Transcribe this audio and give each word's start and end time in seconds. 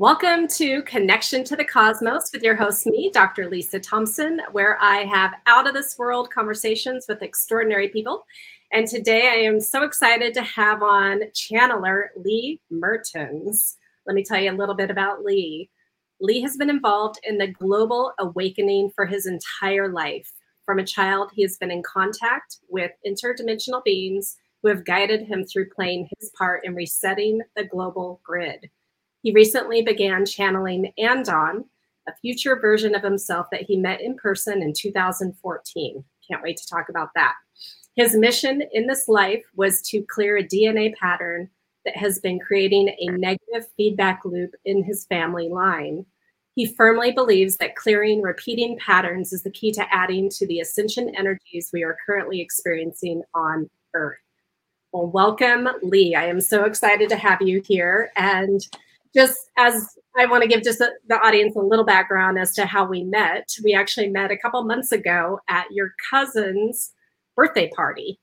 Welcome 0.00 0.48
to 0.56 0.80
Connection 0.84 1.44
to 1.44 1.56
the 1.56 1.64
Cosmos 1.66 2.30
with 2.32 2.42
your 2.42 2.56
host, 2.56 2.86
me, 2.86 3.10
Dr. 3.12 3.50
Lisa 3.50 3.78
Thompson, 3.78 4.40
where 4.50 4.78
I 4.80 5.04
have 5.04 5.34
out 5.44 5.68
of 5.68 5.74
this 5.74 5.98
world 5.98 6.30
conversations 6.30 7.04
with 7.06 7.20
extraordinary 7.20 7.88
people. 7.88 8.24
And 8.72 8.88
today 8.88 9.28
I 9.28 9.42
am 9.42 9.60
so 9.60 9.82
excited 9.82 10.32
to 10.32 10.42
have 10.42 10.82
on 10.82 11.24
channeler 11.34 12.04
Lee 12.16 12.62
Mertins. 12.72 13.76
Let 14.06 14.14
me 14.14 14.24
tell 14.24 14.40
you 14.40 14.50
a 14.50 14.56
little 14.56 14.74
bit 14.74 14.90
about 14.90 15.22
Lee. 15.22 15.68
Lee 16.18 16.40
has 16.40 16.56
been 16.56 16.70
involved 16.70 17.20
in 17.22 17.36
the 17.36 17.48
global 17.48 18.14
awakening 18.18 18.92
for 18.94 19.04
his 19.04 19.26
entire 19.26 19.92
life. 19.92 20.32
From 20.64 20.78
a 20.78 20.86
child, 20.86 21.30
he 21.34 21.42
has 21.42 21.58
been 21.58 21.70
in 21.70 21.82
contact 21.82 22.56
with 22.70 22.92
interdimensional 23.06 23.84
beings 23.84 24.38
who 24.62 24.70
have 24.70 24.86
guided 24.86 25.26
him 25.26 25.44
through 25.44 25.68
playing 25.68 26.08
his 26.18 26.30
part 26.30 26.64
in 26.64 26.74
resetting 26.74 27.42
the 27.54 27.64
global 27.64 28.22
grid. 28.24 28.70
He 29.22 29.32
recently 29.32 29.82
began 29.82 30.24
channeling 30.24 30.92
Andon, 30.98 31.64
a 32.08 32.16
future 32.20 32.58
version 32.58 32.94
of 32.94 33.02
himself 33.02 33.46
that 33.52 33.62
he 33.62 33.76
met 33.76 34.00
in 34.00 34.16
person 34.16 34.62
in 34.62 34.72
2014. 34.72 36.04
Can't 36.26 36.42
wait 36.42 36.56
to 36.56 36.66
talk 36.66 36.88
about 36.88 37.10
that. 37.14 37.34
His 37.96 38.16
mission 38.16 38.62
in 38.72 38.86
this 38.86 39.08
life 39.08 39.44
was 39.54 39.82
to 39.82 40.02
clear 40.02 40.38
a 40.38 40.44
DNA 40.46 40.94
pattern 40.94 41.50
that 41.84 41.96
has 41.96 42.18
been 42.18 42.38
creating 42.38 42.88
a 42.88 43.06
negative 43.10 43.68
feedback 43.76 44.24
loop 44.24 44.54
in 44.64 44.82
his 44.82 45.06
family 45.06 45.48
line. 45.48 46.06
He 46.54 46.66
firmly 46.66 47.12
believes 47.12 47.56
that 47.56 47.76
clearing 47.76 48.22
repeating 48.22 48.78
patterns 48.78 49.32
is 49.32 49.42
the 49.42 49.50
key 49.50 49.72
to 49.72 49.94
adding 49.94 50.28
to 50.30 50.46
the 50.46 50.60
ascension 50.60 51.14
energies 51.14 51.70
we 51.72 51.82
are 51.82 51.96
currently 52.04 52.40
experiencing 52.40 53.22
on 53.34 53.68
Earth. 53.94 54.18
Well, 54.92 55.06
welcome, 55.06 55.68
Lee. 55.82 56.14
I 56.14 56.26
am 56.26 56.40
so 56.40 56.64
excited 56.64 57.08
to 57.10 57.16
have 57.16 57.40
you 57.40 57.62
here. 57.64 58.12
And 58.16 58.66
just 59.14 59.38
as 59.58 59.88
I 60.18 60.26
want 60.26 60.42
to 60.42 60.48
give 60.48 60.62
just 60.62 60.80
a, 60.80 60.90
the 61.08 61.16
audience 61.16 61.56
a 61.56 61.60
little 61.60 61.84
background 61.84 62.38
as 62.38 62.54
to 62.54 62.66
how 62.66 62.84
we 62.86 63.02
met. 63.02 63.48
We 63.64 63.74
actually 63.74 64.08
met 64.08 64.30
a 64.30 64.36
couple 64.36 64.62
months 64.64 64.92
ago 64.92 65.40
at 65.48 65.66
your 65.70 65.94
cousin's 66.10 66.92
birthday 67.36 67.70
party, 67.74 68.20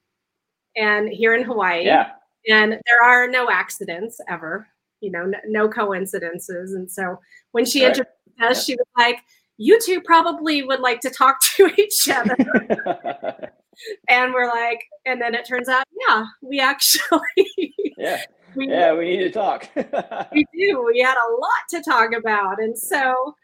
and 0.75 1.09
here 1.09 1.33
in 1.33 1.43
Hawaii. 1.43 1.85
Yeah. 1.85 2.11
And 2.49 2.79
there 2.85 3.03
are 3.03 3.27
no 3.27 3.49
accidents 3.49 4.19
ever, 4.29 4.67
you 5.01 5.11
know, 5.11 5.25
no, 5.25 5.37
no 5.47 5.69
coincidences. 5.69 6.73
And 6.73 6.89
so 6.89 7.19
when 7.51 7.65
she 7.65 7.83
right. 7.83 7.89
introduced 7.89 8.41
us, 8.41 8.65
she 8.65 8.75
was 8.75 8.87
like, 8.97 9.19
"You 9.57 9.79
two 9.81 10.01
probably 10.01 10.63
would 10.63 10.79
like 10.79 11.01
to 11.01 11.09
talk 11.09 11.39
to 11.55 11.69
each 11.77 12.07
other." 12.09 12.37
and 14.09 14.33
we're 14.33 14.47
like, 14.47 14.83
and 15.05 15.21
then 15.21 15.35
it 15.35 15.45
turns 15.45 15.69
out, 15.69 15.85
yeah, 16.07 16.25
we 16.41 16.59
actually. 16.59 17.19
yeah 17.97 18.21
we, 18.57 18.69
yeah, 18.69 18.93
we 18.93 19.05
need 19.05 19.23
to 19.23 19.31
talk. 19.31 19.69
we 19.75 20.45
do. 20.53 20.83
We 20.85 20.99
had 20.99 21.15
a 21.15 21.31
lot 21.31 21.63
to 21.69 21.81
talk 21.81 22.11
about. 22.13 22.61
And 22.61 22.77
so 22.77 23.35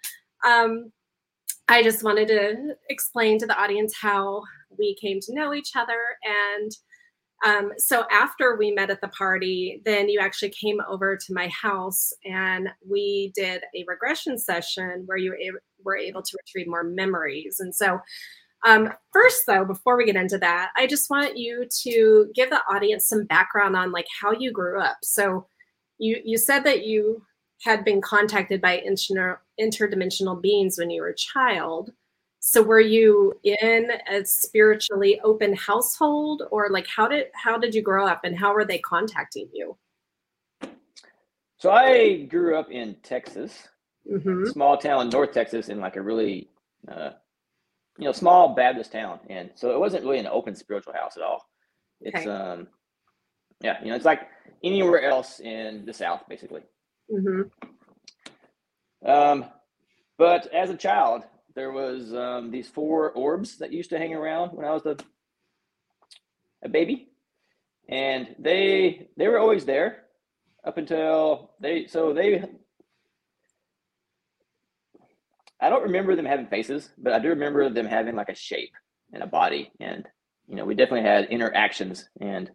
um, 0.45 0.91
I 1.67 1.83
just 1.83 2.03
wanted 2.03 2.27
to 2.29 2.75
explain 2.89 3.37
to 3.39 3.45
the 3.45 3.57
audience 3.57 3.95
how 3.99 4.41
we 4.77 4.97
came 4.99 5.19
to 5.21 5.33
know 5.33 5.53
each 5.53 5.71
other. 5.75 5.99
And 6.57 6.71
um, 7.45 7.71
so 7.77 8.05
after 8.11 8.55
we 8.57 8.71
met 8.71 8.89
at 8.89 9.01
the 9.01 9.09
party, 9.09 9.81
then 9.85 10.09
you 10.09 10.19
actually 10.19 10.49
came 10.51 10.79
over 10.87 11.15
to 11.15 11.33
my 11.33 11.49
house 11.49 12.11
and 12.25 12.69
we 12.89 13.31
did 13.35 13.63
a 13.75 13.83
regression 13.87 14.37
session 14.39 15.03
where 15.05 15.17
you 15.17 15.35
were 15.83 15.97
able 15.97 16.21
to 16.21 16.37
retrieve 16.45 16.67
more 16.67 16.83
memories. 16.83 17.57
And 17.59 17.75
so 17.75 17.99
um, 18.63 18.93
first, 19.11 19.43
though, 19.45 19.65
before 19.65 19.97
we 19.97 20.05
get 20.05 20.15
into 20.15 20.37
that, 20.37 20.71
I 20.77 20.87
just 20.87 21.09
want 21.09 21.37
you 21.37 21.67
to 21.83 22.31
give 22.33 22.49
the 22.49 22.61
audience 22.69 23.05
some 23.05 23.25
background 23.25 23.75
on 23.75 23.91
like 23.91 24.07
how 24.21 24.31
you 24.31 24.51
grew 24.51 24.79
up. 24.79 24.97
So, 25.03 25.47
you 25.99 26.21
you 26.23 26.37
said 26.37 26.63
that 26.63 26.85
you 26.85 27.23
had 27.61 27.83
been 27.85 28.01
contacted 28.01 28.61
by 28.61 28.79
inter- 28.79 29.39
interdimensional 29.59 30.41
beings 30.41 30.77
when 30.77 30.89
you 30.89 31.01
were 31.01 31.09
a 31.09 31.15
child. 31.15 31.91
So, 32.39 32.61
were 32.61 32.79
you 32.79 33.33
in 33.43 33.91
a 34.09 34.23
spiritually 34.25 35.19
open 35.23 35.53
household, 35.55 36.43
or 36.49 36.69
like 36.69 36.87
how 36.87 37.07
did 37.07 37.27
how 37.33 37.57
did 37.57 37.75
you 37.75 37.81
grow 37.81 38.07
up, 38.07 38.21
and 38.23 38.37
how 38.37 38.53
were 38.53 38.65
they 38.65 38.79
contacting 38.79 39.49
you? 39.53 39.77
So, 41.57 41.69
I 41.69 42.23
grew 42.23 42.57
up 42.57 42.71
in 42.71 42.95
Texas, 43.03 43.67
mm-hmm. 44.09 44.45
small 44.45 44.77
town, 44.77 45.01
in 45.01 45.09
North 45.09 45.33
Texas, 45.33 45.67
in 45.67 45.81
like 45.81 45.97
a 45.97 46.01
really 46.01 46.49
uh, 46.89 47.11
you 47.97 48.05
know, 48.05 48.11
small 48.11 48.55
Baptist 48.55 48.91
town, 48.91 49.19
and 49.29 49.51
so 49.55 49.71
it 49.71 49.79
wasn't 49.79 50.03
really 50.03 50.19
an 50.19 50.27
open 50.27 50.55
spiritual 50.55 50.93
house 50.93 51.17
at 51.17 51.23
all. 51.23 51.47
It's 52.01 52.19
okay. 52.19 52.29
um, 52.29 52.67
yeah, 53.61 53.77
you 53.81 53.89
know, 53.89 53.95
it's 53.95 54.05
like 54.05 54.21
anywhere 54.63 55.03
else 55.03 55.39
in 55.39 55.85
the 55.85 55.93
South, 55.93 56.21
basically. 56.27 56.61
Mm-hmm. 57.11 57.43
Um, 59.09 59.45
but 60.17 60.51
as 60.53 60.69
a 60.69 60.77
child, 60.77 61.23
there 61.55 61.71
was 61.71 62.13
um, 62.13 62.51
these 62.51 62.67
four 62.67 63.11
orbs 63.11 63.57
that 63.59 63.71
used 63.71 63.89
to 63.91 63.97
hang 63.97 64.13
around 64.13 64.49
when 64.49 64.65
I 64.65 64.71
was 64.71 64.85
a 64.85 64.97
a 66.63 66.69
baby, 66.69 67.09
and 67.89 68.35
they 68.39 69.09
they 69.17 69.27
were 69.27 69.39
always 69.39 69.65
there 69.65 70.03
up 70.65 70.77
until 70.77 71.51
they 71.59 71.87
so 71.87 72.13
they 72.13 72.43
I 75.63 75.69
don't 75.69 75.83
remember 75.83 76.13
them 76.17 76.25
having 76.25 76.47
faces, 76.47 76.89
but 76.97 77.13
I 77.13 77.19
do 77.19 77.29
remember 77.29 77.69
them 77.69 77.85
having 77.85 78.17
like 78.17 78.27
a 78.27 78.35
shape 78.35 78.73
and 79.13 79.23
a 79.23 79.27
body. 79.27 79.71
And, 79.79 80.05
you 80.45 80.57
know, 80.57 80.65
we 80.65 80.75
definitely 80.75 81.09
had 81.09 81.29
interactions. 81.29 82.09
And, 82.19 82.51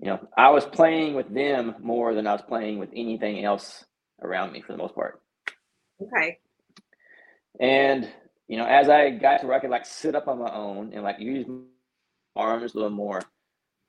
you 0.00 0.08
know, 0.08 0.18
I 0.36 0.50
was 0.50 0.66
playing 0.66 1.14
with 1.14 1.32
them 1.32 1.76
more 1.80 2.14
than 2.14 2.26
I 2.26 2.32
was 2.32 2.42
playing 2.42 2.80
with 2.80 2.88
anything 2.96 3.44
else 3.44 3.84
around 4.20 4.50
me 4.50 4.60
for 4.60 4.72
the 4.72 4.78
most 4.78 4.96
part. 4.96 5.22
Okay. 6.02 6.38
And, 7.60 8.10
you 8.48 8.56
know, 8.56 8.66
as 8.66 8.88
I 8.88 9.10
got 9.10 9.42
to 9.42 9.46
where 9.46 9.56
I 9.56 9.60
could 9.60 9.70
like 9.70 9.86
sit 9.86 10.16
up 10.16 10.26
on 10.26 10.40
my 10.40 10.52
own 10.52 10.92
and 10.92 11.04
like 11.04 11.20
use 11.20 11.46
my 11.46 11.62
arms 12.34 12.74
a 12.74 12.76
little 12.76 12.90
more, 12.90 13.22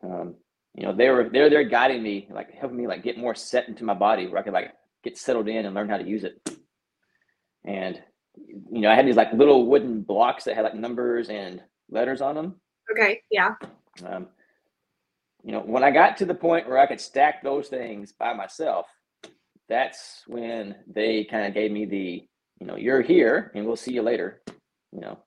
um, 0.04 0.36
you 0.76 0.86
know, 0.86 0.96
they 0.96 1.10
were 1.10 1.28
they're 1.34 1.50
there 1.50 1.64
guiding 1.64 2.04
me, 2.04 2.28
like 2.30 2.52
helping 2.54 2.78
me 2.78 2.86
like 2.86 3.02
get 3.02 3.18
more 3.18 3.34
set 3.34 3.68
into 3.68 3.84
my 3.84 3.96
body 3.96 4.28
where 4.28 4.38
I 4.38 4.44
could 4.44 4.54
like 4.54 4.74
get 5.04 5.18
settled 5.18 5.48
in 5.48 5.66
and 5.66 5.74
learn 5.74 5.90
how 5.90 5.98
to 5.98 6.08
use 6.08 6.24
it 6.24 6.40
and 7.66 8.02
you 8.72 8.82
know, 8.82 8.90
I 8.90 8.96
had 8.96 9.08
these 9.08 9.16
like 9.16 9.34
little 9.34 9.66
wooden 9.66 10.02
blocks 10.02 10.46
that 10.46 10.56
had 10.56 10.64
like 10.64 10.76
numbers 10.76 11.30
and 11.30 11.62
letters 11.90 12.22
on 12.22 12.36
them. 12.36 12.56
Okay. 12.92 13.22
Yeah. 13.32 13.56
Um, 14.06 14.28
you 15.44 15.52
know, 15.52 15.62
when 15.62 15.84
I 15.84 15.92
got 15.92 16.18
to 16.18 16.26
the 16.26 16.34
point 16.34 16.68
where 16.68 16.78
I 16.78 16.88
could 16.88 17.02
stack 17.02 17.44
those 17.44 17.68
things 17.68 18.14
by 18.14 18.34
myself, 18.34 18.88
that's 19.68 20.24
when 20.28 20.76
they 20.88 21.26
kind 21.26 21.48
of 21.48 21.54
gave 21.54 21.72
me 21.72 21.86
the, 21.86 22.28
you 22.60 22.68
know, 22.68 22.76
you're 22.76 23.02
here 23.02 23.52
and 23.56 23.66
we'll 23.66 23.76
see 23.76 23.94
you 23.94 24.02
later. 24.02 24.42
You 24.92 25.02
know, 25.02 25.20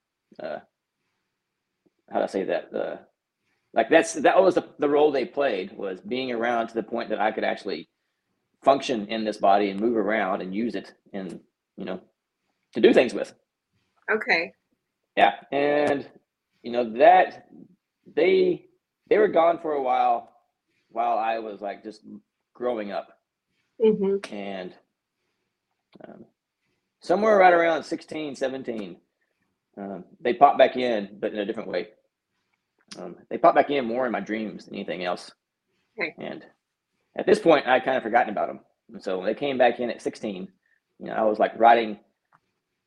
uh, 0.43 0.59
how 2.10 2.19
do 2.19 2.25
I 2.25 2.26
say 2.26 2.44
that? 2.44 2.75
Uh, 2.75 2.97
like 3.75 3.88
that's 3.88 4.14
that 4.14 4.43
was 4.43 4.56
the, 4.56 4.69
the 4.78 4.88
role 4.88 5.10
they 5.10 5.25
played 5.25 5.72
was 5.72 6.00
being 6.00 6.31
around 6.31 6.69
to 6.69 6.75
the 6.75 6.82
point 6.82 7.09
that 7.09 7.20
I 7.20 7.32
could 7.32 7.44
actually 7.44 7.88
function 8.62 9.06
in 9.09 9.25
this 9.25 9.38
body 9.38 9.70
and 9.70 9.81
move 9.81 9.97
around 9.97 10.43
and 10.43 10.54
use 10.54 10.75
it 10.75 10.93
and 11.12 11.41
you 11.76 11.84
know 11.84 12.00
to 12.75 12.81
do 12.81 12.93
things 12.93 13.15
with. 13.15 13.34
Okay. 14.10 14.53
Yeah, 15.16 15.33
and 15.50 16.09
you 16.62 16.72
know 16.72 16.91
that 16.99 17.49
they 18.15 18.66
they 19.09 19.19
were 19.19 19.28
gone 19.28 19.59
for 19.60 19.72
a 19.72 19.83
while 19.83 20.33
while 20.88 21.19
I 21.19 21.38
was 21.38 21.61
like 21.61 21.82
just 21.82 22.03
growing 22.55 22.93
up, 22.93 23.09
mm-hmm. 23.81 24.34
and 24.34 24.75
um, 26.06 26.25
somewhere 27.00 27.37
right 27.37 27.53
around 27.53 27.82
16, 27.82 28.37
17, 28.37 28.97
um, 29.77 30.05
they 30.21 30.34
popped 30.34 30.59
back 30.59 30.77
in, 30.77 31.19
but 31.21 31.32
in 31.32 31.38
a 31.38 31.44
different 31.44 31.69
way. 31.69 31.88
Um, 32.99 33.16
they 33.31 33.38
popped 33.38 33.56
back 33.56 33.71
in 33.71 33.87
more 33.87 34.06
in 34.06 34.12
my 34.12 34.21
dreams 34.21 34.66
than 34.66 34.75
anything 34.75 35.05
else. 35.05 35.31
Okay. 35.99 36.15
And 36.19 36.44
at 37.16 37.27
this 37.27 37.38
point, 37.38 37.66
I 37.66 37.81
kind 37.81 37.97
of 37.97 38.03
forgotten 38.03 38.31
about 38.31 38.49
them. 38.49 38.61
And 38.93 39.03
so 39.03 39.19
when 39.19 39.27
they 39.27 39.34
came 39.34 39.59
back 39.59 39.81
in 39.81 39.91
at 39.91 40.03
16, 40.03 40.49
you 40.99 41.06
know, 41.06 41.14
I 41.14 41.23
was 41.23 41.38
like 41.38 41.58
writing 41.58 41.99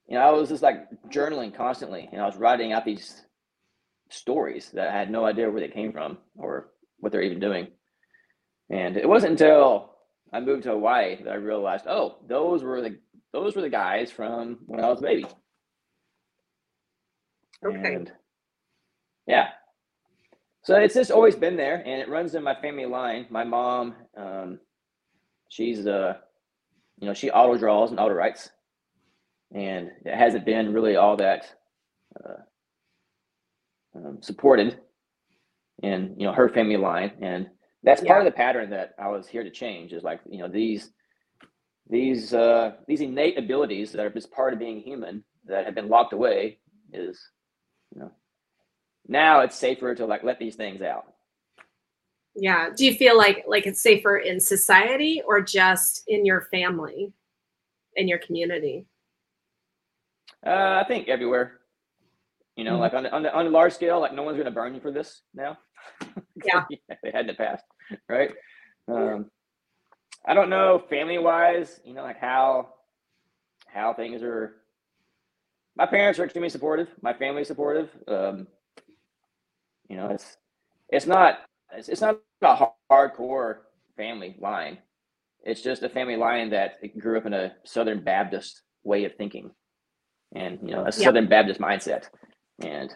you 0.08 0.16
know, 0.16 0.22
I 0.22 0.32
was 0.32 0.50
just 0.50 0.64
like 0.64 0.88
journaling 1.10 1.56
constantly, 1.56 2.10
and 2.12 2.22
I 2.22 2.26
was 2.26 2.38
writing 2.38 2.74
out 2.74 2.86
these 2.86 3.24
stories 4.10 4.70
that 4.74 4.88
I 4.90 4.98
had 4.98 5.10
no 5.10 5.26
idea 5.26 5.50
where 5.50 5.62
they 5.62 5.68
came 5.68 5.92
from 5.92 6.18
or 6.38 6.70
what 7.00 7.12
they're 7.12 7.22
even 7.22 7.40
doing. 7.40 7.68
And 8.70 8.98
it 8.98 9.08
wasn't 9.08 9.34
until 9.34 9.92
I 10.34 10.40
moved 10.40 10.64
to 10.64 10.72
Hawaii 10.72 11.24
that 11.24 11.32
I 11.32 11.36
realized, 11.36 11.86
oh, 11.88 12.18
those 12.28 12.64
were 12.64 12.82
the 12.82 12.98
those 13.34 13.56
were 13.56 13.62
the 13.62 13.70
guys 13.70 14.12
from 14.12 14.60
when 14.66 14.84
I 14.84 14.90
was 14.90 15.00
a 15.00 15.04
baby. 15.04 15.26
Okay. 17.66 17.96
And 17.96 18.12
yeah. 19.28 19.48
So 20.64 20.76
it's 20.76 20.96
just 20.96 21.12
always 21.12 21.36
been 21.36 21.58
there, 21.58 21.78
and 21.78 22.02
it 22.02 22.10
runs 22.10 22.34
in 22.34 22.44
my 22.44 22.56
family 22.56 22.86
line. 22.86 23.28
My 23.30 23.44
mom, 23.44 23.96
um, 24.18 24.60
she's 25.50 25.86
uh, 25.86 26.14
you 27.00 27.08
know, 27.08 27.14
she 27.14 27.30
auto 27.30 27.58
draws 27.58 27.92
and 27.92 28.00
auto 28.00 28.14
writes, 28.14 28.50
and 29.56 29.90
it 30.06 30.16
hasn't 30.16 30.46
been 30.46 30.74
really 30.74 30.98
all 30.98 31.18
that 31.18 31.46
uh, 32.24 32.42
um, 33.96 34.18
supported 34.22 34.80
in 35.82 36.14
you 36.18 36.28
know 36.28 36.34
her 36.34 36.50
family 36.50 36.78
line. 36.78 37.14
And 37.22 37.50
that's 37.82 38.02
yeah. 38.02 38.10
part 38.10 38.22
of 38.22 38.26
the 38.26 38.36
pattern 38.36 38.70
that 38.72 38.96
i 39.00 39.08
was 39.08 39.28
here 39.28 39.44
to 39.44 39.52
change 39.52 39.94
is 39.94 40.04
like 40.04 40.20
you 40.28 40.40
know 40.40 40.48
these 40.48 40.90
these 41.88 42.34
uh, 42.34 42.72
these 42.88 43.02
innate 43.02 43.38
abilities 43.38 43.92
that 43.92 44.04
are 44.04 44.10
just 44.10 44.32
part 44.32 44.54
of 44.54 44.60
being 44.60 44.82
human 44.82 45.24
that 45.46 45.66
have 45.66 45.76
been 45.76 45.88
locked 45.88 46.14
away 46.14 46.58
is 46.92 47.30
you 47.94 48.02
know 48.02 48.12
now 49.08 49.42
it's 49.42 49.56
safer 49.56 49.94
to 49.94 50.06
like 50.06 50.24
let 50.24 50.40
these 50.40 50.56
things 50.56 50.82
out. 50.82 51.06
Yeah. 52.36 52.70
Do 52.76 52.86
you 52.86 52.96
feel 52.96 53.16
like 53.16 53.46
like 53.48 53.68
it's 53.68 53.82
safer 53.82 54.18
in 54.18 54.40
society 54.40 55.22
or 55.26 55.42
just 55.42 56.04
in 56.08 56.26
your 56.26 56.42
family 56.42 57.14
in 57.96 58.08
your 58.08 58.18
community 58.18 58.88
uh, 60.46 60.82
i 60.82 60.86
think 60.88 61.08
everywhere. 61.08 61.60
You 62.56 62.64
know 62.64 62.74
mm-hmm. 62.74 62.82
like 62.82 62.94
on, 62.94 63.04
the, 63.04 63.12
on, 63.12 63.24
the, 63.24 63.34
on 63.34 63.48
a 63.48 63.50
large 63.50 63.74
scale 63.74 64.00
like 64.00 64.14
no 64.14 64.24
one's 64.24 64.38
going 64.38 64.46
to 64.46 64.52
burn 64.52 64.74
you 64.74 64.80
for 64.80 64.92
this 64.92 65.22
now. 65.34 65.58
Yeah. 66.46 66.64
They 67.04 67.12
had 67.12 67.22
in 67.22 67.28
the 67.28 67.34
past 67.34 67.64
right? 68.10 68.32
Um, 68.88 69.32
i 70.28 70.34
don't 70.34 70.50
know 70.50 70.82
family 70.90 71.18
wise 71.18 71.80
you 71.84 71.94
know 71.94 72.04
like 72.04 72.20
how 72.20 72.70
how 73.76 73.94
things 73.94 74.24
are. 74.24 74.56
My 75.76 75.86
parents 75.86 76.18
are 76.18 76.24
extremely 76.24 76.50
supportive. 76.50 76.88
My 77.02 77.14
family's 77.14 77.48
supportive. 77.48 77.90
Um, 78.08 78.48
you 79.90 79.98
know 79.98 80.10
it's 80.10 80.38
it's 80.90 81.06
not 81.06 81.40
it's, 81.74 81.90
it's 81.90 82.02
not 82.02 82.20
a 82.42 82.68
hardcore 82.92 83.58
family 83.98 84.38
line. 84.40 84.80
It's 85.44 85.62
just 85.62 85.84
a 85.84 85.90
family 85.90 86.16
line 86.16 86.50
that 86.52 86.78
grew 86.98 87.18
up 87.18 87.26
in 87.26 87.34
a 87.34 87.54
Southern 87.66 88.04
Baptist 88.04 88.62
way 88.84 89.06
of 89.06 89.14
thinking, 89.16 89.52
and 90.36 90.60
you 90.62 90.72
know 90.72 90.86
a 90.86 90.92
Southern 90.92 91.28
Baptist 91.28 91.60
mindset, 91.60 92.10
and 92.62 92.92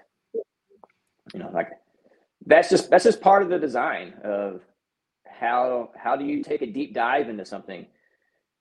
you 1.33 1.39
know 1.39 1.49
like 1.53 1.69
that's 2.45 2.69
just 2.69 2.89
that's 2.91 3.05
just 3.05 3.21
part 3.21 3.41
of 3.41 3.49
the 3.49 3.59
design 3.59 4.13
of 4.23 4.61
how 5.27 5.91
how 5.95 6.15
do 6.15 6.25
you 6.25 6.43
take 6.43 6.61
a 6.61 6.67
deep 6.67 6.93
dive 6.93 7.29
into 7.29 7.45
something, 7.45 7.87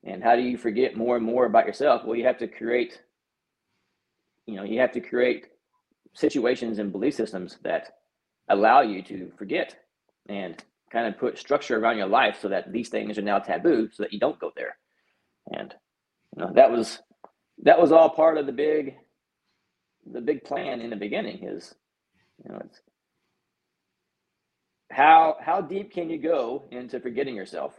and 0.05 0.23
how 0.23 0.37
do 0.37 0.43
you 0.43 0.57
forget 0.57 0.97
more 0.97 1.17
and 1.17 1.27
more 1.27 1.47
about 1.47 1.67
yourself? 1.67 2.05
Well, 2.05 2.17
you 2.17 2.25
have 2.25 2.39
to 2.39 2.49
create, 2.49 3.03
you 4.47 4.57
know, 4.57 4.65
you 4.65 4.81
have 4.81 4.93
to 4.93 5.01
create 5.01 5.47
situations 6.15 6.79
and 6.79 6.93
belief 6.93 7.15
systems 7.15 7.59
that 7.65 7.91
allow 8.49 8.81
you 8.81 9.03
to 9.03 9.31
forget 9.37 9.77
and 10.29 10.63
kind 10.91 11.07
of 11.07 11.19
put 11.19 11.39
structure 11.39 11.79
around 11.79 11.99
your 11.99 12.07
life 12.07 12.39
so 12.41 12.49
that 12.49 12.73
these 12.73 12.89
things 12.89 13.19
are 13.19 13.23
now 13.23 13.39
taboo 13.39 13.89
so 13.93 14.03
that 14.03 14.13
you 14.13 14.19
don't 14.19 14.39
go 14.39 14.53
there. 14.57 14.77
And 15.53 15.75
you 16.37 16.45
know 16.45 16.53
that 16.55 16.71
was 16.71 17.01
that 17.63 17.81
was 17.81 17.93
all 17.93 18.11
part 18.11 18.39
of 18.39 18.47
the 18.47 18.53
big 18.53 18.97
the 20.11 20.21
big 20.21 20.45
plan 20.45 20.81
in 20.81 20.91
the 20.91 20.97
beginning 20.97 21.45
is 21.45 21.75
you 22.45 22.53
know 22.53 22.61
it's 22.65 22.81
how 24.91 25.37
how 25.41 25.61
deep 25.61 25.93
can 25.93 26.11
you 26.11 26.19
go 26.19 26.65
into 26.71 27.01
forgetting 27.01 27.35
yourself? 27.35 27.79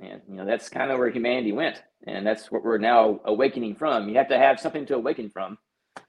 And 0.00 0.20
you 0.28 0.36
know 0.36 0.44
that's 0.44 0.68
kind 0.68 0.90
of 0.90 0.98
where 0.98 1.10
humanity 1.10 1.52
went. 1.52 1.82
And 2.06 2.26
that's 2.26 2.50
what 2.50 2.64
we're 2.64 2.78
now 2.78 3.20
awakening 3.24 3.76
from. 3.76 4.08
You 4.08 4.16
have 4.16 4.28
to 4.28 4.38
have 4.38 4.60
something 4.60 4.86
to 4.86 4.94
awaken 4.96 5.30
from. 5.30 5.58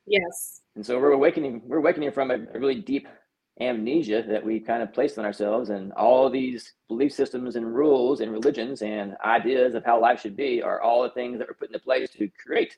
Yes. 0.06 0.62
And 0.76 0.86
so 0.86 1.00
we're 1.00 1.12
awakening 1.12 1.62
we're 1.66 1.78
awakening 1.78 2.12
from 2.12 2.32
a, 2.32 2.36
a 2.54 2.60
really 2.60 2.76
deep 2.82 3.08
amnesia 3.60 4.24
that 4.28 4.44
we 4.44 4.60
kind 4.60 4.82
of 4.82 4.94
placed 4.94 5.18
on 5.18 5.26
ourselves 5.26 5.70
and 5.70 5.92
all 5.94 6.30
these 6.30 6.74
belief 6.88 7.12
systems 7.12 7.56
and 7.56 7.76
rules 7.76 8.22
and 8.22 8.32
religions 8.32 8.82
and 8.82 9.16
ideas 9.24 9.76
of 9.76 9.84
how 9.84 10.00
life 10.00 10.22
should 10.22 10.36
be 10.36 10.62
are 10.62 10.82
all 10.82 11.04
the 11.04 11.10
things 11.10 11.38
that 11.38 11.48
were 11.48 11.54
put 11.54 11.70
into 11.70 11.80
place 11.80 12.10
to 12.12 12.30
create 12.42 12.78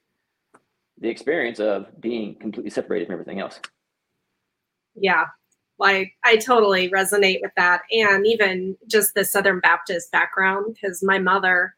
the 1.00 1.10
experience 1.10 1.60
of 1.60 1.88
being 2.02 2.36
completely 2.36 2.70
separated 2.70 3.06
from 3.06 3.14
everything 3.14 3.40
else. 3.40 3.60
Yeah 4.96 5.26
like 5.82 6.14
i 6.24 6.38
totally 6.38 6.90
resonate 6.92 7.42
with 7.42 7.52
that 7.58 7.82
and 7.92 8.26
even 8.26 8.78
just 8.88 9.14
the 9.16 9.26
southern 9.26 9.60
baptist 9.60 10.12
background 10.12 10.74
because 10.74 11.04
my 11.04 11.20
mother 11.20 11.76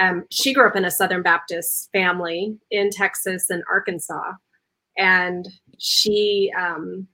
um, 0.00 0.24
she 0.30 0.52
grew 0.52 0.66
up 0.66 0.74
in 0.74 0.84
a 0.84 0.90
southern 0.90 1.22
baptist 1.22 1.90
family 1.92 2.56
in 2.72 2.90
texas 2.90 3.50
and 3.50 3.62
arkansas 3.70 4.32
and 4.96 5.48
she 5.78 6.50
um, 6.58 7.06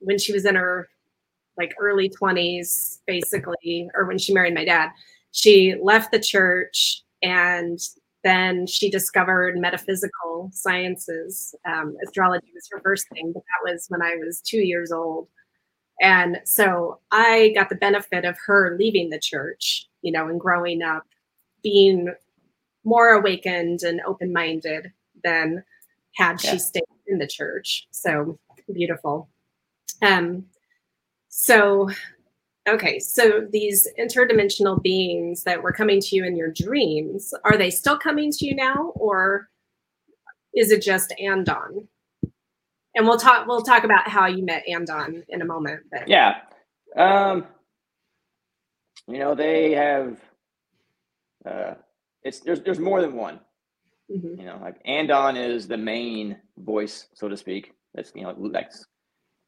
when 0.00 0.18
she 0.18 0.32
was 0.32 0.44
in 0.44 0.54
her 0.54 0.88
like 1.58 1.74
early 1.80 2.10
20s 2.10 2.98
basically 3.06 3.88
or 3.94 4.04
when 4.06 4.18
she 4.18 4.32
married 4.32 4.54
my 4.54 4.64
dad 4.64 4.90
she 5.32 5.74
left 5.82 6.12
the 6.12 6.20
church 6.20 7.02
and 7.22 7.78
then 8.24 8.66
she 8.66 8.90
discovered 8.90 9.56
metaphysical 9.56 10.50
sciences. 10.52 11.54
Um, 11.64 11.96
astrology 12.04 12.48
was 12.54 12.66
her 12.72 12.80
first 12.82 13.08
thing 13.10 13.32
but 13.32 13.42
that 13.42 13.72
was 13.72 13.86
when 13.88 14.02
i 14.02 14.16
was 14.16 14.40
two 14.40 14.58
years 14.60 14.92
old. 14.92 15.28
And 16.00 16.40
so 16.44 17.00
i 17.10 17.52
got 17.54 17.68
the 17.68 17.76
benefit 17.76 18.24
of 18.24 18.36
her 18.46 18.76
leaving 18.78 19.10
the 19.10 19.18
church 19.18 19.88
you 20.02 20.12
know 20.12 20.28
and 20.28 20.40
growing 20.40 20.82
up 20.82 21.04
being 21.62 22.14
more 22.84 23.10
awakened 23.10 23.82
and 23.82 24.00
open-minded 24.06 24.92
than 25.24 25.64
had 26.14 26.42
yeah. 26.42 26.52
she 26.52 26.58
stayed 26.58 26.82
in 27.08 27.18
the 27.18 27.26
church. 27.26 27.86
So 27.90 28.38
beautiful 28.72 29.28
um, 30.02 30.46
so, 31.28 31.90
okay, 32.68 32.98
so 32.98 33.46
these 33.50 33.86
interdimensional 33.98 34.82
beings 34.82 35.44
that 35.44 35.62
were 35.62 35.72
coming 35.72 36.00
to 36.00 36.16
you 36.16 36.24
in 36.24 36.36
your 36.36 36.50
dreams, 36.50 37.34
are 37.44 37.56
they 37.56 37.70
still 37.70 37.98
coming 37.98 38.32
to 38.32 38.46
you 38.46 38.54
now, 38.54 38.92
or 38.94 39.48
is 40.54 40.70
it 40.70 40.82
just 40.82 41.14
Andon? 41.20 41.88
And 42.94 43.06
we'll 43.06 43.18
talk. 43.18 43.46
We'll 43.46 43.62
talk 43.62 43.84
about 43.84 44.08
how 44.08 44.26
you 44.26 44.42
met 44.42 44.66
Andon 44.66 45.22
in 45.28 45.42
a 45.42 45.44
moment. 45.44 45.82
But 45.90 46.08
yeah, 46.08 46.36
um, 46.96 47.44
you 49.06 49.18
know 49.18 49.34
they 49.34 49.72
have. 49.72 50.18
Uh, 51.44 51.74
it's 52.22 52.40
there's 52.40 52.62
there's 52.62 52.78
more 52.78 53.02
than 53.02 53.12
one. 53.12 53.40
Mm-hmm. 54.10 54.40
You 54.40 54.46
know, 54.46 54.58
like 54.62 54.76
Andon 54.86 55.36
is 55.36 55.68
the 55.68 55.76
main 55.76 56.38
voice, 56.56 57.08
so 57.12 57.28
to 57.28 57.36
speak. 57.36 57.72
That's 57.94 58.12
you 58.14 58.22
know 58.22 58.34
like 58.38 58.70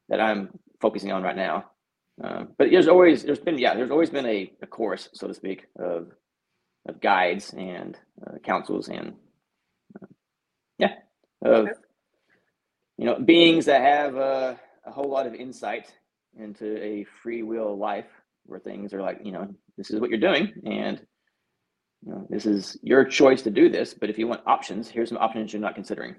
that 0.08 0.20
I'm 0.20 0.50
focusing 0.80 1.12
on 1.12 1.22
right 1.22 1.36
now. 1.36 1.64
Um, 2.22 2.48
but 2.58 2.68
there's 2.70 2.88
always 2.88 3.22
there's 3.22 3.38
been 3.38 3.58
yeah 3.58 3.74
there's 3.74 3.92
always 3.92 4.10
been 4.10 4.26
a, 4.26 4.52
a 4.60 4.66
chorus 4.66 5.08
so 5.14 5.28
to 5.28 5.34
speak 5.34 5.66
of 5.78 6.10
of 6.88 7.00
guides 7.00 7.54
and 7.56 7.96
uh, 8.26 8.38
councils 8.42 8.88
and 8.88 9.12
uh, 10.02 10.06
yeah 10.78 10.94
of 11.44 11.68
you 12.96 13.04
know 13.04 13.20
beings 13.20 13.66
that 13.66 13.82
have 13.82 14.16
uh, 14.16 14.54
a 14.84 14.90
whole 14.90 15.08
lot 15.08 15.26
of 15.28 15.34
insight 15.34 15.94
into 16.36 16.76
a 16.82 17.04
free 17.22 17.44
will 17.44 17.78
life 17.78 18.10
where 18.46 18.58
things 18.58 18.92
are 18.92 19.02
like 19.02 19.20
you 19.22 19.30
know 19.30 19.54
this 19.76 19.90
is 19.92 20.00
what 20.00 20.10
you're 20.10 20.18
doing 20.18 20.52
and 20.66 21.00
you 22.04 22.12
know 22.12 22.26
this 22.30 22.46
is 22.46 22.76
your 22.82 23.04
choice 23.04 23.42
to 23.42 23.50
do 23.50 23.68
this 23.68 23.94
but 23.94 24.10
if 24.10 24.18
you 24.18 24.26
want 24.26 24.40
options 24.44 24.88
here's 24.88 25.08
some 25.08 25.18
options 25.18 25.52
you're 25.52 25.62
not 25.62 25.76
considering. 25.76 26.16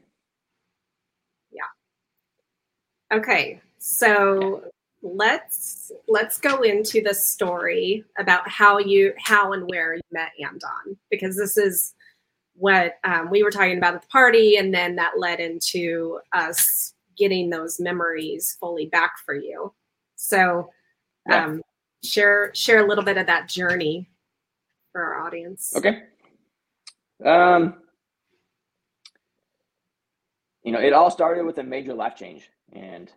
Yeah. 1.52 3.18
Okay 3.18 3.60
so 3.80 4.64
let's 5.02 5.92
let's 6.08 6.38
go 6.38 6.62
into 6.62 7.02
the 7.02 7.14
story 7.14 8.04
about 8.18 8.48
how 8.48 8.78
you 8.78 9.14
how 9.18 9.54
and 9.54 9.70
where 9.70 9.96
you 9.96 10.02
met 10.12 10.32
Andon 10.42 10.98
because 11.10 11.38
this 11.38 11.58
is 11.58 11.94
what 12.60 12.96
um, 13.06 13.30
we 13.30 13.42
were 13.42 13.52
talking 13.52 13.78
about 13.78 13.96
at 13.96 14.02
the 14.02 14.08
party, 14.10 14.58
and 14.58 14.74
then 14.74 14.96
that 14.98 15.18
led 15.18 15.40
into 15.40 16.20
us 16.34 16.94
getting 17.18 17.50
those 17.50 17.80
memories 17.80 18.58
fully 18.60 18.88
back 18.88 19.14
for 19.26 19.34
you. 19.34 19.74
So, 20.16 20.70
um, 21.32 21.62
share 22.04 22.52
share 22.54 22.84
a 22.84 22.88
little 22.88 23.04
bit 23.04 23.18
of 23.18 23.28
that 23.28 23.48
journey 23.48 24.10
for 24.92 25.02
our 25.02 25.26
audience. 25.26 25.74
Okay. 25.76 26.04
Um, 27.24 27.76
you 30.64 30.74
know, 30.74 30.80
it 30.80 30.94
all 30.94 31.10
started 31.10 31.46
with 31.46 31.58
a 31.60 31.64
major 31.64 31.94
life 31.94 32.16
change, 32.16 32.50
and 32.74 33.10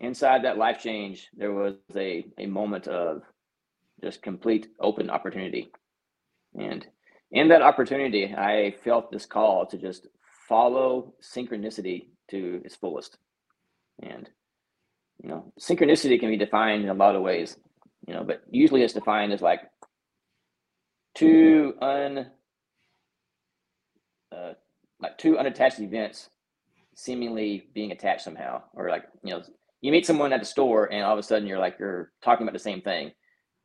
inside 0.00 0.44
that 0.44 0.58
life 0.58 0.82
change, 0.82 1.28
there 1.36 1.52
was 1.52 1.74
a, 1.96 2.24
a 2.38 2.46
moment 2.46 2.88
of 2.88 3.22
just 4.02 4.22
complete 4.22 4.68
open 4.80 5.10
opportunity. 5.10 5.70
And 6.58 6.86
in 7.30 7.48
that 7.48 7.62
opportunity, 7.62 8.34
I 8.34 8.74
felt 8.84 9.10
this 9.10 9.26
call 9.26 9.66
to 9.66 9.78
just 9.78 10.08
follow 10.48 11.14
synchronicity 11.22 12.08
to 12.30 12.60
its 12.64 12.76
fullest. 12.76 13.16
And, 14.02 14.28
you 15.22 15.28
know, 15.28 15.52
synchronicity 15.58 16.18
can 16.18 16.28
be 16.28 16.36
defined 16.36 16.82
in 16.82 16.90
a 16.90 16.94
lot 16.94 17.16
of 17.16 17.22
ways, 17.22 17.56
you 18.06 18.12
know, 18.12 18.24
but 18.24 18.42
usually 18.50 18.82
it's 18.82 18.92
defined 18.92 19.32
as 19.32 19.40
like 19.40 19.60
two 21.14 21.74
un, 21.80 22.26
uh, 24.30 24.52
like 25.00 25.16
two 25.18 25.38
unattached 25.38 25.80
events 25.80 26.28
seemingly 26.94 27.68
being 27.72 27.92
attached 27.92 28.24
somehow, 28.24 28.62
or 28.74 28.90
like, 28.90 29.04
you 29.24 29.30
know, 29.32 29.42
you 29.82 29.90
meet 29.92 30.06
someone 30.06 30.32
at 30.32 30.40
the 30.40 30.46
store 30.46 30.90
and 30.90 31.04
all 31.04 31.12
of 31.12 31.18
a 31.18 31.22
sudden 31.22 31.46
you're 31.46 31.58
like 31.58 31.76
you're 31.78 32.10
talking 32.24 32.44
about 32.44 32.54
the 32.54 32.58
same 32.58 32.80
thing. 32.80 33.10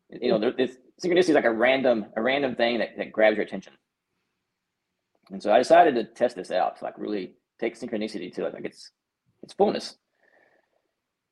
You 0.09 0.31
know 0.31 0.51
this 0.51 0.75
synchronicity 1.03 1.29
is 1.29 1.35
like 1.35 1.45
a 1.45 1.53
random 1.53 2.07
a 2.17 2.21
random 2.21 2.55
thing 2.55 2.79
that, 2.79 2.97
that 2.97 3.13
grabs 3.13 3.37
your 3.37 3.45
attention. 3.45 3.73
And 5.31 5.41
so 5.41 5.53
i 5.53 5.57
decided 5.57 5.95
to 5.95 6.03
test 6.03 6.35
this 6.35 6.51
out 6.51 6.77
to 6.77 6.85
like 6.85 6.97
really 6.97 7.35
take 7.59 7.79
synchronicity 7.79 8.33
to 8.35 8.45
it. 8.45 8.53
Like 8.53 8.65
it's 8.65 8.91
it's 9.43 9.53
fullness. 9.53 9.95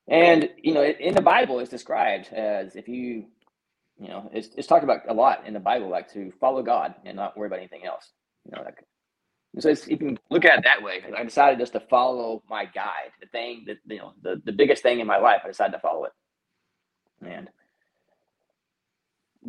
And 0.08 0.50
you 0.62 0.74
know 0.74 0.84
in 0.84 1.15
the 1.15 1.22
bible 1.22 1.60
it's 1.60 1.70
described 1.72 2.32
as 2.32 2.75
if 2.75 2.88
you 2.88 3.25
you 4.00 4.08
know 4.08 4.30
it's, 4.32 4.50
it's 4.56 4.68
talked 4.68 4.84
about 4.84 5.01
a 5.10 5.13
lot 5.13 5.48
in 5.48 5.54
the 5.54 5.60
bible 5.60 5.89
like 5.89 6.12
to 6.13 6.32
follow 6.39 6.62
god 6.62 6.94
and 7.06 7.15
not 7.15 7.36
worry 7.36 7.48
about 7.48 7.60
anything 7.60 7.86
else. 7.86 8.12
You 8.46 8.56
know, 8.56 8.63
like 8.63 8.86
so 9.60 9.74
you 9.88 9.98
can 9.98 10.20
look 10.30 10.46
at 10.46 10.60
it 10.60 10.66
that 10.66 10.84
way. 10.84 11.04
I 11.18 11.24
decided 11.24 11.60
just 11.60 11.74
to 11.74 11.80
follow 11.80 12.44
my 12.50 12.66
guide, 12.66 13.12
the 13.22 13.28
thing 13.28 13.66
that 13.68 13.78
you 13.88 14.00
know, 14.00 14.14
the, 14.22 14.42
the 14.44 14.52
biggest 14.52 14.84
thing 14.84 15.00
in 15.00 15.08
my 15.08 15.18
life. 15.18 15.42
I 15.44 15.48
decided 15.48 15.74
to 15.74 15.80
follow 15.80 16.06
it. 16.06 16.12
And 17.26 17.50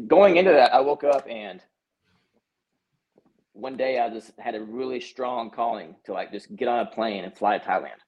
going 0.06 0.36
into 0.36 0.52
that, 0.52 0.72
I 0.72 0.80
woke 0.80 1.04
up 1.04 1.26
and 1.28 1.60
one 3.52 3.76
day 3.76 3.98
I 3.98 4.10
just 4.10 4.32
had 4.38 4.54
a 4.54 4.60
really 4.60 5.00
strong 5.00 5.50
calling 5.50 5.96
to 6.04 6.12
like 6.12 6.30
just 6.30 6.54
get 6.54 6.68
on 6.68 6.80
a 6.80 6.90
plane 6.90 7.24
and 7.24 7.36
fly 7.36 7.58
to 7.58 7.64
Thailand. 7.64 7.98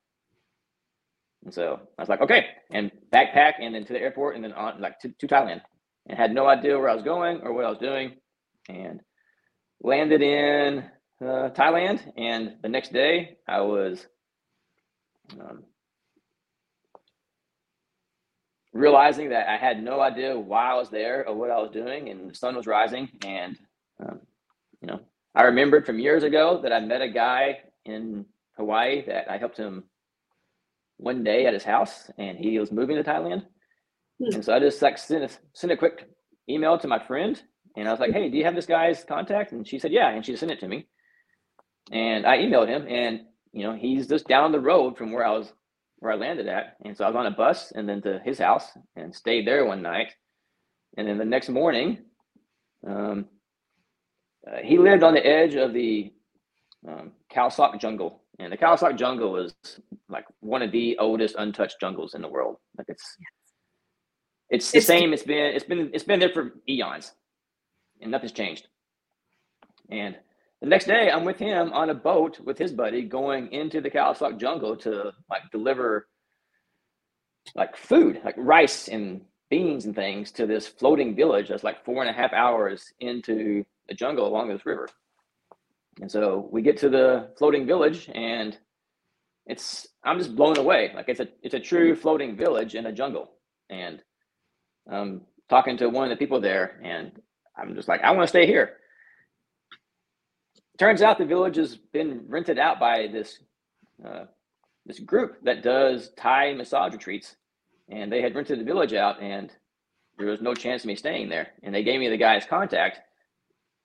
And 1.45 1.55
so 1.55 1.81
I 1.99 2.03
was 2.03 2.09
like, 2.09 2.21
okay, 2.21 2.47
and 2.71 2.91
backpack 3.13 3.55
and 3.61 3.75
then 3.75 3.85
to 3.87 3.93
the 3.93 4.01
airport 4.01 4.37
and 4.37 4.45
then 4.45 4.53
on 4.53 4.81
like 4.81 4.99
to, 5.01 5.09
to 5.09 5.27
Thailand. 5.27 5.63
And 6.07 6.19
had 6.19 6.33
no 6.33 6.47
idea 6.47 6.79
where 6.79 6.89
I 6.89 6.95
was 6.95 7.03
going 7.03 7.41
or 7.43 7.53
what 7.53 7.65
I 7.65 7.71
was 7.71 7.79
doing. 7.79 8.17
And 8.69 9.01
landed 9.83 10.23
in 10.23 10.85
uh, 11.21 11.51
Thailand. 11.51 12.01
And 12.17 12.55
the 12.63 12.69
next 12.69 12.93
day 12.93 13.39
I 13.49 13.61
was 13.61 14.07
um, 15.39 15.65
realizing 18.73 19.31
that 19.31 19.49
I 19.49 19.57
had 19.57 19.83
no 19.83 20.01
idea 20.01 20.39
why 20.39 20.73
I 20.73 20.75
was 20.75 20.91
there 20.91 21.29
or 21.29 21.35
what 21.35 21.51
I 21.51 21.59
was 21.59 21.71
doing. 21.71 22.09
And 22.09 22.31
the 22.31 22.35
sun 22.35 22.57
was 22.57 22.67
rising. 22.67 23.09
And, 23.25 23.59
um, 24.03 24.21
you 24.81 24.89
know, 24.89 25.01
I 25.35 25.43
remembered 25.45 25.87
from 25.87 25.99
years 25.99 26.23
ago 26.23 26.61
that 26.63 26.73
I 26.73 26.81
met 26.81 27.03
a 27.03 27.09
guy 27.09 27.59
in 27.85 28.27
Hawaii 28.57 29.05
that 29.07 29.31
I 29.31 29.39
helped 29.39 29.57
him 29.57 29.85
one 30.97 31.23
day 31.23 31.47
at 31.47 31.55
his 31.55 31.65
house 31.65 32.11
and 32.19 32.37
he 32.37 32.59
was 32.59 32.73
moving 32.73 32.97
to 32.97 33.05
Thailand. 33.05 33.45
Hmm. 34.21 34.35
And 34.35 34.45
so 34.45 34.55
I 34.55 34.59
just 34.59 34.83
like 34.83 34.99
sent 34.99 35.25
a, 35.25 35.31
sent 35.53 35.73
a 35.73 35.77
quick 35.77 36.09
email 36.49 36.77
to 36.79 36.89
my 36.89 36.99
friend 36.99 37.41
and 37.77 37.87
I 37.89 37.93
was 37.93 38.01
like, 38.01 38.13
hey, 38.13 38.29
do 38.29 38.37
you 38.37 38.45
have 38.45 38.57
this 38.57 38.67
guy's 38.67 39.05
contact? 39.05 39.53
And 39.53 39.67
she 39.67 39.79
said, 39.79 39.93
yeah. 39.93 40.11
And 40.11 40.27
she 40.27 40.35
sent 40.35 40.51
it 40.51 40.61
to 40.61 40.69
me. 40.69 40.87
And 41.91 42.27
I 42.27 42.39
emailed 42.39 42.69
him 42.69 42.87
and, 42.89 43.21
you 43.53 43.65
know, 43.65 43.75
he's 43.75 44.07
just 44.07 44.29
down 44.29 44.53
the 44.53 44.61
road 44.61 44.97
from 44.97 45.13
where 45.13 45.27
I 45.27 45.31
was, 45.31 45.53
where 45.99 46.13
I 46.13 46.17
landed 46.17 46.49
at. 46.49 46.77
And 46.85 46.97
so 46.97 47.05
I 47.05 47.09
was 47.09 47.17
on 47.17 47.27
a 47.27 47.31
bus 47.31 47.73
and 47.75 47.89
then 47.89 48.03
to 48.03 48.21
his 48.25 48.39
house 48.39 48.67
and 48.97 49.15
stayed 49.15 49.47
there 49.47 49.65
one 49.65 49.83
night. 49.83 50.13
And 50.97 51.09
then 51.09 51.19
the 51.19 51.25
next 51.25 51.49
morning, 51.49 51.99
um, 52.87 53.27
uh, 54.47 54.59
he 54.63 54.79
lived 54.79 55.03
on 55.03 55.15
the 55.15 55.27
edge 55.27 55.55
of 55.55 55.73
the 55.73 56.13
um, 56.87 57.13
jungle, 57.79 58.23
and 58.39 58.53
the 58.53 58.57
Khao 58.57 58.97
jungle 58.97 59.37
is 59.37 59.55
like 60.09 60.25
one 60.41 60.63
of 60.63 60.71
the 60.71 60.97
oldest 60.99 61.35
untouched 61.39 61.77
jungles 61.81 62.15
in 62.15 62.23
the 62.23 62.29
world. 62.29 62.57
Like 62.77 62.87
it's 62.89 63.17
it's 64.51 64.71
the 64.71 64.79
it's, 64.79 64.87
same. 64.87 65.13
It's 65.13 65.23
been 65.23 65.55
it's 65.55 65.65
been 65.65 65.91
it's 65.93 66.05
been 66.05 66.21
there 66.21 66.31
for 66.31 66.55
eons, 66.69 67.13
and 68.01 68.11
nothing's 68.11 68.33
changed. 68.33 68.69
And 69.91 70.17
the 70.61 70.67
next 70.69 70.87
day, 70.87 71.11
I'm 71.11 71.25
with 71.25 71.39
him 71.39 71.73
on 71.73 71.91
a 71.91 71.95
boat 71.95 72.41
with 72.41 72.59
his 72.59 72.73
buddy 72.73 73.03
going 73.03 73.53
into 73.53 73.81
the 73.81 73.91
Khao 73.91 74.39
jungle 74.39 74.77
to 74.79 75.13
like 75.31 75.43
deliver 75.53 76.09
like 77.55 77.77
food, 77.77 78.21
like 78.25 78.35
rice 78.37 78.89
and 78.89 79.23
beans 79.51 79.87
and 79.87 79.95
things 79.95 80.31
to 80.33 80.47
this 80.47 80.67
floating 80.67 81.15
village 81.15 81.49
that's 81.49 81.65
like 81.65 81.85
four 81.85 82.03
and 82.03 82.11
a 82.11 82.13
half 82.13 82.33
hours 82.33 82.93
into 83.01 83.65
the 83.89 83.95
jungle 83.95 84.27
along 84.27 84.49
this 84.49 84.67
river. 84.67 84.89
And 86.01 86.11
so 86.11 86.49
we 86.53 86.63
get 86.63 86.77
to 86.79 86.89
the 86.89 87.31
floating 87.39 87.67
village 87.67 88.11
and 88.15 88.57
it's 89.47 89.87
I'm 90.05 90.19
just 90.19 90.37
blown 90.37 90.59
away. 90.59 90.93
Like 90.95 91.09
it's 91.09 91.21
a 91.21 91.29
it's 91.43 91.55
a 91.55 91.61
true 91.61 91.97
floating 91.97 92.37
village 92.37 92.75
in 92.75 92.87
a 92.87 92.93
jungle. 92.93 93.31
And 93.71 94.03
I'm 94.91 95.23
talking 95.49 95.77
to 95.79 95.89
one 95.89 96.05
of 96.05 96.11
the 96.11 96.17
people 96.17 96.41
there 96.41 96.81
and 96.85 97.13
I'm 97.57 97.75
just 97.75 97.89
like, 97.89 98.03
I 98.03 98.11
want 98.11 98.25
to 98.25 98.29
stay 98.29 98.47
here. 98.47 98.77
Turns 100.79 101.03
out 101.03 101.19
the 101.19 101.25
village 101.25 101.57
has 101.57 101.77
been 101.77 102.25
rented 102.29 102.59
out 102.59 102.79
by 102.79 103.09
this 103.09 103.41
uh, 104.07 104.25
this 104.87 105.01
group 105.01 105.37
that 105.43 105.63
does 105.63 106.11
Thai 106.17 106.55
massage 106.55 106.93
retreats, 106.93 107.37
and 107.89 108.11
they 108.11 108.23
had 108.23 108.35
rented 108.35 108.61
the 108.61 108.65
village 108.65 108.95
out, 108.95 109.21
and 109.21 109.53
there 110.17 110.29
was 110.29 110.41
no 110.41 110.55
chance 110.55 110.83
of 110.83 110.87
me 110.87 110.95
staying 110.95 111.29
there. 111.29 111.49
And 111.63 111.75
they 111.75 111.83
gave 111.83 112.01
me 112.01 112.09
the 112.09 112.17
guy's 112.17 112.47
contact, 112.47 113.01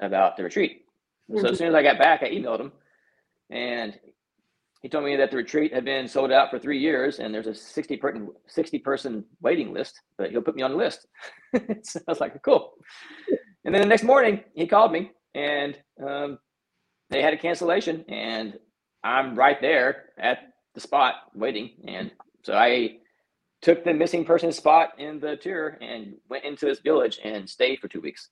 about 0.03 0.37
the 0.37 0.43
retreat. 0.43 0.85
Mm-hmm. 1.29 1.39
So 1.39 1.45
as 1.45 1.51
mm-hmm. 1.51 1.57
soon 1.57 1.67
as 1.69 1.75
I 1.75 1.83
got 1.83 1.97
back, 1.97 2.21
I 2.23 2.29
emailed 2.29 2.59
him, 2.59 2.71
and 3.49 3.97
he 4.81 4.89
told 4.89 5.05
me 5.05 5.15
that 5.15 5.31
the 5.31 5.37
retreat 5.37 5.73
had 5.73 5.85
been 5.85 6.07
sold 6.07 6.31
out 6.31 6.49
for 6.49 6.59
three 6.59 6.79
years, 6.79 7.19
and 7.19 7.33
there's 7.33 7.47
a 7.47 7.55
60 7.55 7.97
person 7.97 8.29
60 8.47 8.79
person 8.79 9.23
waiting 9.41 9.73
list, 9.73 10.01
but 10.17 10.31
he'll 10.31 10.41
put 10.41 10.55
me 10.55 10.61
on 10.61 10.71
the 10.71 10.77
list. 10.77 11.07
so 11.83 11.99
I 12.07 12.11
was 12.11 12.19
like, 12.19 12.41
cool. 12.43 12.73
And 13.65 13.73
then 13.73 13.81
the 13.81 13.87
next 13.87 14.03
morning, 14.03 14.43
he 14.55 14.67
called 14.67 14.91
me, 14.91 15.11
and 15.33 15.79
um, 16.05 16.37
they 17.13 17.21
had 17.21 17.33
a 17.33 17.37
cancellation, 17.37 18.03
and 18.09 18.57
I'm 19.03 19.35
right 19.35 19.61
there 19.61 20.05
at 20.17 20.39
the 20.73 20.81
spot 20.81 21.15
waiting. 21.35 21.69
And 21.87 22.11
so 22.41 22.53
I 22.53 22.97
took 23.61 23.83
the 23.83 23.93
missing 23.93 24.25
person 24.25 24.51
spot 24.51 24.93
in 24.97 25.19
the 25.19 25.37
tour 25.37 25.77
and 25.79 26.15
went 26.29 26.43
into 26.43 26.65
this 26.65 26.79
village 26.79 27.19
and 27.23 27.47
stayed 27.47 27.79
for 27.79 27.87
two 27.87 28.01
weeks. 28.01 28.29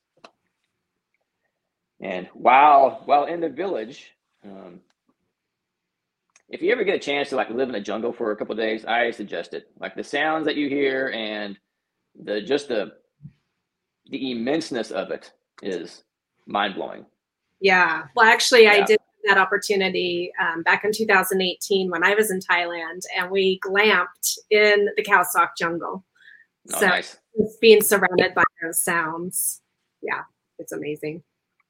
And 2.01 2.27
while 2.33 3.03
while 3.05 3.25
in 3.25 3.39
the 3.39 3.49
village, 3.49 4.11
um, 4.43 4.79
if 6.49 6.63
you 6.63 6.71
ever 6.71 6.83
get 6.83 6.95
a 6.95 6.99
chance 6.99 7.29
to 7.29 7.35
like 7.35 7.51
live 7.51 7.69
in 7.69 7.75
a 7.75 7.81
jungle 7.81 8.11
for 8.11 8.31
a 8.31 8.35
couple 8.35 8.55
days, 8.55 8.83
I 8.83 9.11
suggest 9.11 9.53
it. 9.53 9.67
Like 9.79 9.95
the 9.95 10.03
sounds 10.03 10.45
that 10.45 10.55
you 10.55 10.67
hear 10.67 11.13
and 11.15 11.57
the 12.19 12.41
just 12.41 12.67
the 12.67 12.93
the 14.09 14.33
immenseness 14.33 14.91
of 14.91 15.11
it 15.11 15.31
is 15.61 16.03
mind 16.47 16.73
blowing. 16.73 17.05
Yeah. 17.61 18.05
Well, 18.15 18.25
actually, 18.25 18.63
yeah. 18.63 18.73
I 18.73 18.81
did 18.81 18.97
that 19.25 19.37
opportunity 19.37 20.31
um, 20.41 20.63
back 20.63 20.83
in 20.83 20.91
2018 20.91 21.89
when 21.89 22.03
I 22.03 22.15
was 22.15 22.31
in 22.31 22.39
Thailand, 22.39 23.01
and 23.15 23.29
we 23.29 23.59
glamped 23.59 24.39
in 24.49 24.89
the 24.97 25.03
Khao 25.03 25.23
Sok 25.23 25.55
jungle. 25.57 26.03
Oh, 26.73 26.79
so 26.79 26.87
nice. 26.87 27.17
being 27.59 27.81
surrounded 27.81 28.33
by 28.35 28.43
those 28.61 28.81
sounds, 28.81 29.61
yeah, 30.01 30.23
it's 30.59 30.71
amazing. 30.71 31.23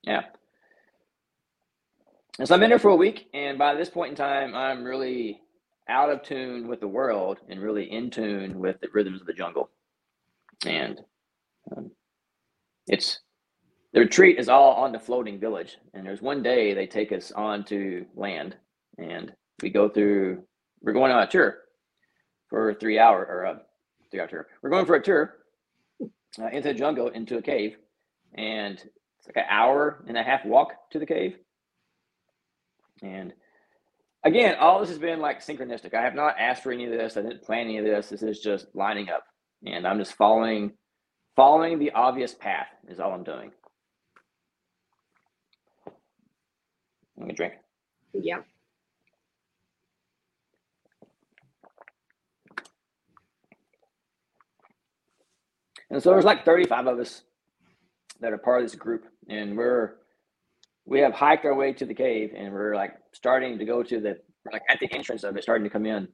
Yeah. 0.03 0.23
And 2.39 2.47
so 2.47 2.55
I'm 2.55 2.63
in 2.63 2.69
there 2.69 2.79
for 2.79 2.89
a 2.89 2.95
week, 2.95 3.29
and 3.33 3.57
by 3.57 3.75
this 3.75 3.89
point 3.89 4.11
in 4.11 4.15
time, 4.15 4.55
I'm 4.55 4.83
really 4.83 5.41
out 5.87 6.09
of 6.09 6.23
tune 6.23 6.67
with 6.67 6.79
the 6.79 6.87
world 6.87 7.39
and 7.49 7.59
really 7.59 7.91
in 7.91 8.09
tune 8.09 8.59
with 8.59 8.79
the 8.79 8.87
rhythms 8.93 9.19
of 9.19 9.27
the 9.27 9.33
jungle. 9.33 9.69
And 10.65 11.01
um, 11.75 11.91
it's 12.87 13.19
the 13.93 14.01
retreat 14.01 14.39
is 14.39 14.49
all 14.49 14.73
on 14.73 14.91
the 14.91 14.99
floating 14.99 15.39
village. 15.39 15.77
And 15.93 16.05
there's 16.05 16.21
one 16.21 16.41
day 16.41 16.73
they 16.73 16.87
take 16.87 17.11
us 17.11 17.31
on 17.31 17.63
to 17.65 18.05
land, 18.15 18.55
and 18.97 19.33
we 19.61 19.69
go 19.69 19.89
through. 19.89 20.43
We're 20.81 20.93
going 20.93 21.11
on 21.11 21.23
a 21.23 21.27
tour 21.27 21.57
for 22.49 22.73
three 22.73 22.97
hour 22.99 23.25
or 23.25 23.43
a 23.43 23.61
three 24.09 24.19
hour 24.19 24.27
tour. 24.27 24.47
We're 24.61 24.69
going 24.69 24.85
for 24.85 24.95
a 24.95 25.03
tour 25.03 25.35
uh, 26.39 26.47
into 26.47 26.69
the 26.69 26.73
jungle, 26.73 27.09
into 27.09 27.37
a 27.37 27.41
cave, 27.41 27.75
and 28.33 28.73
it's 28.75 29.27
like 29.27 29.37
an 29.37 29.49
hour 29.49 30.03
and 30.07 30.17
a 30.17 30.23
half 30.23 30.45
walk 30.45 30.73
to 30.91 30.99
the 30.99 31.05
cave. 31.05 31.35
And 33.03 33.33
again, 34.23 34.55
all 34.59 34.79
this 34.79 34.89
has 34.89 34.99
been 34.99 35.19
like 35.19 35.45
synchronistic. 35.45 35.93
I 35.93 36.01
have 36.01 36.15
not 36.15 36.35
asked 36.39 36.63
for 36.63 36.71
any 36.71 36.85
of 36.85 36.91
this. 36.91 37.17
I 37.17 37.21
didn't 37.21 37.43
plan 37.43 37.65
any 37.65 37.77
of 37.77 37.85
this. 37.85 38.09
This 38.09 38.23
is 38.23 38.39
just 38.39 38.67
lining 38.73 39.09
up. 39.09 39.23
And 39.65 39.85
I'm 39.85 39.99
just 39.99 40.13
following 40.13 40.71
following 41.35 41.79
the 41.79 41.91
obvious 41.91 42.33
path 42.33 42.67
is 42.87 42.99
all 42.99 43.13
I'm 43.13 43.23
doing. 43.23 43.51
Me 47.25 47.33
drink. 47.33 47.53
Yeah. 48.13 48.39
And 55.89 56.01
so 56.01 56.11
there's 56.11 56.25
like 56.25 56.45
35 56.45 56.87
of 56.87 56.99
us 56.99 57.23
that 58.21 58.31
are 58.31 58.37
part 58.37 58.61
of 58.61 58.65
this 58.65 58.75
group, 58.75 59.05
and 59.29 59.57
we're 59.57 59.95
we 60.85 60.99
have 61.01 61.13
hiked 61.13 61.45
our 61.45 61.53
way 61.53 61.73
to 61.73 61.85
the 61.85 61.93
cave, 61.93 62.33
and 62.35 62.53
we're 62.53 62.75
like 62.75 62.93
starting 63.13 63.59
to 63.59 63.65
go 63.65 63.83
to 63.83 63.99
the 63.99 64.17
like 64.51 64.63
at 64.69 64.79
the 64.79 64.91
entrance 64.93 65.23
of 65.23 65.35
it, 65.35 65.43
starting 65.43 65.65
to 65.65 65.69
come 65.69 65.85
in, 65.85 66.07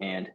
and 0.00 0.30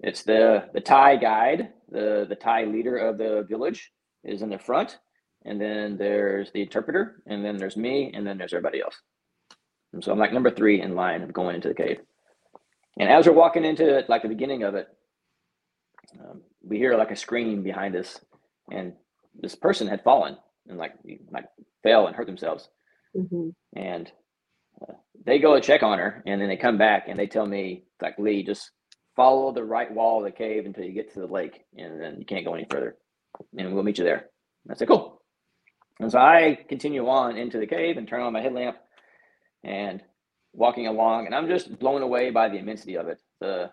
it's 0.00 0.22
the 0.22 0.68
the 0.72 0.80
Thai 0.80 1.16
guide, 1.16 1.68
the 1.90 2.26
the 2.28 2.34
Thai 2.34 2.64
leader 2.64 2.96
of 2.96 3.18
the 3.18 3.46
village 3.48 3.92
is 4.24 4.42
in 4.42 4.48
the 4.48 4.58
front, 4.58 4.98
and 5.44 5.60
then 5.60 5.96
there's 5.96 6.50
the 6.52 6.62
interpreter, 6.62 7.22
and 7.26 7.44
then 7.44 7.56
there's 7.56 7.76
me, 7.76 8.12
and 8.14 8.26
then 8.26 8.38
there's 8.38 8.52
everybody 8.52 8.80
else. 8.80 8.96
And 9.92 10.04
so 10.04 10.12
I'm 10.12 10.18
like 10.18 10.32
number 10.32 10.50
three 10.50 10.80
in 10.80 10.94
line 10.94 11.22
of 11.22 11.32
going 11.32 11.56
into 11.56 11.68
the 11.68 11.74
cave. 11.74 12.00
And 12.98 13.08
as 13.08 13.26
we're 13.26 13.32
walking 13.32 13.64
into 13.64 13.96
it, 13.96 14.08
like 14.08 14.22
the 14.22 14.28
beginning 14.28 14.62
of 14.62 14.74
it, 14.74 14.88
um, 16.18 16.42
we 16.62 16.78
hear 16.78 16.96
like 16.96 17.10
a 17.10 17.16
scream 17.16 17.62
behind 17.62 17.96
us, 17.96 18.20
and 18.70 18.92
this 19.40 19.54
person 19.54 19.86
had 19.86 20.02
fallen 20.02 20.36
and 20.68 20.78
like 20.78 20.94
like 21.30 21.46
fell 21.82 22.06
and 22.06 22.16
hurt 22.16 22.26
themselves. 22.26 22.68
Mm-hmm. 23.16 23.50
And 23.76 24.10
uh, 24.82 24.94
they 25.24 25.38
go 25.38 25.54
to 25.54 25.60
check 25.60 25.82
on 25.82 25.98
her, 25.98 26.22
and 26.26 26.40
then 26.40 26.48
they 26.48 26.56
come 26.56 26.78
back 26.78 27.06
and 27.08 27.18
they 27.18 27.26
tell 27.26 27.46
me 27.46 27.84
like 28.02 28.18
Lee, 28.18 28.42
just 28.42 28.70
follow 29.16 29.52
the 29.52 29.64
right 29.64 29.92
wall 29.92 30.18
of 30.18 30.24
the 30.24 30.30
cave 30.30 30.66
until 30.66 30.84
you 30.84 30.92
get 30.92 31.12
to 31.14 31.20
the 31.20 31.26
lake, 31.26 31.64
and 31.76 32.00
then 32.00 32.16
you 32.18 32.24
can't 32.24 32.44
go 32.44 32.54
any 32.54 32.66
further, 32.70 32.96
and 33.56 33.74
we'll 33.74 33.82
meet 33.82 33.98
you 33.98 34.04
there. 34.04 34.26
And 34.64 34.72
I 34.72 34.74
said, 34.74 34.88
cool. 34.88 35.19
And 36.00 36.10
so 36.10 36.18
I 36.18 36.58
continue 36.68 37.06
on 37.08 37.36
into 37.36 37.58
the 37.58 37.66
cave 37.66 37.98
and 37.98 38.08
turn 38.08 38.22
on 38.22 38.32
my 38.32 38.40
headlamp 38.40 38.78
and 39.62 40.02
walking 40.54 40.86
along, 40.86 41.26
and 41.26 41.34
I'm 41.34 41.46
just 41.46 41.78
blown 41.78 42.02
away 42.02 42.30
by 42.30 42.48
the 42.48 42.56
immensity 42.56 42.96
of 42.96 43.08
it. 43.08 43.20
The 43.40 43.70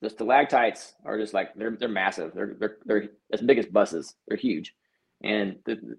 the 0.00 0.10
stalactites 0.10 0.94
are 1.04 1.18
just 1.18 1.34
like 1.34 1.54
they're 1.54 1.76
they're 1.78 1.88
massive. 1.88 2.32
They're 2.34 2.56
they're 2.58 2.76
they're 2.86 3.08
as 3.32 3.42
big 3.42 3.58
as 3.58 3.66
buses. 3.66 4.14
They're 4.26 4.38
huge, 4.38 4.74
and 5.22 5.58
the 5.66 5.98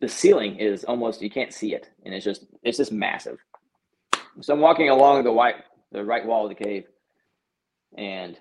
the 0.00 0.08
ceiling 0.08 0.56
is 0.56 0.84
almost 0.84 1.22
you 1.22 1.30
can't 1.30 1.52
see 1.52 1.74
it, 1.74 1.90
and 2.04 2.14
it's 2.14 2.24
just 2.24 2.46
it's 2.62 2.78
just 2.78 2.90
massive. 2.92 3.38
So 4.40 4.54
I'm 4.54 4.60
walking 4.60 4.88
along 4.88 5.24
the 5.24 5.32
white 5.32 5.56
the 5.92 6.04
right 6.04 6.26
wall 6.26 6.50
of 6.50 6.56
the 6.56 6.64
cave, 6.64 6.84
and 7.98 8.38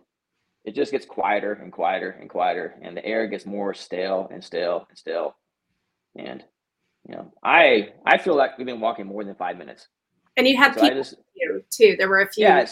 it 0.63 0.75
just 0.75 0.91
gets 0.91 1.05
quieter 1.05 1.53
and 1.53 1.71
quieter 1.71 2.11
and 2.19 2.29
quieter, 2.29 2.75
and 2.81 2.95
the 2.95 3.05
air 3.05 3.27
gets 3.27 3.45
more 3.45 3.73
stale 3.73 4.27
and 4.31 4.43
stale 4.43 4.85
and 4.89 4.97
stale, 4.97 5.35
and 6.15 6.43
you 7.07 7.15
know 7.15 7.33
I 7.43 7.89
I 8.05 8.17
feel 8.17 8.35
like 8.35 8.57
we've 8.57 8.67
been 8.67 8.79
walking 8.79 9.07
more 9.07 9.23
than 9.23 9.35
five 9.35 9.57
minutes. 9.57 9.87
And 10.37 10.47
you 10.47 10.57
had 10.57 10.73
so 10.75 10.81
people 10.81 10.97
just, 10.97 11.15
you 11.35 11.63
too. 11.71 11.95
There 11.97 12.07
were 12.07 12.21
a 12.21 12.31
few. 12.31 12.45
Yeah, 12.45 12.65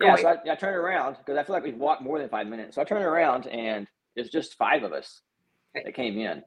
yeah. 0.00 0.16
So 0.16 0.28
I, 0.28 0.52
I 0.52 0.54
turned 0.54 0.76
around 0.76 1.16
because 1.16 1.36
I 1.36 1.42
feel 1.42 1.54
like 1.54 1.64
we've 1.64 1.76
walked 1.76 2.02
more 2.02 2.18
than 2.18 2.28
five 2.28 2.46
minutes. 2.46 2.76
So 2.76 2.82
I 2.82 2.84
turned 2.84 3.04
around 3.04 3.46
and 3.46 3.86
it's 4.14 4.30
just 4.30 4.54
five 4.54 4.82
of 4.82 4.92
us 4.92 5.22
okay. 5.76 5.84
that 5.84 5.94
came 5.94 6.18
in, 6.18 6.42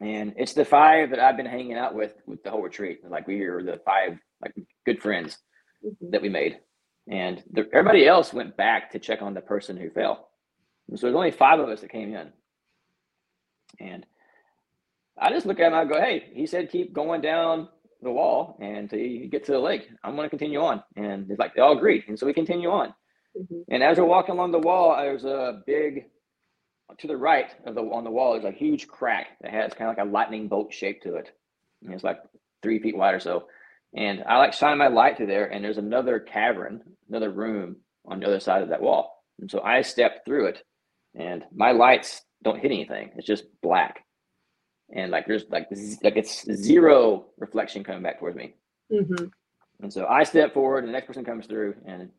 and 0.00 0.34
it's 0.36 0.54
the 0.54 0.64
five 0.64 1.10
that 1.10 1.18
I've 1.18 1.36
been 1.36 1.46
hanging 1.46 1.76
out 1.76 1.94
with 1.94 2.12
with 2.26 2.42
the 2.44 2.50
whole 2.50 2.62
retreat. 2.62 3.00
Like 3.08 3.26
we 3.26 3.48
were 3.48 3.62
the 3.62 3.80
five 3.84 4.18
like 4.40 4.54
good 4.86 5.02
friends 5.02 5.36
mm-hmm. 5.84 6.10
that 6.10 6.22
we 6.22 6.28
made, 6.28 6.58
and 7.08 7.42
the, 7.52 7.68
everybody 7.72 8.06
else 8.06 8.32
went 8.32 8.56
back 8.56 8.90
to 8.92 8.98
check 8.98 9.22
on 9.22 9.34
the 9.34 9.40
person 9.40 9.76
who 9.76 9.90
fell. 9.90 10.28
And 10.88 10.98
so 10.98 11.06
there's 11.06 11.16
only 11.16 11.30
five 11.30 11.60
of 11.60 11.68
us 11.68 11.80
that 11.80 11.90
came 11.90 12.14
in, 12.14 12.32
and 13.80 14.06
I 15.18 15.30
just 15.30 15.46
look 15.46 15.60
at 15.60 15.68
him. 15.68 15.74
I 15.74 15.84
go, 15.84 16.00
"Hey," 16.00 16.30
he 16.32 16.46
said, 16.46 16.70
"Keep 16.70 16.92
going 16.92 17.20
down 17.20 17.68
the 18.02 18.10
wall 18.10 18.56
and 18.60 18.88
to 18.90 19.28
get 19.30 19.44
to 19.46 19.52
the 19.52 19.58
lake. 19.58 19.88
I'm 20.04 20.16
going 20.16 20.26
to 20.26 20.30
continue 20.30 20.60
on." 20.60 20.82
And 20.96 21.30
it's 21.30 21.38
like 21.38 21.54
they 21.54 21.60
all 21.60 21.76
agreed, 21.76 22.04
and 22.08 22.18
so 22.18 22.26
we 22.26 22.32
continue 22.32 22.70
on. 22.70 22.94
Mm-hmm. 23.36 23.60
And 23.70 23.82
as 23.82 23.98
we're 23.98 24.04
walking 24.04 24.34
along 24.34 24.52
the 24.52 24.58
wall, 24.58 24.96
there's 24.96 25.24
a 25.24 25.62
big 25.66 26.06
to 26.96 27.06
the 27.06 27.16
right 27.16 27.54
of 27.66 27.74
the 27.74 27.82
on 27.82 28.04
the 28.04 28.10
wall. 28.10 28.32
There's 28.32 28.44
a 28.44 28.56
huge 28.56 28.88
crack 28.88 29.38
that 29.42 29.52
has 29.52 29.74
kind 29.74 29.90
of 29.90 29.96
like 29.96 30.06
a 30.06 30.10
lightning 30.10 30.48
bolt 30.48 30.72
shape 30.72 31.02
to 31.02 31.16
it. 31.16 31.30
And 31.84 31.92
it's 31.92 32.04
like 32.04 32.20
three 32.62 32.78
feet 32.80 32.96
wide 32.96 33.14
or 33.14 33.20
so. 33.20 33.46
And 33.96 34.22
I 34.28 34.38
like 34.38 34.52
shine 34.52 34.78
my 34.78 34.88
light 34.88 35.16
through 35.16 35.26
there, 35.26 35.46
and 35.46 35.64
there's 35.64 35.78
another 35.78 36.20
cavern, 36.20 36.82
another 37.08 37.30
room 37.30 37.76
on 38.06 38.20
the 38.20 38.26
other 38.26 38.40
side 38.40 38.62
of 38.62 38.68
that 38.68 38.82
wall. 38.82 39.24
And 39.40 39.50
so 39.50 39.60
I 39.62 39.82
step 39.82 40.24
through 40.24 40.46
it, 40.46 40.62
and 41.14 41.44
my 41.54 41.72
lights 41.72 42.22
don't 42.42 42.60
hit 42.60 42.70
anything. 42.70 43.12
It's 43.16 43.26
just 43.26 43.44
black 43.62 44.04
and 44.90 45.10
like 45.10 45.26
there's 45.26 45.44
like 45.50 45.68
like 46.02 46.16
it's 46.16 46.50
zero 46.52 47.26
reflection 47.38 47.84
coming 47.84 48.02
back 48.02 48.18
towards 48.18 48.36
me. 48.36 48.54
Mm-hmm. 48.92 49.26
And 49.82 49.92
so 49.92 50.06
I 50.06 50.24
step 50.24 50.54
forward, 50.54 50.80
and 50.80 50.88
the 50.88 50.92
next 50.92 51.06
person 51.06 51.24
comes 51.24 51.46
through, 51.46 51.74
and 51.86 52.10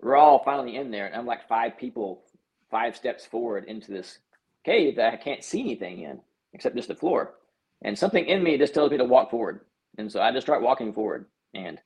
we're 0.00 0.16
all 0.16 0.42
finally 0.44 0.76
in 0.76 0.90
there. 0.90 1.06
And 1.06 1.16
I'm 1.16 1.26
like 1.26 1.48
five 1.48 1.76
people, 1.78 2.22
five 2.70 2.96
steps 2.96 3.26
forward 3.26 3.64
into 3.64 3.90
this 3.90 4.18
cave 4.64 4.96
that 4.96 5.12
I 5.12 5.16
can't 5.16 5.42
see 5.42 5.60
anything 5.60 6.02
in 6.02 6.20
except 6.52 6.76
just 6.76 6.88
the 6.88 6.94
floor. 6.94 7.34
And 7.82 7.98
something 7.98 8.24
in 8.24 8.42
me 8.42 8.56
just 8.56 8.74
tells 8.74 8.90
me 8.90 8.98
to 8.98 9.04
walk 9.04 9.30
forward. 9.30 9.60
And 9.98 10.10
so 10.10 10.20
I 10.20 10.32
just 10.32 10.46
start 10.46 10.62
walking 10.62 10.92
forward, 10.92 11.26
and 11.54 11.80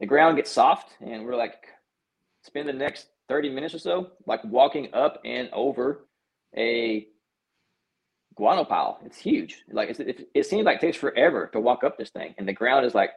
the 0.00 0.06
ground 0.06 0.36
gets 0.36 0.50
soft, 0.50 0.90
and 1.00 1.24
we're 1.24 1.36
like 1.36 1.66
spend 2.42 2.68
the 2.68 2.72
next 2.72 3.08
30 3.28 3.50
minutes 3.50 3.74
or 3.74 3.78
so 3.80 4.10
like 4.26 4.42
walking 4.44 4.88
up 4.94 5.20
and 5.24 5.48
over 5.52 6.06
a 6.56 7.08
guano 8.36 8.64
pile. 8.64 9.00
It's 9.04 9.18
huge. 9.18 9.64
Like 9.70 9.90
it's, 9.90 10.00
it, 10.00 10.28
it 10.34 10.46
seems 10.46 10.64
like 10.64 10.76
it 10.76 10.80
takes 10.80 10.96
forever 10.96 11.50
to 11.52 11.60
walk 11.60 11.84
up 11.84 11.98
this 11.98 12.10
thing, 12.10 12.34
and 12.38 12.46
the 12.46 12.52
ground 12.52 12.86
is 12.86 12.94
like 12.94 13.10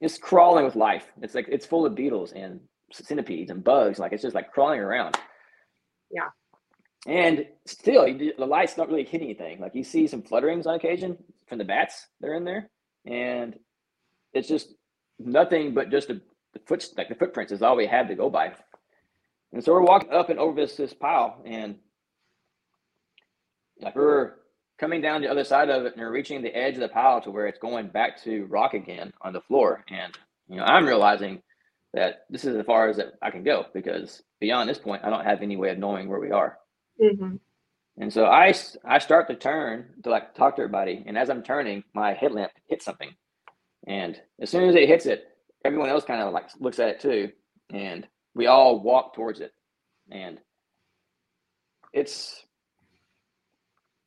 it's 0.00 0.18
crawling 0.18 0.64
with 0.64 0.76
life. 0.76 1.06
It's 1.22 1.34
like 1.34 1.48
it's 1.48 1.66
full 1.66 1.86
of 1.86 1.94
beetles 1.94 2.32
and 2.32 2.60
centipedes 2.92 3.50
and 3.50 3.62
bugs. 3.64 3.98
Like 3.98 4.12
it's 4.12 4.22
just 4.22 4.34
like 4.34 4.52
crawling 4.52 4.80
around. 4.80 5.16
Yeah. 6.10 6.28
And 7.06 7.46
still, 7.66 8.04
the 8.04 8.46
light's 8.46 8.74
don't 8.74 8.90
really 8.90 9.04
hit 9.04 9.22
anything. 9.22 9.60
Like 9.60 9.74
you 9.74 9.84
see 9.84 10.06
some 10.06 10.22
flutterings 10.22 10.66
on 10.66 10.74
occasion 10.74 11.16
from 11.46 11.58
the 11.58 11.64
bats. 11.64 12.08
They're 12.20 12.34
in 12.34 12.44
there, 12.44 12.68
and 13.06 13.58
it's 14.32 14.48
just 14.48 14.74
nothing 15.18 15.72
but 15.74 15.90
just 15.90 16.08
the, 16.08 16.20
the 16.52 16.60
foot 16.66 16.86
like 16.96 17.08
the 17.08 17.14
footprints 17.14 17.52
is 17.52 17.62
all 17.62 17.76
we 17.76 17.86
have 17.86 18.08
to 18.08 18.14
go 18.14 18.28
by. 18.28 18.52
And 19.52 19.64
so 19.64 19.72
we're 19.72 19.82
walking 19.82 20.12
up 20.12 20.28
and 20.28 20.38
over 20.38 20.60
this 20.60 20.76
this 20.76 20.92
pile, 20.92 21.40
and 21.44 21.76
like 23.80 23.94
we're 23.94 24.34
coming 24.78 25.00
down 25.00 25.22
the 25.22 25.30
other 25.30 25.44
side 25.44 25.70
of 25.70 25.86
it 25.86 25.94
and 25.94 26.02
we're 26.02 26.12
reaching 26.12 26.42
the 26.42 26.54
edge 26.54 26.74
of 26.74 26.80
the 26.80 26.88
pile 26.88 27.20
to 27.22 27.30
where 27.30 27.46
it's 27.46 27.58
going 27.58 27.88
back 27.88 28.22
to 28.22 28.44
rock 28.46 28.74
again 28.74 29.12
on 29.22 29.32
the 29.32 29.40
floor. 29.40 29.84
And 29.88 30.16
you 30.48 30.56
know, 30.56 30.64
I'm 30.64 30.86
realizing 30.86 31.42
that 31.94 32.26
this 32.28 32.44
is 32.44 32.56
as 32.56 32.66
far 32.66 32.88
as 32.88 33.00
I 33.22 33.30
can 33.30 33.42
go 33.42 33.66
because 33.72 34.22
beyond 34.40 34.68
this 34.68 34.78
point, 34.78 35.02
I 35.04 35.10
don't 35.10 35.24
have 35.24 35.42
any 35.42 35.56
way 35.56 35.70
of 35.70 35.78
knowing 35.78 36.08
where 36.08 36.20
we 36.20 36.30
are. 36.30 36.58
Mm-hmm. 37.02 37.36
And 37.98 38.12
so 38.12 38.26
I, 38.26 38.54
I 38.84 38.98
start 38.98 39.26
to 39.28 39.34
turn 39.34 39.86
to 40.04 40.10
like 40.10 40.34
talk 40.34 40.56
to 40.56 40.62
everybody. 40.62 41.02
And 41.06 41.16
as 41.16 41.30
I'm 41.30 41.42
turning, 41.42 41.82
my 41.94 42.12
headlamp 42.12 42.52
hits 42.68 42.84
something. 42.84 43.10
And 43.86 44.20
as 44.40 44.50
soon 44.50 44.68
as 44.68 44.74
it 44.74 44.88
hits 44.88 45.06
it, 45.06 45.24
everyone 45.64 45.88
else 45.88 46.04
kind 46.04 46.20
of 46.20 46.32
like 46.32 46.50
looks 46.60 46.78
at 46.78 46.88
it 46.88 47.00
too. 47.00 47.30
And 47.72 48.06
we 48.34 48.46
all 48.46 48.80
walk 48.80 49.14
towards 49.14 49.40
it. 49.40 49.52
And 50.10 50.38
it's 51.92 52.44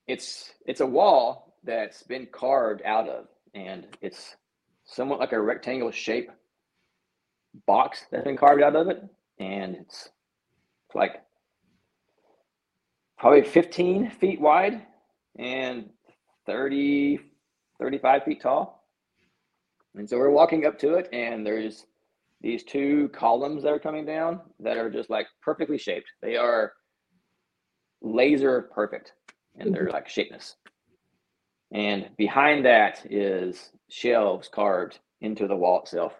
it's 0.07 0.51
it's 0.65 0.81
a 0.81 0.85
wall 0.85 1.55
that's 1.63 2.03
been 2.03 2.27
carved 2.31 2.81
out 2.83 3.09
of, 3.09 3.25
and 3.53 3.85
it's 4.01 4.35
somewhat 4.85 5.19
like 5.19 5.33
a 5.33 5.41
rectangle 5.41 5.91
shape 5.91 6.29
box 7.67 8.05
that's 8.11 8.23
been 8.23 8.37
carved 8.37 8.63
out 8.63 8.75
of 8.75 8.87
it, 8.87 9.03
and 9.39 9.75
it's, 9.75 10.09
it's 10.87 10.95
like 10.95 11.21
probably 13.19 13.43
15 13.43 14.11
feet 14.11 14.39
wide 14.39 14.81
and 15.37 15.89
30 16.45 17.19
35 17.79 18.23
feet 18.23 18.41
tall 18.41 18.87
and 19.95 20.09
so 20.09 20.17
we're 20.17 20.29
walking 20.29 20.65
up 20.65 20.79
to 20.79 20.95
it 20.95 21.09
and 21.13 21.45
there's 21.45 21.85
these 22.41 22.63
two 22.63 23.09
columns 23.09 23.63
that 23.63 23.73
are 23.73 23.79
coming 23.79 24.05
down 24.05 24.39
that 24.59 24.77
are 24.77 24.89
just 24.89 25.09
like 25.09 25.27
perfectly 25.41 25.77
shaped 25.77 26.07
they 26.21 26.35
are 26.35 26.73
laser 28.01 28.69
perfect 28.73 29.13
and 29.57 29.73
they're 29.73 29.85
mm-hmm. 29.85 29.93
like 29.93 30.07
shapeness. 30.07 30.55
And 31.71 32.09
behind 32.17 32.65
that 32.65 33.05
is 33.09 33.71
shelves 33.89 34.47
carved 34.47 34.99
into 35.21 35.47
the 35.47 35.55
wall 35.55 35.81
itself. 35.81 36.13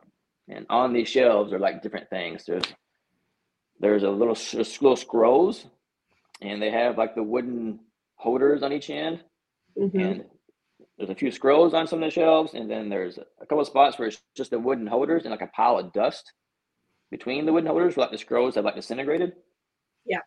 And 0.48 0.66
on 0.70 0.94
these 0.94 1.08
shelves 1.08 1.54
are 1.54 1.60
like 1.60 1.82
different 1.82 2.10
things. 2.10 2.44
There's 2.46 2.66
there's 3.80 4.04
a 4.04 4.10
little 4.10 4.38
little 4.54 4.96
scrolls, 4.96 5.66
and 6.42 6.62
they 6.62 6.72
have 6.72 6.98
like 6.98 7.16
the 7.16 7.24
wooden 7.24 7.80
holders 8.16 8.64
on 8.64 8.74
each 8.74 8.90
end. 8.90 9.24
Mm-hmm. 9.78 10.00
And 10.00 10.26
there's 10.98 11.10
a 11.10 11.16
few 11.16 11.32
scrolls 11.32 11.74
on 11.74 11.88
some 11.88 12.04
of 12.04 12.08
the 12.08 12.14
shelves, 12.14 12.54
and 12.54 12.70
then 12.70 12.90
there's 12.90 13.18
a 13.18 13.46
couple 13.46 13.62
of 13.62 13.68
spots 13.68 13.98
where 13.98 14.08
it's 14.08 14.22
just 14.36 14.52
the 14.52 14.60
wooden 14.60 14.88
holders 14.88 15.24
and 15.24 15.32
like 15.32 15.42
a 15.42 15.48
pile 15.48 15.78
of 15.78 15.94
dust 15.94 16.34
between 17.12 17.46
the 17.46 17.54
wooden 17.54 17.70
holders, 17.70 17.96
where 17.96 18.06
like 18.06 18.12
the 18.12 18.18
scrolls 18.18 18.56
have 18.56 18.66
like 18.66 18.76
disintegrated. 18.76 19.34
Yeah. 20.06 20.20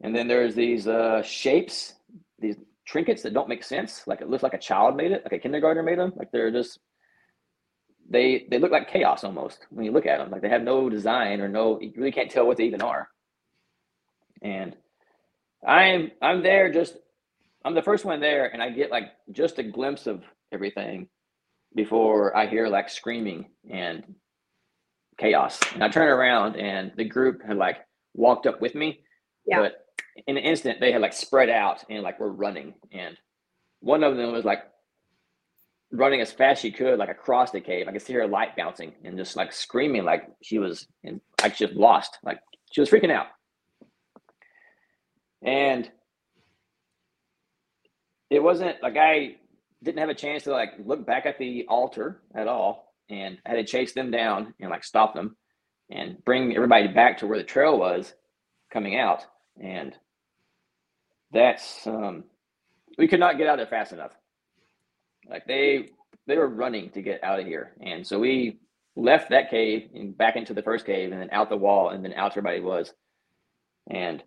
And 0.00 0.14
then 0.14 0.28
there's 0.28 0.54
these 0.54 0.86
uh, 0.86 1.22
shapes 1.22 1.94
these 2.38 2.56
trinkets 2.86 3.22
that 3.22 3.34
don't 3.34 3.48
make 3.48 3.64
sense. 3.64 4.06
Like 4.06 4.20
it 4.20 4.28
looks 4.28 4.42
like 4.42 4.54
a 4.54 4.58
child 4.58 4.96
made 4.96 5.12
it, 5.12 5.22
like 5.24 5.32
a 5.32 5.38
kindergartner 5.38 5.82
made 5.82 5.98
them. 5.98 6.12
Like 6.16 6.30
they're 6.32 6.50
just 6.50 6.78
they 8.08 8.46
they 8.50 8.58
look 8.58 8.72
like 8.72 8.90
chaos 8.90 9.24
almost 9.24 9.66
when 9.70 9.84
you 9.84 9.92
look 9.92 10.06
at 10.06 10.18
them. 10.18 10.30
Like 10.30 10.42
they 10.42 10.48
have 10.48 10.62
no 10.62 10.90
design 10.90 11.40
or 11.40 11.48
no. 11.48 11.80
You 11.80 11.92
really 11.96 12.12
can't 12.12 12.30
tell 12.30 12.46
what 12.46 12.56
they 12.56 12.64
even 12.64 12.82
are. 12.82 13.08
And 14.42 14.76
I'm 15.66 16.10
I'm 16.20 16.42
there 16.42 16.72
just 16.72 16.96
I'm 17.64 17.74
the 17.74 17.82
first 17.82 18.04
one 18.04 18.20
there, 18.20 18.52
and 18.52 18.62
I 18.62 18.70
get 18.70 18.90
like 18.90 19.12
just 19.32 19.58
a 19.58 19.62
glimpse 19.62 20.06
of 20.06 20.22
everything 20.52 21.08
before 21.74 22.36
I 22.36 22.46
hear 22.46 22.68
like 22.68 22.88
screaming 22.88 23.46
and 23.70 24.04
chaos. 25.18 25.58
And 25.72 25.82
I 25.82 25.88
turn 25.88 26.08
around, 26.08 26.56
and 26.56 26.92
the 26.96 27.04
group 27.04 27.42
had 27.46 27.56
like 27.56 27.78
walked 28.14 28.46
up 28.46 28.60
with 28.60 28.74
me, 28.74 29.00
yeah. 29.46 29.60
but 29.60 29.84
in 30.26 30.36
an 30.36 30.44
instant 30.44 30.80
they 30.80 30.92
had 30.92 31.00
like 31.00 31.12
spread 31.12 31.48
out 31.48 31.84
and 31.90 32.02
like 32.02 32.20
were 32.20 32.32
running 32.32 32.74
and 32.92 33.16
one 33.80 34.04
of 34.04 34.16
them 34.16 34.32
was 34.32 34.44
like 34.44 34.62
running 35.92 36.20
as 36.20 36.32
fast 36.32 36.58
as 36.58 36.60
she 36.60 36.70
could 36.70 36.98
like 36.98 37.08
across 37.08 37.50
the 37.50 37.60
cave 37.60 37.86
i 37.88 37.92
could 37.92 38.02
see 38.02 38.12
her 38.12 38.26
light 38.26 38.56
bouncing 38.56 38.92
and 39.04 39.16
just 39.16 39.36
like 39.36 39.52
screaming 39.52 40.04
like 40.04 40.28
she 40.42 40.58
was 40.58 40.86
in 41.02 41.20
like 41.42 41.54
she 41.54 41.66
was 41.66 41.74
lost 41.74 42.18
like 42.22 42.38
she 42.72 42.80
was 42.80 42.90
freaking 42.90 43.12
out 43.12 43.26
and 45.44 45.90
it 48.30 48.42
wasn't 48.42 48.82
like 48.82 48.96
i 48.96 49.36
didn't 49.84 50.00
have 50.00 50.08
a 50.08 50.14
chance 50.14 50.44
to 50.44 50.50
like 50.50 50.72
look 50.84 51.06
back 51.06 51.26
at 51.26 51.38
the 51.38 51.66
altar 51.68 52.22
at 52.34 52.48
all. 52.48 52.94
And 53.10 53.38
I 53.44 53.50
had 53.50 53.56
to 53.56 53.64
chase 53.64 53.92
them 53.92 54.10
down 54.10 54.54
and 54.58 54.70
like 54.70 54.82
stop 54.82 55.14
them 55.14 55.36
and 55.90 56.16
bring 56.24 56.54
everybody 56.56 56.88
back 56.88 57.18
to 57.18 57.26
where 57.26 57.38
the 57.38 57.44
trail 57.44 57.78
was 57.78 58.12
coming 58.72 58.98
out. 58.98 59.24
And 59.62 59.94
that's 61.32 61.86
um 61.86 62.24
we 62.96 63.08
could 63.08 63.20
not 63.20 63.38
get 63.38 63.46
out 63.46 63.58
there 63.58 63.66
fast 63.66 63.92
enough. 63.92 64.12
Like 65.28 65.46
they 65.46 65.90
they 66.26 66.38
were 66.38 66.48
running 66.48 66.90
to 66.90 67.02
get 67.02 67.22
out 67.22 67.40
of 67.40 67.46
here, 67.46 67.72
and 67.80 68.06
so 68.06 68.18
we 68.18 68.58
left 68.96 69.30
that 69.30 69.50
cave 69.50 69.90
and 69.94 70.16
back 70.16 70.36
into 70.36 70.54
the 70.54 70.62
first 70.62 70.86
cave, 70.86 71.12
and 71.12 71.20
then 71.20 71.28
out 71.32 71.50
the 71.50 71.56
wall, 71.56 71.90
and 71.90 72.04
then 72.04 72.14
out 72.14 72.34
where 72.34 72.46
everybody 72.46 72.60
was, 72.60 72.94
and 73.90 74.22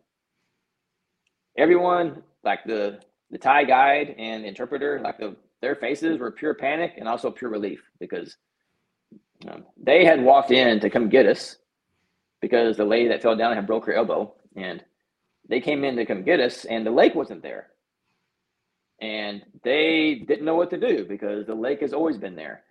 everyone 1.57 2.23
like 2.43 2.63
the 2.65 2.99
the 3.29 3.37
Thai 3.37 3.65
guide 3.65 4.15
and 4.17 4.45
interpreter, 4.45 4.99
like 5.03 5.17
the 5.17 5.35
their 5.61 5.75
faces 5.75 6.19
were 6.19 6.31
pure 6.31 6.53
panic 6.53 6.93
and 6.97 7.07
also 7.07 7.31
pure 7.31 7.49
relief 7.49 7.81
because 7.99 8.37
um, 9.47 9.65
they 9.75 10.05
had 10.05 10.23
walked 10.23 10.51
in 10.51 10.79
to 10.79 10.89
come 10.89 11.09
get 11.09 11.25
us 11.25 11.57
because 12.41 12.77
the 12.77 12.85
lady 12.85 13.09
that 13.09 13.21
fell 13.21 13.35
down 13.35 13.55
had 13.55 13.67
broke 13.67 13.85
her 13.85 13.93
elbow 13.93 14.33
and 14.55 14.83
they 15.49 15.59
came 15.59 15.83
in 15.83 15.95
to 15.95 16.05
come 16.05 16.23
get 16.23 16.39
us 16.39 16.65
and 16.65 16.85
the 16.85 16.91
lake 16.91 17.15
wasn't 17.15 17.41
there. 17.41 17.67
And 18.99 19.43
they 19.63 20.23
didn't 20.27 20.45
know 20.45 20.55
what 20.55 20.71
to 20.71 20.77
do 20.77 21.05
because 21.05 21.45
the 21.45 21.55
lake 21.55 21.81
has 21.81 21.93
always 21.93 22.17
been 22.17 22.35
there. 22.35 22.63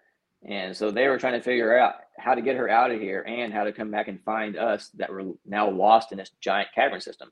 And 0.48 0.76
so 0.76 0.90
they 0.90 1.08
were 1.08 1.18
trying 1.18 1.38
to 1.38 1.42
figure 1.42 1.76
out 1.76 1.94
how 2.18 2.34
to 2.34 2.42
get 2.42 2.56
her 2.56 2.68
out 2.68 2.90
of 2.90 3.00
here 3.00 3.22
and 3.26 3.52
how 3.52 3.64
to 3.64 3.72
come 3.72 3.90
back 3.90 4.08
and 4.08 4.22
find 4.22 4.56
us 4.56 4.88
that 4.90 5.10
were 5.10 5.24
now 5.44 5.70
lost 5.70 6.12
in 6.12 6.18
this 6.18 6.30
giant 6.40 6.68
cavern 6.74 7.00
system. 7.00 7.30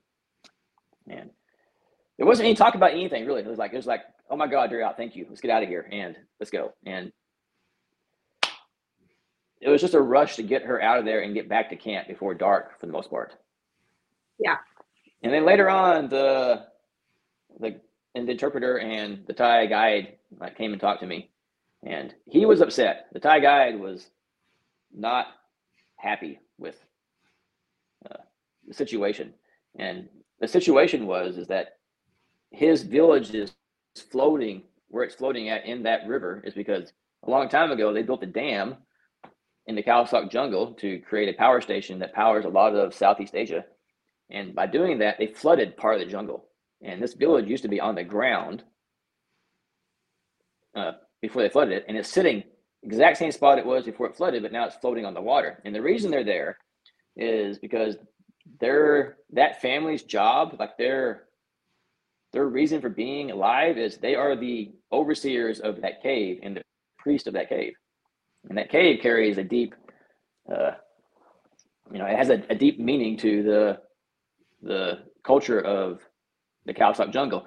And 1.09 1.29
there 2.17 2.25
wasn't 2.25 2.45
any 2.45 2.55
talk 2.55 2.75
about 2.75 2.91
anything 2.91 3.25
really. 3.25 3.41
It 3.41 3.47
was 3.47 3.59
like 3.59 3.73
it 3.73 3.77
was 3.77 3.87
like 3.87 4.01
oh 4.29 4.37
my 4.37 4.47
god 4.47 4.71
you're 4.71 4.83
out. 4.83 4.97
Thank 4.97 5.15
you. 5.15 5.25
Let's 5.27 5.41
get 5.41 5.51
out 5.51 5.63
of 5.63 5.69
here. 5.69 5.87
And 5.91 6.15
let's 6.39 6.51
go. 6.51 6.73
And 6.85 7.11
it 9.61 9.69
was 9.69 9.81
just 9.81 9.93
a 9.93 10.01
rush 10.01 10.35
to 10.35 10.43
get 10.43 10.63
her 10.63 10.81
out 10.81 10.99
of 10.99 11.05
there 11.05 11.21
and 11.21 11.33
get 11.33 11.49
back 11.49 11.69
to 11.69 11.75
camp 11.75 12.07
before 12.07 12.33
dark 12.33 12.79
for 12.79 12.85
the 12.85 12.91
most 12.91 13.09
part. 13.09 13.33
Yeah. 14.39 14.57
And 15.23 15.33
then 15.33 15.45
later 15.45 15.69
on 15.69 16.09
the 16.09 16.65
the 17.59 17.79
and 18.13 18.27
the 18.27 18.31
interpreter 18.31 18.79
and 18.79 19.25
the 19.27 19.33
Thai 19.33 19.65
guide 19.65 20.17
like 20.39 20.57
came 20.57 20.71
and 20.71 20.81
talked 20.81 21.01
to 21.01 21.07
me, 21.07 21.31
and 21.83 22.13
he 22.25 22.45
was 22.45 22.61
upset. 22.61 23.07
The 23.11 23.19
Thai 23.19 23.39
guide 23.39 23.79
was 23.79 24.09
not 24.93 25.27
happy 25.95 26.39
with 26.57 26.75
uh, 28.09 28.17
the 28.67 28.73
situation, 28.73 29.33
and 29.77 30.07
the 30.39 30.47
situation 30.47 31.07
was 31.07 31.37
is 31.37 31.47
that 31.47 31.77
his 32.55 32.83
village 32.83 33.33
is 33.33 33.53
floating 34.11 34.63
where 34.89 35.03
it's 35.03 35.15
floating 35.15 35.49
at 35.49 35.65
in 35.65 35.83
that 35.83 36.07
river 36.07 36.41
is 36.45 36.53
because 36.53 36.93
a 37.25 37.29
long 37.29 37.49
time 37.49 37.71
ago 37.71 37.93
they 37.93 38.03
built 38.03 38.23
a 38.23 38.27
dam 38.27 38.75
in 39.67 39.75
the 39.75 39.83
Khao 39.83 40.29
jungle 40.29 40.73
to 40.75 40.99
create 40.99 41.33
a 41.33 41.37
power 41.37 41.59
station 41.59 41.99
that 41.99 42.13
powers 42.13 42.45
a 42.45 42.49
lot 42.49 42.75
of 42.75 42.93
Southeast 42.93 43.35
Asia, 43.35 43.65
and 44.29 44.53
by 44.53 44.67
doing 44.67 44.99
that 44.99 45.17
they 45.17 45.27
flooded 45.27 45.75
part 45.75 45.95
of 45.95 45.99
the 45.99 46.11
jungle. 46.11 46.45
And 46.81 47.01
this 47.01 47.13
village 47.13 47.47
used 47.47 47.63
to 47.63 47.69
be 47.69 47.81
on 47.81 47.95
the 47.95 48.03
ground 48.03 48.63
uh, 50.75 50.93
before 51.21 51.41
they 51.41 51.49
flooded 51.49 51.73
it, 51.73 51.85
and 51.87 51.97
it's 51.97 52.09
sitting 52.09 52.43
exact 52.83 53.17
same 53.17 53.31
spot 53.31 53.57
it 53.57 53.65
was 53.65 53.83
before 53.83 54.07
it 54.07 54.15
flooded, 54.15 54.43
but 54.43 54.51
now 54.51 54.65
it's 54.65 54.75
floating 54.75 55.05
on 55.05 55.15
the 55.15 55.21
water. 55.21 55.61
And 55.65 55.73
the 55.73 55.81
reason 55.81 56.11
they're 56.11 56.23
there 56.23 56.57
is 57.17 57.57
because 57.57 57.97
their 58.59 59.17
that 59.33 59.61
family's 59.61 60.03
job, 60.03 60.55
like 60.59 60.77
their 60.77 61.23
their 62.35 62.47
reason 62.47 62.81
for 62.81 62.89
being 62.89 63.31
alive, 63.31 63.77
is 63.77 63.97
they 63.97 64.13
are 64.13 64.35
the 64.35 64.73
overseers 64.91 65.61
of 65.61 65.81
that 65.81 66.03
cave 66.03 66.41
and 66.43 66.57
the 66.57 66.61
priest 66.99 67.27
of 67.27 67.33
that 67.33 67.47
cave. 67.47 67.71
And 68.49 68.57
that 68.57 68.69
cave 68.69 68.99
carries 69.01 69.37
a 69.37 69.43
deep, 69.43 69.73
uh, 70.53 70.71
you 71.93 71.97
know, 71.97 72.05
it 72.05 72.17
has 72.17 72.29
a, 72.29 72.43
a 72.49 72.55
deep 72.55 72.77
meaning 72.77 73.15
to 73.19 73.41
the 73.41 73.77
the 74.61 75.03
culture 75.23 75.61
of 75.61 76.01
the 76.65 76.73
Khao 76.73 77.09
jungle. 77.09 77.45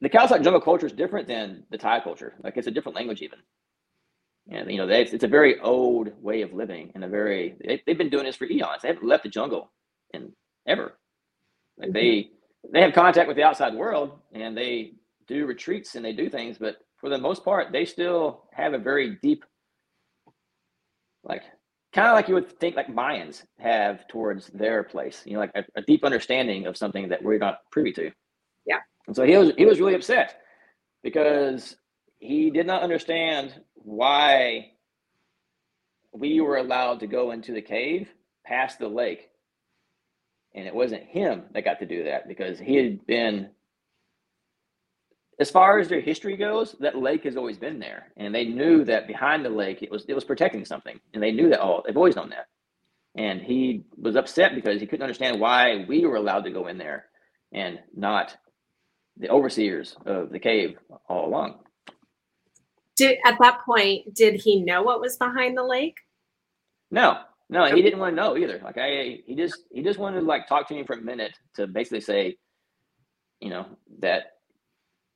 The 0.00 0.08
Khao 0.08 0.42
jungle 0.42 0.62
culture 0.62 0.86
is 0.86 0.92
different 0.92 1.28
than 1.28 1.64
the 1.70 1.76
Thai 1.76 2.00
culture. 2.00 2.36
Like 2.42 2.56
it's 2.56 2.68
a 2.68 2.70
different 2.70 2.96
language 2.96 3.20
even. 3.20 3.40
And 4.50 4.70
you 4.70 4.78
know, 4.78 4.86
they, 4.86 5.02
it's 5.02 5.24
a 5.24 5.28
very 5.28 5.60
old 5.60 6.08
way 6.22 6.40
of 6.40 6.54
living 6.54 6.90
and 6.94 7.04
a 7.04 7.08
very 7.08 7.54
they, 7.62 7.82
have 7.86 7.98
been 7.98 8.08
doing 8.08 8.24
this 8.24 8.36
for 8.36 8.46
eons. 8.46 8.80
They 8.80 8.88
haven't 8.88 9.06
left 9.06 9.24
the 9.24 9.28
jungle 9.28 9.70
in 10.14 10.32
ever. 10.66 10.96
Like 11.76 11.90
mm-hmm. 11.90 11.98
they 11.98 12.30
have 12.74 12.92
contact 12.92 13.28
with 13.28 13.36
the 13.36 13.42
outside 13.42 13.74
world 13.74 14.18
and 14.32 14.56
they 14.56 14.92
do 15.26 15.46
retreats 15.46 15.94
and 15.94 16.04
they 16.04 16.12
do 16.12 16.28
things, 16.28 16.58
but 16.58 16.76
for 16.96 17.08
the 17.08 17.18
most 17.18 17.44
part, 17.44 17.72
they 17.72 17.84
still 17.84 18.44
have 18.52 18.74
a 18.74 18.78
very 18.78 19.16
deep, 19.22 19.44
like 21.22 21.42
kind 21.92 22.08
of 22.08 22.14
like 22.14 22.28
you 22.28 22.34
would 22.34 22.58
think 22.58 22.76
like 22.76 22.88
Mayans 22.88 23.44
have 23.58 24.06
towards 24.08 24.48
their 24.48 24.82
place, 24.82 25.22
you 25.24 25.34
know, 25.34 25.40
like 25.40 25.52
a, 25.54 25.64
a, 25.76 25.82
deep 25.82 26.04
understanding 26.04 26.66
of 26.66 26.76
something 26.76 27.08
that 27.08 27.22
we're 27.22 27.38
not 27.38 27.60
privy 27.70 27.92
to. 27.92 28.10
Yeah. 28.66 28.78
And 29.06 29.16
so 29.16 29.24
he 29.24 29.36
was 29.36 29.52
he 29.56 29.64
was 29.64 29.80
really 29.80 29.94
upset 29.94 30.40
because 31.02 31.76
he 32.18 32.50
did 32.50 32.66
not 32.66 32.82
understand 32.82 33.54
why 33.74 34.72
we 36.12 36.40
were 36.40 36.56
allowed 36.56 37.00
to 37.00 37.06
go 37.06 37.30
into 37.30 37.52
the 37.52 37.62
cave 37.62 38.12
past 38.44 38.78
the 38.78 38.88
lake. 38.88 39.27
And 40.58 40.66
it 40.66 40.74
wasn't 40.74 41.04
him 41.04 41.44
that 41.52 41.64
got 41.64 41.78
to 41.78 41.86
do 41.86 42.02
that 42.02 42.26
because 42.26 42.58
he 42.58 42.74
had 42.74 43.06
been 43.06 43.50
as 45.38 45.52
far 45.52 45.78
as 45.78 45.88
their 45.88 46.00
history 46.00 46.36
goes, 46.36 46.74
that 46.80 46.98
lake 46.98 47.22
has 47.22 47.36
always 47.36 47.56
been 47.56 47.78
there, 47.78 48.08
and 48.16 48.34
they 48.34 48.44
knew 48.44 48.84
that 48.84 49.06
behind 49.06 49.44
the 49.44 49.50
lake 49.50 49.84
it 49.84 49.90
was 49.90 50.04
it 50.08 50.14
was 50.14 50.24
protecting 50.24 50.64
something, 50.64 50.98
and 51.14 51.22
they 51.22 51.30
knew 51.30 51.48
that. 51.50 51.62
Oh, 51.62 51.84
they've 51.86 51.96
always 51.96 52.16
known 52.16 52.30
that, 52.30 52.48
and 53.14 53.40
he 53.40 53.84
was 53.96 54.16
upset 54.16 54.56
because 54.56 54.80
he 54.80 54.86
couldn't 54.88 55.04
understand 55.04 55.40
why 55.40 55.84
we 55.88 56.04
were 56.04 56.16
allowed 56.16 56.42
to 56.42 56.50
go 56.50 56.66
in 56.66 56.76
there 56.76 57.04
and 57.52 57.78
not 57.94 58.36
the 59.16 59.28
overseers 59.28 59.96
of 60.06 60.30
the 60.30 60.40
cave 60.40 60.76
all 61.08 61.28
along. 61.28 61.60
Did 62.96 63.18
at 63.24 63.38
that 63.38 63.60
point 63.64 64.12
did 64.12 64.40
he 64.40 64.60
know 64.60 64.82
what 64.82 65.00
was 65.00 65.16
behind 65.16 65.56
the 65.56 65.62
lake? 65.62 65.98
No, 66.90 67.20
no, 67.48 67.64
he 67.66 67.82
didn't 67.82 67.98
want 67.98 68.12
to 68.12 68.16
know 68.16 68.36
either. 68.36 68.60
Like 68.62 68.78
I, 68.78 69.20
he 69.26 69.34
just 69.36 69.64
he 69.70 69.82
just 69.82 69.98
wanted 69.98 70.20
to 70.20 70.26
like 70.26 70.46
talk 70.46 70.68
to 70.68 70.74
me 70.74 70.84
for 70.84 70.94
a 70.94 71.00
minute 71.00 71.32
to 71.54 71.66
basically 71.66 72.00
say, 72.00 72.36
you 73.40 73.50
know, 73.50 73.66
that 74.00 74.32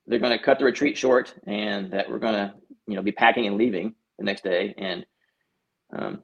they're 0.06 0.18
going 0.18 0.36
to 0.36 0.42
cut 0.42 0.58
the 0.58 0.64
retreat 0.64 0.96
short 0.96 1.34
and 1.46 1.92
that 1.92 2.10
we're 2.10 2.18
going 2.18 2.34
to 2.34 2.54
you 2.86 2.96
know 2.96 3.02
be 3.02 3.12
packing 3.12 3.46
and 3.46 3.56
leaving 3.56 3.94
the 4.18 4.24
next 4.24 4.44
day. 4.44 4.74
And 4.78 5.06
um, 5.96 6.22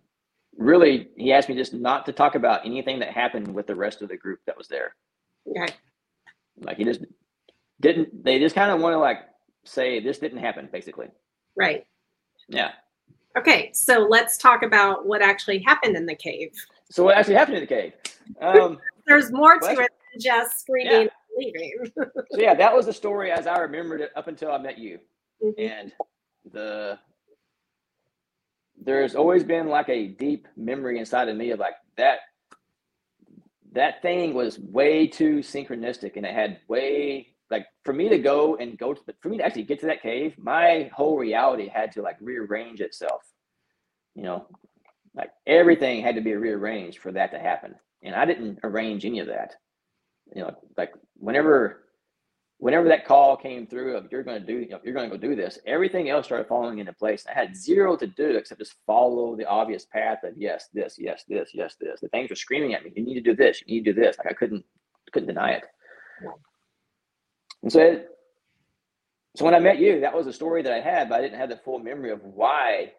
really 0.57 1.09
he 1.17 1.33
asked 1.33 1.49
me 1.49 1.55
just 1.55 1.75
not 1.75 2.07
to 2.07 2.13
talk 2.13 2.35
about 2.35 2.65
anything 2.65 3.01
that 3.01 3.11
happened 3.11 3.55
with 3.55 3.67
the 3.67 3.77
rest 3.77 4.03
of 4.03 4.09
the 4.09 4.17
group 4.17 4.41
that 4.47 4.59
was 4.59 4.69
there. 4.69 4.95
Okay 5.49 5.75
like 6.63 6.77
he 6.77 6.85
just 6.85 7.01
didn't 7.81 8.25
they 8.25 8.39
just 8.39 8.55
kind 8.55 8.71
of 8.71 8.81
want 8.81 8.95
to 8.95 8.99
like 8.99 9.19
say 9.65 10.01
this 10.01 10.19
didn't 10.19 10.39
happen 10.39 10.69
basically. 10.73 11.09
Right. 11.57 11.85
Yeah 12.49 12.73
okay 13.39 13.71
so 13.73 14.07
let's 14.11 14.37
talk 14.37 14.63
about 14.63 15.07
what 15.07 15.23
actually 15.23 15.61
happened 15.61 15.97
in 15.97 16.07
the 16.07 16.15
cave 16.15 16.53
so 16.91 17.05
what 17.05 17.17
actually 17.17 17.35
happened 17.35 17.57
in 17.57 17.63
the 17.63 17.67
cave 17.67 17.93
um, 18.41 18.79
there's 19.07 19.33
more 19.33 19.59
to 19.59 19.71
it 19.71 19.77
than 19.77 20.21
just 20.21 20.61
screaming 20.61 21.03
yeah 21.03 21.09
leaving. 21.39 21.73
so 21.97 22.39
yeah, 22.41 22.55
that 22.55 22.75
was 22.75 22.87
the 22.87 22.93
story 22.93 23.31
as 23.31 23.47
I 23.47 23.59
remembered 23.59 24.01
it 24.01 24.11
up 24.17 24.29
until 24.29 24.51
I 24.51 24.59
met 24.59 24.79
you. 24.79 24.99
Mm-hmm. 25.43 25.61
And 25.61 25.93
the 26.53 26.99
there's 28.81 29.15
always 29.15 29.43
been 29.43 29.69
like 29.69 29.89
a 29.89 30.09
deep 30.09 30.47
memory 30.57 30.99
inside 30.99 31.29
of 31.29 31.37
me 31.37 31.51
of 31.51 31.59
like 31.59 31.75
that 31.97 32.19
that 33.73 34.01
thing 34.03 34.35
was 34.35 34.59
way 34.59 35.07
too 35.07 35.39
synchronistic 35.39 36.17
and 36.17 36.25
it 36.25 36.33
had 36.33 36.59
way 36.69 37.35
like 37.51 37.67
for 37.85 37.93
me 37.93 38.09
to 38.09 38.19
go 38.19 38.57
and 38.57 38.79
go 38.79 38.95
to 38.95 39.01
for 39.21 39.29
me 39.29 39.39
to 39.39 39.45
actually 39.45 39.63
get 39.63 39.81
to 39.81 39.87
that 39.87 40.03
cave 40.03 40.35
my 40.39 40.91
whole 40.95 41.17
reality 41.17 41.69
had 41.69 41.93
to 41.93 42.03
like 42.03 42.17
rearrange 42.21 42.81
itself 42.81 43.23
you 44.15 44.23
know 44.23 44.47
like 45.15 45.31
everything 45.47 46.03
had 46.03 46.15
to 46.15 46.21
be 46.21 46.35
rearranged 46.35 46.99
for 46.99 47.13
that 47.13 47.31
to 47.31 47.39
happen 47.39 47.75
and 48.03 48.15
i 48.15 48.25
didn't 48.25 48.59
arrange 48.63 49.05
any 49.05 49.19
of 49.19 49.27
that 49.27 49.55
you 50.35 50.43
know, 50.43 50.55
like 50.77 50.93
whenever 51.15 51.85
whenever 52.59 52.89
that 52.89 53.07
call 53.07 53.37
came 53.37 53.67
through 53.67 53.97
of 53.97 54.09
you're 54.11 54.25
going 54.25 54.41
to 54.41 54.47
do, 54.47 54.59
you 54.59 54.69
know, 54.69 54.81
you're 54.83 54.95
going 54.95 55.09
to 55.09 55.17
go 55.17 55.29
do 55.29 55.37
this, 55.37 55.61
everything 55.65 56.11
else 56.11 56.27
started 56.27 56.49
falling 56.49 56.79
into 56.79 56.93
place. 56.93 57.25
I 57.29 57.39
had 57.39 57.57
zero 57.57 57.97
to 57.97 58.07
do 58.07 58.31
except 58.31 58.61
just 58.61 58.75
follow 58.85 59.37
the 59.37 59.45
obvious 59.45 59.87
path 59.87 60.19
of 60.25 60.37
yes, 60.37 60.69
this, 60.75 60.97
yes, 60.99 61.23
this, 61.29 61.51
yes, 61.55 61.77
this. 61.81 62.01
The 62.01 62.09
things 62.09 62.31
were 62.31 62.37
screaming 62.37 62.75
at 62.75 62.83
me. 62.83 62.93
You 62.97 63.05
need 63.05 63.15
to 63.15 63.21
do 63.21 63.37
this. 63.37 63.63
You 63.65 63.77
need 63.77 63.85
to 63.85 63.93
do 63.93 64.01
this. 64.01 64.19
Like 64.19 64.27
I 64.27 64.33
couldn't, 64.33 64.65
couldn't 65.13 65.29
deny 65.29 65.53
it. 65.53 65.65
And 67.63 67.73
so, 67.73 67.81
it, 67.81 68.09
so 69.37 69.45
when 69.45 69.55
I 69.55 69.59
met 69.59 69.79
you, 69.79 70.01
that 70.01 70.15
was 70.15 70.27
a 70.27 70.33
story 70.33 70.63
that 70.63 70.73
I 70.73 70.81
had, 70.81 71.09
but 71.09 71.17
I 71.17 71.23
didn't 71.23 71.39
have 71.39 71.51
the 71.51 71.57
full 71.57 71.79
memory 71.79 72.11
of 72.11 72.23
why, 72.23 72.93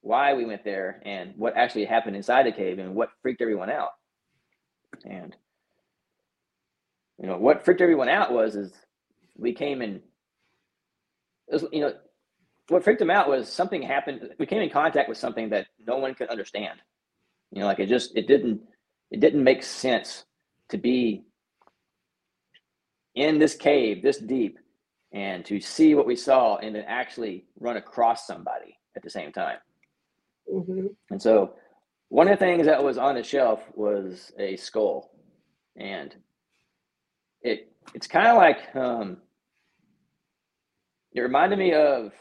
why 0.00 0.34
we 0.34 0.44
went 0.44 0.64
there 0.64 1.00
and 1.04 1.34
what 1.36 1.56
actually 1.56 1.84
happened 1.84 2.16
inside 2.16 2.46
the 2.46 2.52
cave 2.52 2.78
and 2.78 2.94
what 2.94 3.10
freaked 3.22 3.40
everyone 3.40 3.70
out. 3.70 3.90
And 5.04 5.36
you 7.20 7.26
know 7.26 7.36
what 7.36 7.64
freaked 7.64 7.80
everyone 7.80 8.08
out 8.08 8.32
was 8.32 8.56
is 8.56 8.72
we 9.36 9.52
came 9.52 9.82
in 9.82 10.00
was, 11.48 11.64
you 11.72 11.80
know 11.80 11.94
what 12.68 12.82
freaked 12.82 12.98
them 12.98 13.10
out 13.10 13.28
was 13.28 13.52
something 13.52 13.82
happened 13.82 14.30
we 14.38 14.46
came 14.46 14.62
in 14.62 14.70
contact 14.70 15.08
with 15.08 15.18
something 15.18 15.50
that 15.50 15.66
no 15.86 15.96
one 15.96 16.14
could 16.14 16.28
understand 16.28 16.78
you 17.52 17.60
know 17.60 17.66
like 17.66 17.78
it 17.78 17.88
just 17.88 18.16
it 18.16 18.26
didn't 18.26 18.60
it 19.10 19.20
didn't 19.20 19.44
make 19.44 19.62
sense 19.62 20.24
to 20.68 20.78
be 20.78 21.24
in 23.14 23.38
this 23.38 23.54
cave 23.54 24.02
this 24.02 24.18
deep 24.18 24.58
and 25.12 25.44
to 25.44 25.60
see 25.60 25.94
what 25.94 26.06
we 26.06 26.16
saw 26.16 26.56
and 26.56 26.74
then 26.74 26.84
actually 26.86 27.46
run 27.60 27.76
across 27.76 28.26
somebody 28.26 28.76
at 28.96 29.02
the 29.02 29.10
same 29.10 29.32
time. 29.32 29.58
Mm-hmm. 30.52 30.86
And 31.10 31.22
so 31.22 31.54
one 32.08 32.28
of 32.28 32.38
the 32.38 32.44
things 32.44 32.66
that 32.66 32.82
was 32.82 32.98
on 32.98 33.14
the 33.14 33.22
shelf 33.22 33.62
was 33.74 34.32
a 34.38 34.56
skull. 34.56 35.10
And 35.76 36.14
it 37.42 37.72
it's 37.94 38.06
kind 38.06 38.28
of 38.28 38.36
like 38.36 38.74
um, 38.74 39.18
it 41.12 41.20
reminded 41.20 41.58
me 41.58 41.72
of 41.74 42.12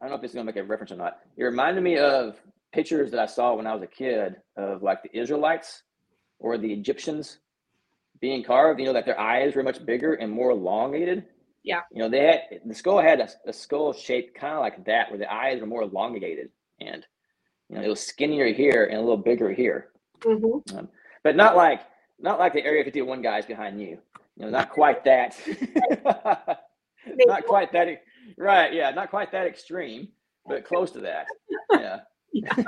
I 0.00 0.04
don't 0.04 0.10
know 0.10 0.16
if 0.16 0.22
this 0.22 0.30
is 0.30 0.34
gonna 0.34 0.44
make 0.44 0.56
a 0.56 0.64
reference 0.64 0.92
or 0.92 0.96
not. 0.96 1.18
It 1.36 1.44
reminded 1.44 1.82
me 1.82 1.98
of 1.98 2.36
pictures 2.72 3.10
that 3.10 3.20
I 3.20 3.26
saw 3.26 3.54
when 3.54 3.66
I 3.66 3.74
was 3.74 3.82
a 3.82 3.86
kid 3.86 4.36
of 4.56 4.82
like 4.82 5.02
the 5.02 5.18
Israelites 5.18 5.82
or 6.38 6.58
the 6.58 6.72
Egyptians 6.72 7.38
being 8.20 8.42
carved. 8.42 8.80
You 8.80 8.86
know, 8.86 8.92
that 8.92 9.06
their 9.06 9.20
eyes 9.20 9.54
were 9.54 9.62
much 9.62 9.84
bigger 9.84 10.14
and 10.14 10.30
more 10.30 10.50
elongated. 10.50 11.24
Yeah. 11.62 11.80
You 11.92 12.02
know, 12.02 12.08
they 12.08 12.20
had 12.20 12.60
the 12.64 12.74
skull 12.74 13.00
had 13.00 13.20
a, 13.20 13.28
a 13.46 13.52
skull 13.52 13.92
shaped 13.92 14.38
kind 14.38 14.54
of 14.54 14.60
like 14.60 14.84
that, 14.84 15.10
where 15.10 15.18
the 15.18 15.32
eyes 15.32 15.60
were 15.60 15.66
more 15.66 15.82
elongated, 15.82 16.50
and 16.80 17.04
you 17.68 17.76
know, 17.76 17.82
it 17.82 17.88
was 17.88 18.00
skinnier 18.00 18.52
here 18.52 18.84
and 18.84 18.98
a 18.98 19.00
little 19.00 19.16
bigger 19.16 19.52
here. 19.52 19.88
Mm-hmm. 20.20 20.78
Um, 20.78 20.88
but 21.22 21.36
not 21.36 21.56
like 21.56 21.80
not 22.18 22.38
like 22.38 22.52
the 22.52 22.64
Area 22.64 22.84
51 22.84 23.20
guys 23.22 23.46
behind 23.46 23.80
you. 23.80 23.98
You 24.36 24.44
know, 24.44 24.50
not 24.50 24.70
quite 24.70 25.04
that. 25.04 25.36
not 27.06 27.46
quite 27.46 27.72
that. 27.72 28.02
Right? 28.36 28.72
Yeah, 28.72 28.90
not 28.90 29.10
quite 29.10 29.32
that 29.32 29.46
extreme, 29.46 30.08
but 30.46 30.64
close 30.64 30.90
to 30.92 31.00
that. 31.00 31.26
Yeah. 31.72 32.00
yeah. 32.32 32.54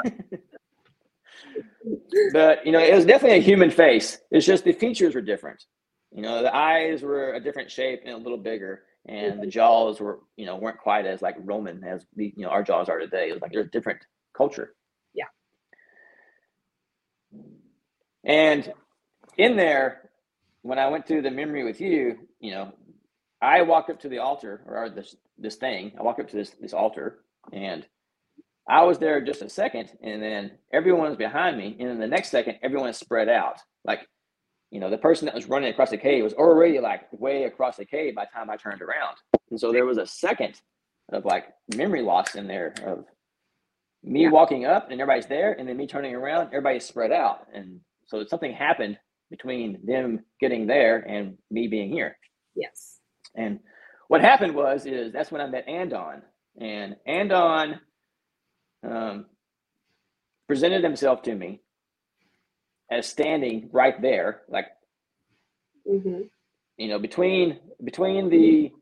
but 2.32 2.64
you 2.64 2.72
know, 2.72 2.80
it 2.80 2.94
was 2.94 3.04
definitely 3.04 3.38
a 3.38 3.42
human 3.42 3.70
face. 3.70 4.18
It's 4.30 4.46
just 4.46 4.64
the 4.64 4.72
features 4.72 5.14
were 5.14 5.20
different. 5.20 5.64
You 6.12 6.22
know, 6.22 6.42
the 6.42 6.54
eyes 6.54 7.02
were 7.02 7.34
a 7.34 7.40
different 7.40 7.70
shape 7.70 8.00
and 8.04 8.14
a 8.14 8.18
little 8.18 8.38
bigger, 8.38 8.82
and 9.06 9.42
the 9.42 9.46
jaws 9.46 10.00
were, 10.00 10.20
you 10.36 10.46
know, 10.46 10.56
weren't 10.56 10.78
quite 10.78 11.06
as 11.06 11.22
like 11.22 11.36
Roman 11.38 11.84
as 11.84 12.06
the, 12.16 12.32
you 12.36 12.44
know, 12.44 12.50
our 12.50 12.62
jaws 12.62 12.88
are 12.88 12.98
today. 12.98 13.28
It 13.28 13.34
was 13.34 13.42
like 13.42 13.52
there's 13.52 13.66
a 13.66 13.70
different 13.70 14.00
culture. 14.36 14.74
Yeah. 15.14 15.24
And 18.24 18.72
in 19.36 19.56
there, 19.56 20.10
when 20.62 20.78
I 20.78 20.88
went 20.88 21.06
through 21.06 21.22
the 21.22 21.30
memory 21.30 21.64
with 21.64 21.80
you, 21.80 22.18
you 22.40 22.52
know, 22.52 22.72
I 23.40 23.62
walked 23.62 23.90
up 23.90 24.00
to 24.00 24.08
the 24.08 24.18
altar 24.18 24.62
or 24.66 24.90
this 24.90 25.14
this 25.38 25.56
thing. 25.56 25.92
I 25.98 26.02
walked 26.02 26.20
up 26.20 26.28
to 26.30 26.36
this 26.36 26.50
this 26.60 26.72
altar, 26.72 27.20
and 27.52 27.86
I 28.68 28.84
was 28.84 28.98
there 28.98 29.20
just 29.20 29.42
a 29.42 29.48
second, 29.48 29.90
and 30.02 30.22
then 30.22 30.52
everyone 30.72 31.08
was 31.08 31.16
behind 31.16 31.56
me, 31.56 31.76
and 31.80 31.88
then 31.88 31.98
the 31.98 32.06
next 32.06 32.30
second, 32.30 32.58
everyone 32.62 32.92
spread 32.92 33.28
out. 33.28 33.58
Like, 33.84 34.00
you 34.70 34.78
know, 34.78 34.90
the 34.90 34.98
person 34.98 35.24
that 35.26 35.34
was 35.34 35.48
running 35.48 35.70
across 35.70 35.90
the 35.90 35.96
cave 35.96 36.22
was 36.22 36.34
already 36.34 36.78
like 36.78 37.10
way 37.12 37.44
across 37.44 37.76
the 37.78 37.86
cave 37.86 38.14
by 38.14 38.26
the 38.26 38.30
time 38.38 38.50
I 38.50 38.56
turned 38.56 38.82
around, 38.82 39.16
and 39.50 39.58
so 39.58 39.72
there 39.72 39.86
was 39.86 39.96
a 39.96 40.06
second 40.06 40.60
of 41.12 41.24
like 41.24 41.46
memory 41.74 42.02
loss 42.02 42.34
in 42.34 42.46
there 42.46 42.74
of 42.84 43.06
me 44.04 44.24
yeah. 44.24 44.30
walking 44.30 44.66
up 44.66 44.90
and 44.90 45.00
everybody's 45.00 45.26
there, 45.26 45.52
and 45.52 45.66
then 45.66 45.76
me 45.76 45.86
turning 45.86 46.14
around, 46.14 46.48
everybody's 46.48 46.84
spread 46.84 47.12
out, 47.12 47.46
and 47.54 47.80
so 48.06 48.24
something 48.26 48.52
happened 48.52 48.98
between 49.30 49.78
them 49.84 50.20
getting 50.40 50.66
there 50.66 50.98
and 50.98 51.38
me 51.50 51.68
being 51.68 51.90
here. 51.90 52.16
Yes. 52.54 52.98
And 53.34 53.60
what 54.08 54.20
happened 54.20 54.54
was 54.54 54.86
is 54.86 55.12
that's 55.12 55.30
when 55.30 55.40
I 55.40 55.46
met 55.46 55.68
Andon, 55.68 56.22
and 56.60 56.96
Andon 57.06 57.80
um, 58.90 59.26
presented 60.46 60.82
himself 60.82 61.22
to 61.22 61.34
me 61.34 61.60
as 62.90 63.06
standing 63.06 63.68
right 63.72 64.00
there, 64.00 64.42
like 64.48 64.66
mm-hmm. 65.88 66.22
you 66.76 66.88
know, 66.88 66.98
between 66.98 67.58
between 67.84 68.30
the 68.30 68.72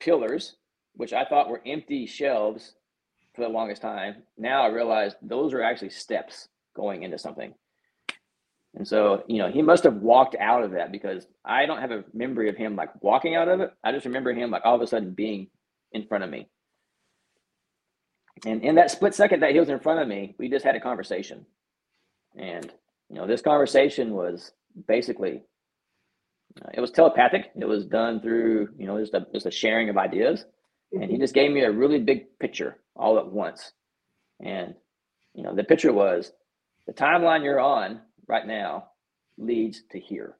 pillars, 0.00 0.56
which 0.94 1.12
I 1.12 1.24
thought 1.24 1.48
were 1.48 1.62
empty 1.64 2.06
shelves 2.06 2.74
for 3.34 3.42
the 3.42 3.48
longest 3.48 3.82
time. 3.82 4.16
Now 4.36 4.62
I 4.62 4.68
realize 4.68 5.14
those 5.22 5.52
are 5.52 5.62
actually 5.62 5.90
steps 5.90 6.48
going 6.74 7.02
into 7.02 7.18
something. 7.18 7.54
And 8.74 8.86
so, 8.86 9.24
you 9.26 9.38
know, 9.38 9.50
he 9.50 9.62
must 9.62 9.82
have 9.84 9.96
walked 9.96 10.36
out 10.38 10.62
of 10.62 10.72
that 10.72 10.92
because 10.92 11.26
I 11.44 11.66
don't 11.66 11.80
have 11.80 11.90
a 11.90 12.04
memory 12.14 12.48
of 12.48 12.56
him 12.56 12.76
like 12.76 12.90
walking 13.02 13.34
out 13.34 13.48
of 13.48 13.60
it. 13.60 13.72
I 13.82 13.90
just 13.92 14.06
remember 14.06 14.32
him 14.32 14.50
like 14.50 14.62
all 14.64 14.76
of 14.76 14.80
a 14.80 14.86
sudden 14.86 15.12
being 15.12 15.48
in 15.92 16.06
front 16.06 16.22
of 16.22 16.30
me. 16.30 16.48
And 18.46 18.62
in 18.62 18.74
that 18.76 18.90
split 18.90 19.14
second 19.14 19.40
that 19.40 19.52
he 19.52 19.60
was 19.60 19.68
in 19.68 19.80
front 19.80 20.00
of 20.00 20.08
me, 20.08 20.34
we 20.38 20.48
just 20.48 20.64
had 20.64 20.76
a 20.76 20.80
conversation. 20.80 21.44
And, 22.36 22.70
you 23.08 23.16
know, 23.16 23.26
this 23.26 23.42
conversation 23.42 24.14
was 24.14 24.52
basically, 24.88 25.42
uh, 26.64 26.70
it 26.72 26.80
was 26.80 26.90
telepathic. 26.90 27.50
It 27.54 27.66
was 27.66 27.84
done 27.84 28.20
through, 28.20 28.70
you 28.78 28.86
know, 28.86 28.98
just 28.98 29.14
a, 29.14 29.26
just 29.32 29.46
a 29.46 29.50
sharing 29.50 29.88
of 29.88 29.98
ideas. 29.98 30.44
And 30.92 31.04
he 31.04 31.10
mm-hmm. 31.10 31.20
just 31.20 31.34
gave 31.34 31.50
me 31.50 31.62
a 31.62 31.70
really 31.70 31.98
big 31.98 32.38
picture 32.38 32.78
all 32.96 33.18
at 33.18 33.30
once. 33.30 33.72
And, 34.42 34.74
you 35.34 35.42
know, 35.42 35.54
the 35.54 35.64
picture 35.64 35.92
was 35.92 36.32
the 36.86 36.92
timeline 36.92 37.44
you're 37.44 37.60
on 37.60 38.00
right 38.26 38.46
now 38.46 38.88
leads 39.36 39.82
to 39.90 39.98
here 39.98 40.36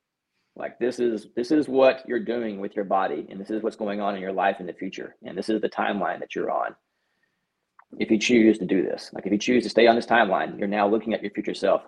like 0.57 0.79
this 0.79 0.99
is 0.99 1.27
this 1.35 1.51
is 1.51 1.69
what 1.69 2.03
you're 2.07 2.25
doing 2.25 2.61
with 2.61 2.75
your 2.75 2.85
body 2.85 3.27
and 3.31 3.41
this 3.41 3.51
is 3.51 3.63
what's 3.63 3.77
going 3.77 4.01
on 4.01 4.15
in 4.15 4.21
your 4.21 4.33
life 4.33 4.57
in 4.61 4.67
the 4.67 4.73
future 4.73 5.17
and 5.25 5.37
this 5.37 5.49
is 5.49 5.61
the 5.61 5.69
timeline 5.69 6.21
that 6.21 6.35
you're 6.35 6.51
on 6.51 6.75
if 7.99 8.11
you 8.11 8.19
choose 8.19 8.59
to 8.59 8.65
do 8.65 8.83
this 8.83 9.11
like 9.13 9.27
if 9.27 9.33
you 9.33 9.39
choose 9.39 9.63
to 9.63 9.71
stay 9.71 9.87
on 9.87 9.97
this 9.97 10.07
timeline 10.07 10.59
you're 10.59 10.69
now 10.69 10.89
looking 10.89 11.15
at 11.15 11.23
your 11.23 11.31
future 11.31 11.55
self 11.55 11.83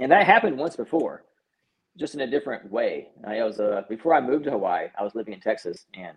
and 0.00 0.10
that 0.10 0.26
happened 0.26 0.56
once 0.56 0.76
before 0.76 1.24
just 1.98 2.14
in 2.14 2.20
a 2.20 2.30
different 2.30 2.70
way 2.70 3.08
i 3.26 3.42
was 3.42 3.60
uh, 3.60 3.82
before 3.88 4.14
i 4.14 4.20
moved 4.20 4.44
to 4.44 4.50
hawaii 4.50 4.86
i 4.98 5.02
was 5.02 5.14
living 5.14 5.34
in 5.34 5.40
texas 5.40 5.86
and 5.94 6.16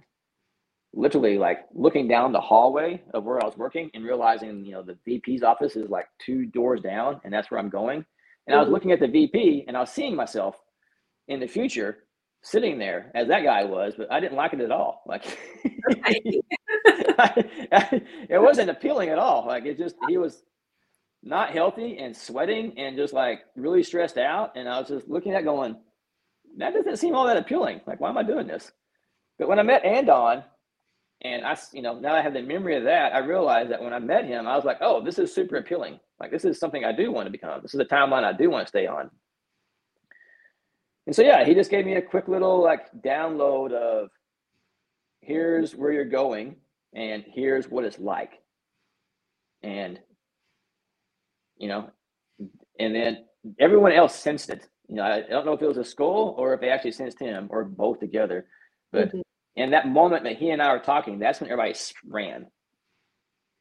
literally 0.93 1.37
like 1.37 1.59
looking 1.73 2.07
down 2.07 2.31
the 2.31 2.39
hallway 2.39 3.01
of 3.13 3.23
where 3.23 3.41
i 3.41 3.45
was 3.45 3.57
working 3.57 3.89
and 3.93 4.03
realizing 4.03 4.65
you 4.65 4.73
know 4.73 4.83
the 4.83 4.97
vp's 5.07 5.41
office 5.41 5.75
is 5.75 5.89
like 5.89 6.07
two 6.19 6.45
doors 6.47 6.81
down 6.81 7.19
and 7.23 7.33
that's 7.33 7.49
where 7.49 7.59
i'm 7.59 7.69
going 7.69 8.05
and 8.47 8.55
I 8.55 8.59
was 8.59 8.65
mm-hmm. 8.65 8.73
looking 8.73 8.91
at 8.91 8.99
the 8.99 9.07
VP 9.07 9.65
and 9.67 9.77
I 9.77 9.81
was 9.81 9.91
seeing 9.91 10.15
myself 10.15 10.55
in 11.27 11.39
the 11.39 11.47
future 11.47 12.05
sitting 12.43 12.79
there 12.79 13.11
as 13.13 13.27
that 13.27 13.43
guy 13.43 13.63
was, 13.63 13.93
but 13.97 14.11
I 14.11 14.19
didn't 14.19 14.35
like 14.35 14.53
it 14.53 14.61
at 14.61 14.71
all. 14.71 15.03
Like 15.05 15.23
it 18.29 18.41
wasn't 18.41 18.69
appealing 18.69 19.09
at 19.09 19.19
all. 19.19 19.45
Like 19.45 19.65
it 19.65 19.77
just 19.77 19.95
he 20.07 20.17
was 20.17 20.43
not 21.23 21.51
healthy 21.51 21.97
and 21.97 22.15
sweating 22.15 22.73
and 22.77 22.97
just 22.97 23.13
like 23.13 23.41
really 23.55 23.83
stressed 23.83 24.17
out. 24.17 24.53
And 24.55 24.67
I 24.67 24.79
was 24.79 24.87
just 24.87 25.07
looking 25.07 25.33
at 25.33 25.43
going, 25.43 25.75
that 26.57 26.73
doesn't 26.73 26.97
seem 26.97 27.15
all 27.15 27.27
that 27.27 27.37
appealing. 27.37 27.81
Like, 27.85 27.99
why 27.99 28.09
am 28.09 28.17
I 28.17 28.23
doing 28.23 28.47
this? 28.47 28.71
But 29.37 29.47
when 29.47 29.59
I 29.59 29.63
met 29.63 29.85
Andon, 29.85 30.43
and 31.23 31.45
I, 31.45 31.55
you 31.71 31.83
know, 31.83 31.99
now 31.99 32.15
I 32.15 32.21
have 32.21 32.33
the 32.33 32.41
memory 32.41 32.75
of 32.77 32.83
that, 32.85 33.13
I 33.13 33.19
realized 33.19 33.69
that 33.71 33.81
when 33.81 33.93
I 33.93 33.99
met 33.99 34.25
him, 34.25 34.47
I 34.47 34.55
was 34.55 34.65
like, 34.65 34.77
oh, 34.81 35.03
this 35.03 35.19
is 35.19 35.33
super 35.33 35.57
appealing. 35.57 35.99
Like, 36.19 36.31
this 36.31 36.45
is 36.45 36.59
something 36.59 36.83
I 36.83 36.91
do 36.91 37.11
want 37.11 37.27
to 37.27 37.31
become. 37.31 37.61
This 37.61 37.75
is 37.75 37.79
a 37.79 37.85
timeline 37.85 38.23
I 38.23 38.33
do 38.33 38.49
want 38.49 38.65
to 38.65 38.69
stay 38.69 38.87
on. 38.87 39.11
And 41.05 41.15
so, 41.15 41.21
yeah, 41.21 41.45
he 41.45 41.53
just 41.53 41.69
gave 41.69 41.85
me 41.85 41.95
a 41.95 42.01
quick 42.01 42.27
little 42.27 42.61
like 42.61 42.87
download 43.03 43.71
of 43.71 44.09
here's 45.21 45.75
where 45.75 45.91
you're 45.91 46.05
going 46.05 46.55
and 46.93 47.23
here's 47.27 47.67
what 47.69 47.85
it's 47.85 47.99
like. 47.99 48.33
And, 49.63 49.99
you 51.57 51.67
know, 51.67 51.89
and 52.79 52.95
then 52.95 53.25
everyone 53.59 53.91
else 53.91 54.15
sensed 54.15 54.49
it. 54.49 54.67
You 54.87 54.95
know, 54.95 55.03
I, 55.03 55.21
don't 55.21 55.45
know 55.45 55.53
if 55.53 55.61
it 55.61 55.67
was 55.67 55.77
a 55.77 55.85
skull 55.85 56.35
or 56.37 56.53
if 56.53 56.61
they 56.61 56.69
actually 56.69 56.91
sensed 56.91 57.19
him 57.19 57.47
or 57.49 57.63
both 57.63 57.99
together, 57.99 58.47
but 58.91 59.09
mm-hmm 59.09 59.21
and 59.55 59.73
that 59.73 59.87
moment 59.87 60.23
that 60.23 60.37
he 60.37 60.49
and 60.49 60.61
I 60.61 60.71
were 60.71 60.79
talking, 60.79 61.19
that's 61.19 61.41
when 61.41 61.49
everybody 61.49 61.77
ran. 62.07 62.47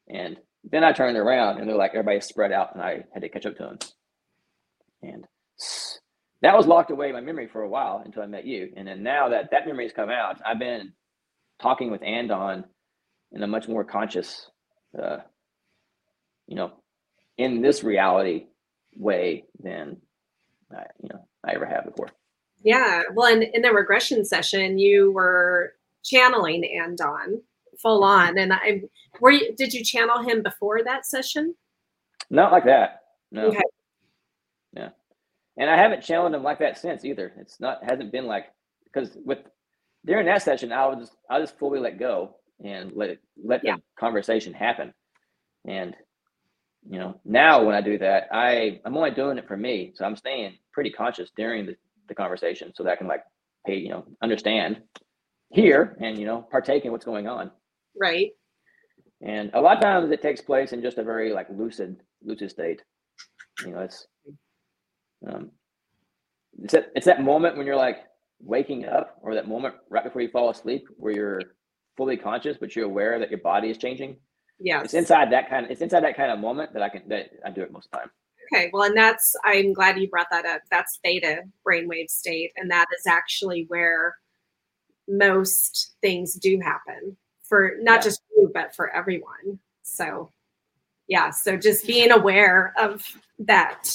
And 0.07 0.37
then 0.63 0.83
I 0.83 0.93
turned 0.93 1.17
around 1.17 1.59
and 1.59 1.67
they're 1.67 1.75
like, 1.75 1.91
everybody 1.91 2.21
spread 2.21 2.51
out 2.51 2.73
and 2.73 2.81
I 2.81 3.03
had 3.13 3.23
to 3.23 3.29
catch 3.29 3.45
up 3.45 3.57
to 3.57 3.63
them. 3.63 3.79
And 5.01 5.25
that 6.41 6.55
was 6.55 6.67
locked 6.67 6.91
away 6.91 7.07
in 7.07 7.13
my 7.13 7.21
memory 7.21 7.47
for 7.47 7.61
a 7.61 7.69
while 7.69 8.01
until 8.05 8.23
I 8.23 8.27
met 8.27 8.45
you. 8.45 8.71
And 8.75 8.87
then 8.87 9.03
now 9.03 9.29
that 9.29 9.51
that 9.51 9.65
memory 9.67 9.85
has 9.85 9.93
come 9.93 10.09
out, 10.09 10.39
I've 10.45 10.59
been 10.59 10.93
talking 11.61 11.91
with 11.91 12.03
Andon 12.03 12.63
in 13.31 13.43
a 13.43 13.47
much 13.47 13.67
more 13.67 13.83
conscious, 13.83 14.49
uh, 15.01 15.17
you 16.47 16.55
know, 16.55 16.73
in 17.37 17.61
this 17.61 17.83
reality 17.83 18.47
way 18.95 19.45
than 19.61 19.97
I, 20.71 20.83
you 21.01 21.09
know, 21.09 21.25
I 21.43 21.53
ever 21.53 21.65
have 21.65 21.85
before. 21.85 22.09
Yeah. 22.63 23.03
Well, 23.13 23.33
in, 23.33 23.43
in 23.43 23.61
the 23.61 23.71
regression 23.71 24.23
session, 24.25 24.77
you 24.77 25.11
were 25.11 25.73
channeling 26.03 26.63
and 26.63 26.99
Andon 26.99 27.41
full 27.81 28.03
on. 28.03 28.37
And 28.37 28.53
I 28.53 28.83
were 29.19 29.31
you, 29.31 29.55
did 29.55 29.73
you 29.73 29.83
channel 29.83 30.21
him 30.21 30.43
before 30.43 30.83
that 30.83 31.05
session? 31.05 31.55
Not 32.29 32.51
like 32.51 32.65
that. 32.65 33.01
No. 33.31 33.47
Okay. 33.47 33.61
Yeah. 34.73 34.89
And 35.57 35.69
I 35.69 35.77
haven't 35.77 36.03
channeled 36.03 36.33
him 36.33 36.43
like 36.43 36.59
that 36.59 36.77
since 36.77 37.03
either. 37.03 37.33
It's 37.37 37.59
not 37.59 37.83
hasn't 37.83 38.11
been 38.11 38.25
like 38.25 38.45
because 38.85 39.17
with 39.25 39.39
during 40.05 40.25
that 40.27 40.41
session 40.41 40.71
I 40.71 40.87
was 40.87 41.11
I 41.29 41.39
just 41.39 41.57
fully 41.57 41.79
let 41.79 41.99
go 41.99 42.35
and 42.63 42.91
let 42.93 43.17
let 43.43 43.63
yeah. 43.63 43.75
the 43.75 43.81
conversation 43.99 44.53
happen. 44.53 44.93
And 45.67 45.95
you 46.89 46.99
know, 46.99 47.19
now 47.25 47.63
when 47.63 47.75
I 47.75 47.81
do 47.81 47.97
that, 47.99 48.27
I 48.31 48.79
I'm 48.85 48.97
only 48.97 49.11
doing 49.11 49.37
it 49.37 49.47
for 49.47 49.57
me. 49.57 49.91
So 49.95 50.05
I'm 50.05 50.15
staying 50.15 50.57
pretty 50.71 50.89
conscious 50.89 51.31
during 51.35 51.65
the, 51.65 51.75
the 52.07 52.15
conversation 52.15 52.71
so 52.75 52.83
that 52.83 52.91
I 52.91 52.95
can 52.95 53.07
like 53.07 53.23
hey, 53.65 53.75
you 53.75 53.89
know, 53.89 54.05
understand 54.21 54.81
here 55.51 55.97
and 55.99 56.17
you 56.17 56.25
know 56.25 56.47
partake 56.49 56.85
in 56.85 56.91
what's 56.91 57.05
going 57.05 57.27
on. 57.27 57.51
Right. 57.99 58.31
And 59.21 59.51
a 59.53 59.61
lot 59.61 59.77
of 59.77 59.83
times 59.83 60.11
it 60.11 60.21
takes 60.21 60.41
place 60.41 60.73
in 60.73 60.81
just 60.81 60.97
a 60.97 61.03
very 61.03 61.31
like 61.31 61.47
lucid 61.49 61.97
lucid 62.23 62.49
state. 62.49 62.81
You 63.65 63.71
know, 63.71 63.79
it's 63.79 64.07
um, 65.27 65.51
it's 66.63 66.73
that 66.73 66.91
it's 66.95 67.05
that 67.05 67.21
moment 67.21 67.57
when 67.57 67.67
you're 67.67 67.75
like 67.75 67.97
waking 68.39 68.85
up, 68.85 69.17
or 69.21 69.35
that 69.35 69.47
moment 69.47 69.75
right 69.89 70.03
before 70.03 70.21
you 70.21 70.29
fall 70.29 70.49
asleep, 70.49 70.87
where 70.97 71.13
you're 71.13 71.41
fully 71.97 72.17
conscious, 72.17 72.57
but 72.59 72.75
you're 72.75 72.85
aware 72.85 73.19
that 73.19 73.29
your 73.29 73.39
body 73.39 73.69
is 73.69 73.77
changing. 73.77 74.17
Yeah, 74.59 74.83
it's 74.83 74.93
inside 74.93 75.31
that 75.31 75.49
kind 75.49 75.65
of 75.65 75.71
it's 75.71 75.81
inside 75.81 76.03
that 76.03 76.15
kind 76.15 76.31
of 76.31 76.39
moment 76.39 76.73
that 76.73 76.83
I 76.83 76.89
can 76.89 77.03
that 77.09 77.31
I 77.45 77.49
do 77.51 77.61
it 77.61 77.71
most 77.71 77.85
of 77.85 77.91
the 77.91 77.97
time. 77.97 78.09
Okay, 78.53 78.69
well, 78.73 78.83
and 78.83 78.95
that's 78.95 79.35
I'm 79.43 79.73
glad 79.73 79.99
you 79.99 80.09
brought 80.09 80.27
that 80.31 80.45
up. 80.45 80.61
That's 80.69 80.99
theta 81.03 81.43
brainwave 81.67 82.09
state, 82.09 82.51
and 82.57 82.69
that 82.69 82.85
is 82.97 83.07
actually 83.07 83.65
where 83.69 84.17
most 85.07 85.95
things 86.01 86.35
do 86.35 86.59
happen 86.59 87.17
for 87.43 87.73
not 87.79 87.99
yeah. 87.99 88.03
just 88.03 88.21
you, 88.35 88.51
but 88.53 88.75
for 88.75 88.89
everyone. 88.95 89.59
So, 89.83 90.31
yeah, 91.07 91.31
so 91.31 91.57
just 91.57 91.85
being 91.87 92.11
aware 92.11 92.73
of 92.77 93.05
that 93.39 93.89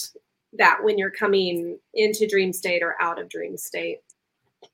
that 0.58 0.78
when 0.82 0.98
you're 0.98 1.10
coming 1.10 1.78
into 1.94 2.26
dream 2.26 2.52
state 2.52 2.82
or 2.82 2.96
out 3.00 3.20
of 3.20 3.28
dream 3.28 3.56
state, 3.56 3.98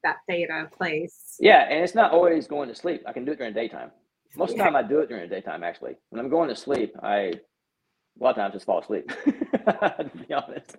that 0.05 0.17
theta 0.29 0.69
place. 0.77 1.37
Yeah, 1.41 1.67
and 1.69 1.83
it's 1.83 1.95
not 1.95 2.13
always 2.13 2.47
going 2.47 2.69
to 2.69 2.75
sleep. 2.75 3.03
I 3.07 3.13
can 3.13 3.25
do 3.25 3.33
it 3.33 3.39
during 3.39 3.55
daytime. 3.55 3.91
Most 4.37 4.53
of 4.53 4.59
the 4.59 4.65
time, 4.65 4.77
I 4.77 4.83
do 4.83 5.01
it 5.01 5.09
during 5.09 5.29
the 5.29 5.35
daytime. 5.35 5.63
Actually, 5.63 5.97
when 6.11 6.21
I'm 6.21 6.31
going 6.31 6.49
to 6.49 6.57
sleep, 6.57 6.95
I 7.03 7.33
a 8.21 8.23
lot 8.25 8.31
of 8.31 8.37
times 8.37 8.55
just 8.55 8.67
fall 8.67 8.81
asleep. 8.81 9.11
to 9.27 10.11
be 10.27 10.33
honest. 10.35 10.77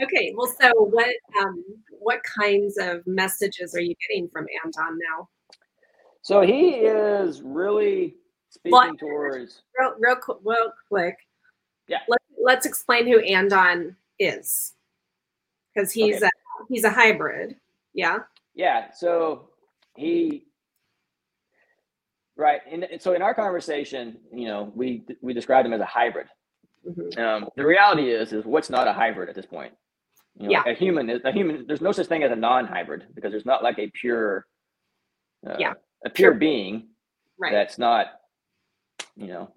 Okay, 0.00 0.32
well, 0.36 0.52
so 0.60 0.70
what 0.74 1.14
um, 1.40 1.64
what 1.90 2.20
kinds 2.22 2.78
of 2.78 3.06
messages 3.06 3.74
are 3.74 3.80
you 3.80 3.94
getting 4.08 4.28
from 4.28 4.46
Andon 4.64 4.98
now? 5.10 5.28
So 6.22 6.40
he 6.42 6.70
is 6.70 7.42
really 7.42 8.16
speaking 8.50 8.72
well, 8.72 8.94
towards 8.96 9.62
real, 9.78 9.94
real, 9.98 10.40
real 10.44 10.72
quick. 10.88 11.16
Yeah. 11.88 11.98
Let, 12.08 12.20
let's 12.42 12.66
explain 12.66 13.06
who 13.06 13.18
Andon 13.20 13.96
is, 14.18 14.74
because 15.74 15.90
he's 15.90 16.16
okay. 16.16 16.28
He's 16.68 16.84
a 16.84 16.90
hybrid. 16.90 17.56
Yeah. 17.94 18.18
Yeah. 18.54 18.90
So 18.92 19.50
he 19.96 20.44
right 22.36 22.60
and 22.70 22.86
so 23.00 23.14
in 23.14 23.22
our 23.22 23.34
conversation 23.34 24.16
you 24.32 24.46
know 24.46 24.70
we 24.76 25.02
we 25.22 25.34
described 25.34 25.66
him 25.66 25.72
as 25.72 25.80
a 25.80 25.84
hybrid 25.84 26.28
mm-hmm. 26.88 27.20
um, 27.20 27.48
the 27.56 27.66
reality 27.66 28.12
is 28.12 28.32
is 28.32 28.44
what's 28.44 28.70
not 28.70 28.86
a 28.86 28.92
hybrid 28.92 29.28
at 29.28 29.34
this 29.34 29.44
point 29.44 29.72
you 30.38 30.46
know, 30.46 30.52
yeah. 30.52 30.62
a 30.70 30.72
human 30.72 31.10
is 31.10 31.20
a 31.24 31.32
human 31.32 31.64
there's 31.66 31.80
no 31.80 31.90
such 31.90 32.06
thing 32.06 32.22
as 32.22 32.30
a 32.30 32.36
non-hybrid 32.36 33.06
because 33.12 33.32
there's 33.32 33.44
not 33.44 33.64
like 33.64 33.80
a 33.80 33.90
pure 33.90 34.46
uh, 35.50 35.56
yeah 35.58 35.72
a 36.06 36.10
pure 36.10 36.32
being 36.32 36.86
right 37.40 37.50
that's 37.50 37.76
not 37.76 38.06
you 39.16 39.26
know 39.26 39.50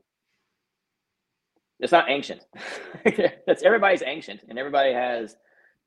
it's 1.81 1.91
not 1.91 2.09
ancient. 2.09 2.45
That's 3.47 3.63
everybody's 3.63 4.03
ancient, 4.05 4.41
and 4.47 4.59
everybody 4.59 4.93
has, 4.93 5.35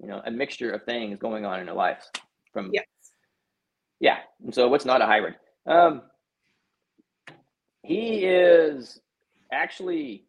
you 0.01 0.09
know, 0.09 0.21
a 0.25 0.31
mixture 0.31 0.71
of 0.71 0.85
things 0.85 1.19
going 1.19 1.45
on 1.45 1.61
in 1.61 1.67
their 1.67 1.75
lives. 1.75 2.11
From 2.53 2.71
yes, 2.73 2.85
yeah. 4.01 4.19
And 4.43 4.55
so, 4.55 4.69
what's 4.69 4.85
not 4.85 5.03
a 5.03 5.07
hybrid? 5.07 5.35
Um, 5.67 6.03
he 7.83 8.25
is 8.25 9.01
actually 9.53 10.25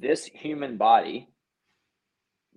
this 0.00 0.24
human 0.24 0.76
body 0.76 1.28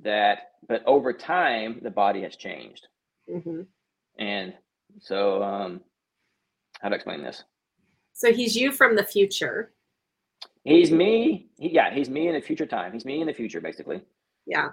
that, 0.03 0.51
but 0.67 0.84
over 0.86 1.12
time, 1.13 1.80
the 1.82 1.89
body 1.89 2.21
has 2.21 2.36
changed. 2.36 2.88
Mm-hmm. 3.30 3.62
And 4.19 4.53
so, 4.99 5.43
um, 5.43 5.82
how 6.82 6.89
to 6.89 6.95
explain 6.95 7.23
this? 7.23 7.43
So 8.13 8.34
he's 8.34 8.56
you 8.56 8.71
from 8.71 8.95
the 8.95 9.03
future. 9.03 9.73
He's 10.63 10.91
me. 10.91 11.47
He, 11.58 11.69
yeah, 11.69 11.93
he's 11.93 12.10
me 12.10 12.27
in 12.27 12.34
the 12.34 12.41
future 12.41 12.65
time. 12.65 12.93
He's 12.93 13.06
me 13.06 13.21
in 13.21 13.27
the 13.27 13.34
future, 13.34 13.62
basically. 13.62 14.01
Yeah. 14.45 14.69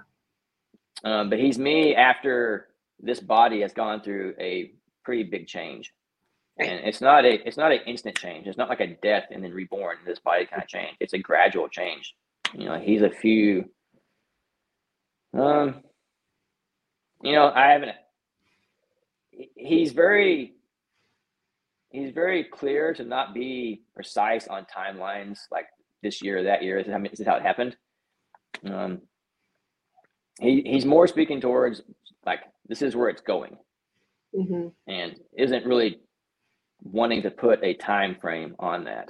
Um, 1.03 1.29
but 1.29 1.39
he's 1.39 1.59
me 1.59 1.95
after 1.95 2.67
this 2.99 3.19
body 3.19 3.61
has 3.61 3.73
gone 3.73 4.01
through 4.01 4.33
a 4.39 4.71
pretty 5.03 5.23
big 5.23 5.47
change, 5.47 5.93
and 6.59 6.79
it's 6.85 7.01
not 7.01 7.25
a 7.25 7.47
it's 7.47 7.57
not 7.57 7.71
an 7.71 7.79
instant 7.85 8.17
change. 8.17 8.47
It's 8.47 8.57
not 8.57 8.69
like 8.69 8.79
a 8.79 8.95
death 9.03 9.25
and 9.31 9.43
then 9.43 9.51
reborn. 9.51 9.97
This 10.05 10.19
body 10.19 10.45
kind 10.45 10.61
of 10.61 10.67
change. 10.67 10.95
It's 10.99 11.13
a 11.13 11.19
gradual 11.19 11.67
change. 11.67 12.15
You 12.53 12.65
know, 12.65 12.79
he's 12.79 13.01
a 13.01 13.09
few. 13.09 13.69
Um. 15.37 15.81
You 17.23 17.31
know, 17.31 17.51
I 17.53 17.71
haven't. 17.71 17.91
He's 19.55 19.91
very 19.93 20.53
he's 21.89 22.11
very 22.11 22.43
clear 22.43 22.93
to 22.93 23.03
not 23.03 23.33
be 23.33 23.83
precise 23.95 24.47
on 24.47 24.65
timelines 24.65 25.39
like 25.51 25.65
this 26.03 26.21
year 26.21 26.39
or 26.39 26.43
that 26.43 26.61
year. 26.61 26.77
This 26.77 26.87
is 26.87 26.93
how, 26.93 26.99
this 26.99 27.19
is 27.19 27.25
how 27.25 27.35
it 27.35 27.41
happened. 27.41 27.75
Um, 28.65 29.01
he 30.39 30.61
he's 30.65 30.85
more 30.85 31.07
speaking 31.07 31.41
towards 31.41 31.81
like 32.25 32.41
this 32.67 32.81
is 32.81 32.95
where 32.95 33.09
it's 33.09 33.21
going, 33.21 33.57
mm-hmm. 34.35 34.67
and 34.87 35.15
isn't 35.37 35.65
really 35.65 35.99
wanting 36.83 37.23
to 37.23 37.31
put 37.31 37.63
a 37.63 37.73
time 37.75 38.15
frame 38.19 38.55
on 38.59 38.85
that. 38.85 39.09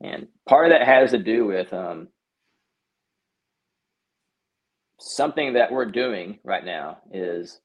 And 0.00 0.28
part 0.46 0.66
of 0.66 0.72
that 0.72 0.86
has 0.86 1.12
to 1.12 1.18
do 1.18 1.46
with 1.46 1.72
um, 1.72 2.08
something 4.98 5.54
that 5.54 5.72
we're 5.72 5.86
doing 5.86 6.38
right 6.44 6.64
now 6.64 6.98
is, 7.12 7.60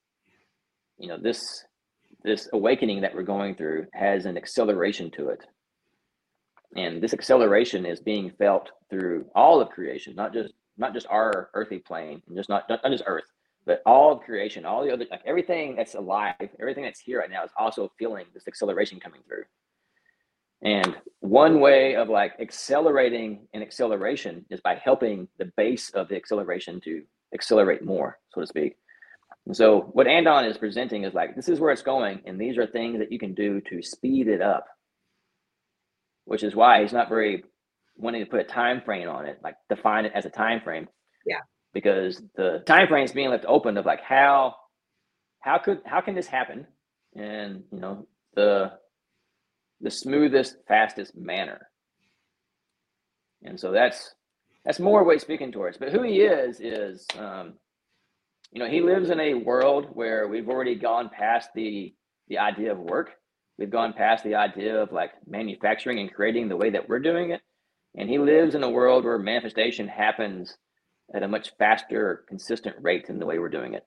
you 0.97 1.07
know, 1.07 1.17
this 1.17 1.65
this 2.23 2.47
awakening 2.53 3.01
that 3.01 3.15
we're 3.15 3.23
going 3.23 3.55
through 3.55 3.87
has 3.93 4.25
an 4.25 4.37
acceleration 4.37 5.09
to 5.11 5.29
it 5.29 5.43
and 6.75 7.01
this 7.01 7.13
acceleration 7.13 7.85
is 7.85 7.99
being 7.99 8.31
felt 8.37 8.69
through 8.89 9.25
all 9.35 9.61
of 9.61 9.69
creation 9.69 10.15
not 10.15 10.33
just 10.33 10.53
not 10.77 10.93
just 10.93 11.07
our 11.09 11.49
earthly 11.53 11.79
plane 11.79 12.21
and 12.27 12.37
just 12.37 12.49
not 12.49 12.69
not, 12.69 12.81
just 12.89 13.03
earth 13.05 13.25
but 13.65 13.81
all 13.85 14.11
of 14.13 14.21
creation 14.21 14.65
all 14.65 14.83
the 14.83 14.91
other 14.91 15.05
like 15.11 15.21
everything 15.25 15.75
that's 15.75 15.95
alive 15.95 16.35
everything 16.59 16.83
that's 16.83 16.99
here 16.99 17.19
right 17.19 17.29
now 17.29 17.43
is 17.43 17.51
also 17.57 17.91
feeling 17.97 18.25
this 18.33 18.47
acceleration 18.47 18.99
coming 18.99 19.21
through. 19.27 19.43
And 20.63 20.95
one 21.21 21.59
way 21.59 21.95
of 21.95 22.07
like 22.09 22.33
accelerating 22.39 23.47
an 23.53 23.63
acceleration 23.63 24.45
is 24.51 24.61
by 24.61 24.75
helping 24.75 25.27
the 25.39 25.51
base 25.57 25.89
of 25.91 26.07
the 26.07 26.15
acceleration 26.15 26.79
to 26.81 27.03
accelerate 27.33 27.83
more 27.83 28.19
so 28.29 28.41
to 28.41 28.47
speak. 28.47 28.77
And 29.47 29.55
so 29.55 29.89
what 29.93 30.07
andon 30.07 30.45
is 30.45 30.57
presenting 30.57 31.03
is 31.03 31.13
like 31.13 31.35
this 31.35 31.49
is 31.49 31.59
where 31.59 31.71
it's 31.71 31.81
going 31.81 32.21
and 32.25 32.39
these 32.39 32.57
are 32.57 32.67
things 32.67 32.99
that 32.99 33.11
you 33.11 33.19
can 33.19 33.33
do 33.33 33.61
to 33.61 33.81
speed 33.81 34.27
it 34.27 34.41
up 34.41 34.65
which 36.25 36.43
is 36.43 36.55
why 36.55 36.81
he's 36.81 36.93
not 36.93 37.09
very 37.09 37.43
wanting 37.95 38.23
to 38.23 38.29
put 38.29 38.39
a 38.39 38.45
time 38.45 38.81
frame 38.81 39.09
on 39.09 39.25
it, 39.25 39.39
like 39.43 39.55
define 39.69 40.05
it 40.05 40.11
as 40.15 40.25
a 40.25 40.29
time 40.29 40.61
frame. 40.61 40.87
Yeah. 41.25 41.41
Because 41.73 42.21
the 42.35 42.63
time 42.65 42.87
frame 42.87 43.05
is 43.05 43.11
being 43.11 43.29
left 43.29 43.45
open 43.47 43.77
of 43.77 43.85
like 43.85 44.01
how 44.01 44.55
how 45.39 45.57
could 45.57 45.81
how 45.85 46.01
can 46.01 46.15
this 46.15 46.27
happen? 46.27 46.67
And 47.15 47.63
you 47.71 47.79
know, 47.79 48.07
the 48.35 48.73
the 49.81 49.91
smoothest, 49.91 50.57
fastest 50.67 51.15
manner. 51.15 51.67
And 53.43 53.59
so 53.59 53.71
that's 53.71 54.13
that's 54.65 54.79
more 54.79 55.03
what 55.03 55.13
he's 55.13 55.21
speaking 55.21 55.51
towards. 55.51 55.77
But 55.77 55.91
who 55.91 56.03
he 56.03 56.21
is 56.21 56.59
is 56.59 57.05
um, 57.17 57.53
you 58.51 58.59
know, 58.59 58.69
he 58.69 58.81
lives 58.81 59.09
in 59.09 59.19
a 59.19 59.33
world 59.33 59.87
where 59.93 60.27
we've 60.27 60.49
already 60.49 60.75
gone 60.75 61.09
past 61.09 61.49
the 61.55 61.93
the 62.27 62.37
idea 62.37 62.71
of 62.71 62.79
work 62.79 63.11
We've 63.61 63.69
gone 63.69 63.93
past 63.93 64.23
the 64.23 64.33
idea 64.33 64.81
of 64.81 64.91
like 64.91 65.11
manufacturing 65.27 65.99
and 65.99 66.11
creating 66.11 66.49
the 66.49 66.57
way 66.57 66.71
that 66.71 66.89
we're 66.89 66.97
doing 66.97 67.29
it. 67.29 67.41
And 67.95 68.09
he 68.09 68.17
lives 68.19 68.55
in 68.55 68.63
a 68.63 68.69
world 68.69 69.03
where 69.03 69.17
manifestation 69.17 69.87
happens 69.87 70.57
at 71.13 71.23
a 71.23 71.27
much 71.27 71.51
faster, 71.57 72.23
consistent 72.27 72.75
rate 72.79 73.07
than 73.07 73.19
the 73.19 73.25
way 73.25 73.37
we're 73.37 73.49
doing 73.49 73.73
it. 73.73 73.85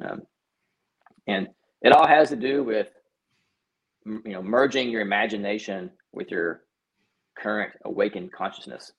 Um, 0.00 0.22
and 1.26 1.48
it 1.82 1.92
all 1.92 2.06
has 2.06 2.28
to 2.30 2.36
do 2.36 2.62
with 2.62 2.88
you 4.04 4.32
know 4.32 4.42
merging 4.42 4.90
your 4.90 5.00
imagination 5.00 5.90
with 6.12 6.30
your 6.30 6.62
current 7.36 7.72
awakened 7.84 8.32
consciousness 8.32 8.92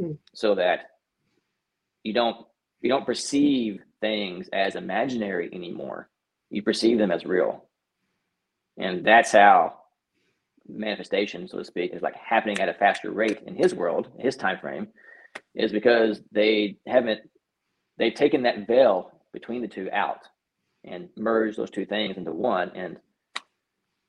mm. 0.00 0.16
so 0.32 0.54
that 0.54 0.90
you 2.02 2.12
don't 2.12 2.36
you 2.80 2.88
don't 2.88 3.06
perceive 3.06 3.80
things 4.00 4.48
as 4.52 4.76
imaginary 4.76 5.50
anymore 5.52 6.08
you 6.50 6.62
perceive 6.62 6.98
them 6.98 7.10
as 7.10 7.24
real 7.24 7.64
and 8.78 9.04
that's 9.04 9.32
how 9.32 9.74
manifestation, 10.68 11.48
so 11.48 11.58
to 11.58 11.64
speak, 11.64 11.92
is 11.94 12.02
like 12.02 12.16
happening 12.16 12.60
at 12.60 12.68
a 12.68 12.74
faster 12.74 13.10
rate 13.10 13.40
in 13.46 13.54
his 13.54 13.74
world, 13.74 14.08
his 14.18 14.36
time 14.36 14.58
frame, 14.58 14.88
is 15.54 15.72
because 15.72 16.20
they 16.32 16.78
haven't 16.86 17.20
they've 17.98 18.14
taken 18.14 18.42
that 18.42 18.66
veil 18.66 19.10
between 19.32 19.62
the 19.62 19.68
two 19.68 19.88
out 19.92 20.20
and 20.84 21.08
merged 21.16 21.56
those 21.56 21.70
two 21.70 21.86
things 21.86 22.16
into 22.16 22.32
one. 22.32 22.70
And 22.74 22.96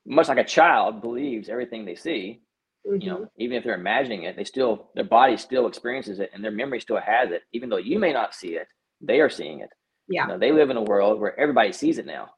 much 0.05 0.27
like 0.27 0.37
a 0.37 0.43
child 0.43 1.01
believes 1.01 1.49
everything 1.49 1.85
they 1.85 1.95
see, 1.95 2.41
mm-hmm. 2.87 3.01
you 3.01 3.09
know, 3.09 3.17
mm-hmm. 3.17 3.41
even 3.41 3.57
if 3.57 3.63
they're 3.63 3.75
imagining 3.75 4.23
it, 4.23 4.35
they 4.35 4.43
still 4.43 4.89
their 4.95 5.03
body 5.03 5.37
still 5.37 5.67
experiences 5.67 6.19
it 6.19 6.31
and 6.33 6.43
their 6.43 6.51
memory 6.51 6.79
still 6.79 6.99
has 6.99 7.31
it, 7.31 7.43
even 7.53 7.69
though 7.69 7.77
you 7.77 7.99
may 7.99 8.13
not 8.13 8.33
see 8.33 8.49
it, 8.49 8.67
they 9.01 9.19
are 9.19 9.29
seeing 9.29 9.59
it. 9.59 9.69
Yeah. 10.07 10.23
You 10.23 10.33
know, 10.33 10.37
they 10.37 10.51
live 10.51 10.69
in 10.69 10.77
a 10.77 10.83
world 10.83 11.19
where 11.19 11.39
everybody 11.39 11.71
sees 11.71 11.97
it 11.97 12.05
now 12.05 12.29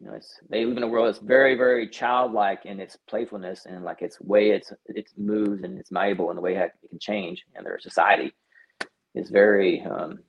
You 0.00 0.06
know, 0.06 0.14
it's 0.14 0.38
they 0.48 0.64
live 0.64 0.76
in 0.76 0.82
a 0.82 0.88
world 0.88 1.08
that's 1.08 1.24
very, 1.24 1.56
very 1.56 1.88
childlike 1.88 2.66
in 2.66 2.78
its 2.78 2.96
playfulness 3.08 3.66
and 3.66 3.84
like 3.84 4.02
its 4.02 4.20
way 4.20 4.50
it's 4.50 4.72
it 4.86 5.08
moves 5.16 5.62
and 5.64 5.78
it's 5.78 5.90
malleable 5.90 6.30
and 6.30 6.38
the 6.38 6.42
way 6.42 6.56
it 6.56 6.72
can 6.88 6.98
change. 6.98 7.44
And 7.54 7.66
their 7.66 7.78
society 7.80 8.32
is 9.14 9.30
very 9.30 9.82
um, 9.82 10.20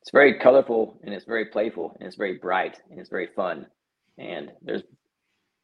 it's 0.00 0.12
very 0.12 0.38
colorful 0.38 1.00
and 1.02 1.12
it's 1.12 1.24
very 1.24 1.46
playful 1.46 1.96
and 1.98 2.06
it's 2.06 2.16
very 2.16 2.38
bright 2.38 2.80
and 2.90 3.00
it's 3.00 3.10
very 3.10 3.28
fun. 3.34 3.66
And 4.18 4.52
there's 4.62 4.82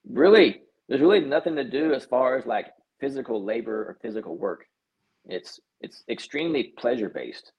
really 0.09 0.62
there's 0.89 1.01
really 1.01 1.20
nothing 1.20 1.57
to 1.57 1.64
do 1.64 1.95
as 1.95 2.05
far 2.05 2.37
as 2.37 2.47
like 2.47 2.66
physical 3.01 3.45
labor 3.45 3.82
or 3.82 3.99
physical 4.03 4.37
work. 4.37 4.66
It's 5.26 5.61
it's 5.80 6.03
extremely 6.09 6.74
pleasure 6.78 7.09
based. 7.09 7.53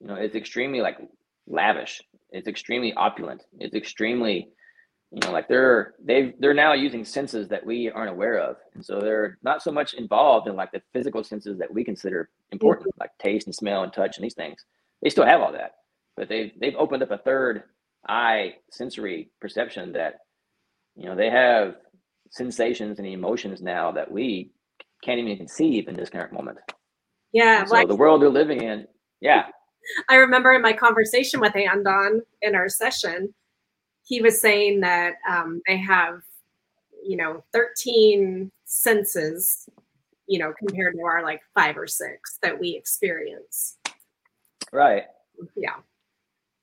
You 0.00 0.08
know, 0.08 0.16
it's 0.16 0.34
extremely 0.34 0.80
like 0.80 0.98
lavish. 1.46 2.02
It's 2.30 2.48
extremely 2.48 2.92
opulent. 2.94 3.44
It's 3.58 3.74
extremely, 3.74 4.48
you 5.10 5.20
know, 5.20 5.32
like 5.32 5.48
they're 5.48 5.94
they've 6.04 6.32
they're 6.40 6.54
now 6.54 6.72
using 6.72 7.04
senses 7.04 7.48
that 7.48 7.64
we 7.64 7.90
aren't 7.90 8.10
aware 8.10 8.38
of, 8.38 8.56
and 8.74 8.84
so 8.84 9.00
they're 9.00 9.38
not 9.42 9.62
so 9.62 9.70
much 9.70 9.94
involved 9.94 10.48
in 10.48 10.56
like 10.56 10.72
the 10.72 10.82
physical 10.92 11.22
senses 11.22 11.58
that 11.58 11.72
we 11.72 11.84
consider 11.84 12.30
important, 12.50 12.92
like 12.98 13.10
taste 13.20 13.46
and 13.46 13.54
smell 13.54 13.82
and 13.82 13.92
touch 13.92 14.16
and 14.16 14.24
these 14.24 14.34
things. 14.34 14.64
They 15.02 15.10
still 15.10 15.26
have 15.26 15.40
all 15.40 15.52
that, 15.52 15.72
but 16.16 16.28
they've 16.28 16.52
they've 16.60 16.76
opened 16.76 17.02
up 17.02 17.10
a 17.10 17.18
third 17.18 17.64
eye 18.08 18.54
sensory 18.70 19.30
perception 19.40 19.92
that, 19.92 20.16
you 20.96 21.06
know, 21.06 21.14
they 21.14 21.30
have 21.30 21.76
sensations 22.30 22.98
and 22.98 23.06
emotions 23.06 23.62
now 23.62 23.92
that 23.92 24.10
we 24.10 24.50
can't 25.02 25.20
even 25.20 25.36
conceive 25.36 25.88
in 25.88 25.94
this 25.94 26.10
current 26.10 26.32
moment. 26.32 26.58
Yeah. 27.32 27.64
so 27.64 27.86
the 27.86 27.96
world 27.96 28.22
they're 28.22 28.30
living 28.30 28.62
in, 28.62 28.86
yeah. 29.20 29.46
I 30.08 30.16
remember 30.16 30.52
in 30.52 30.62
my 30.62 30.72
conversation 30.72 31.40
with 31.40 31.56
Andon 31.56 32.22
in 32.42 32.54
our 32.54 32.68
session, 32.68 33.34
he 34.02 34.20
was 34.20 34.40
saying 34.40 34.80
that 34.80 35.14
um, 35.28 35.62
they 35.66 35.78
have, 35.78 36.20
you 37.06 37.16
know, 37.16 37.42
13 37.52 38.50
senses, 38.64 39.68
you 40.26 40.38
know, 40.38 40.52
compared 40.58 40.94
to 40.94 41.02
our 41.02 41.22
like 41.22 41.40
five 41.54 41.76
or 41.76 41.86
six 41.86 42.38
that 42.42 42.58
we 42.58 42.76
experience. 42.76 43.78
Right. 44.72 45.04
Yeah. 45.56 45.76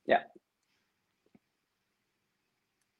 Yeah. 0.06 0.24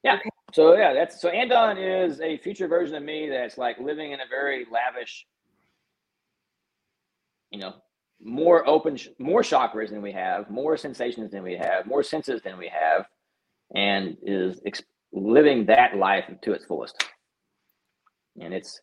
Yeah. 0.04 0.16
Okay. 0.16 0.30
So 0.54 0.76
yeah, 0.76 0.94
that's 0.94 1.22
so 1.22 1.30
Andon 1.30 1.78
is 1.78 2.20
a 2.20 2.38
future 2.38 2.68
version 2.68 2.96
of 2.96 3.04
me 3.04 3.30
that's 3.30 3.58
like 3.58 3.80
living 3.80 4.12
in 4.12 4.20
a 4.20 4.28
very 4.30 4.66
lavish, 4.72 5.26
you 7.52 7.60
know, 7.60 7.76
more 8.24 8.68
open, 8.68 8.98
more 9.20 9.42
chakras 9.42 9.90
than 9.90 10.02
we 10.02 10.12
have, 10.12 10.50
more 10.50 10.78
sensations 10.78 11.32
than 11.32 11.44
we 11.44 11.56
have, 11.56 11.86
more 11.86 12.04
senses 12.04 12.42
than 12.42 12.58
we 12.58 12.70
have, 12.70 13.06
and 13.76 14.18
is 14.22 14.62
ex- 14.66 14.84
living 15.12 15.66
that 15.66 15.98
life 15.98 16.26
to 16.44 16.54
its 16.54 16.66
fullest. 16.66 16.96
And 18.40 18.54
it's 18.54 18.82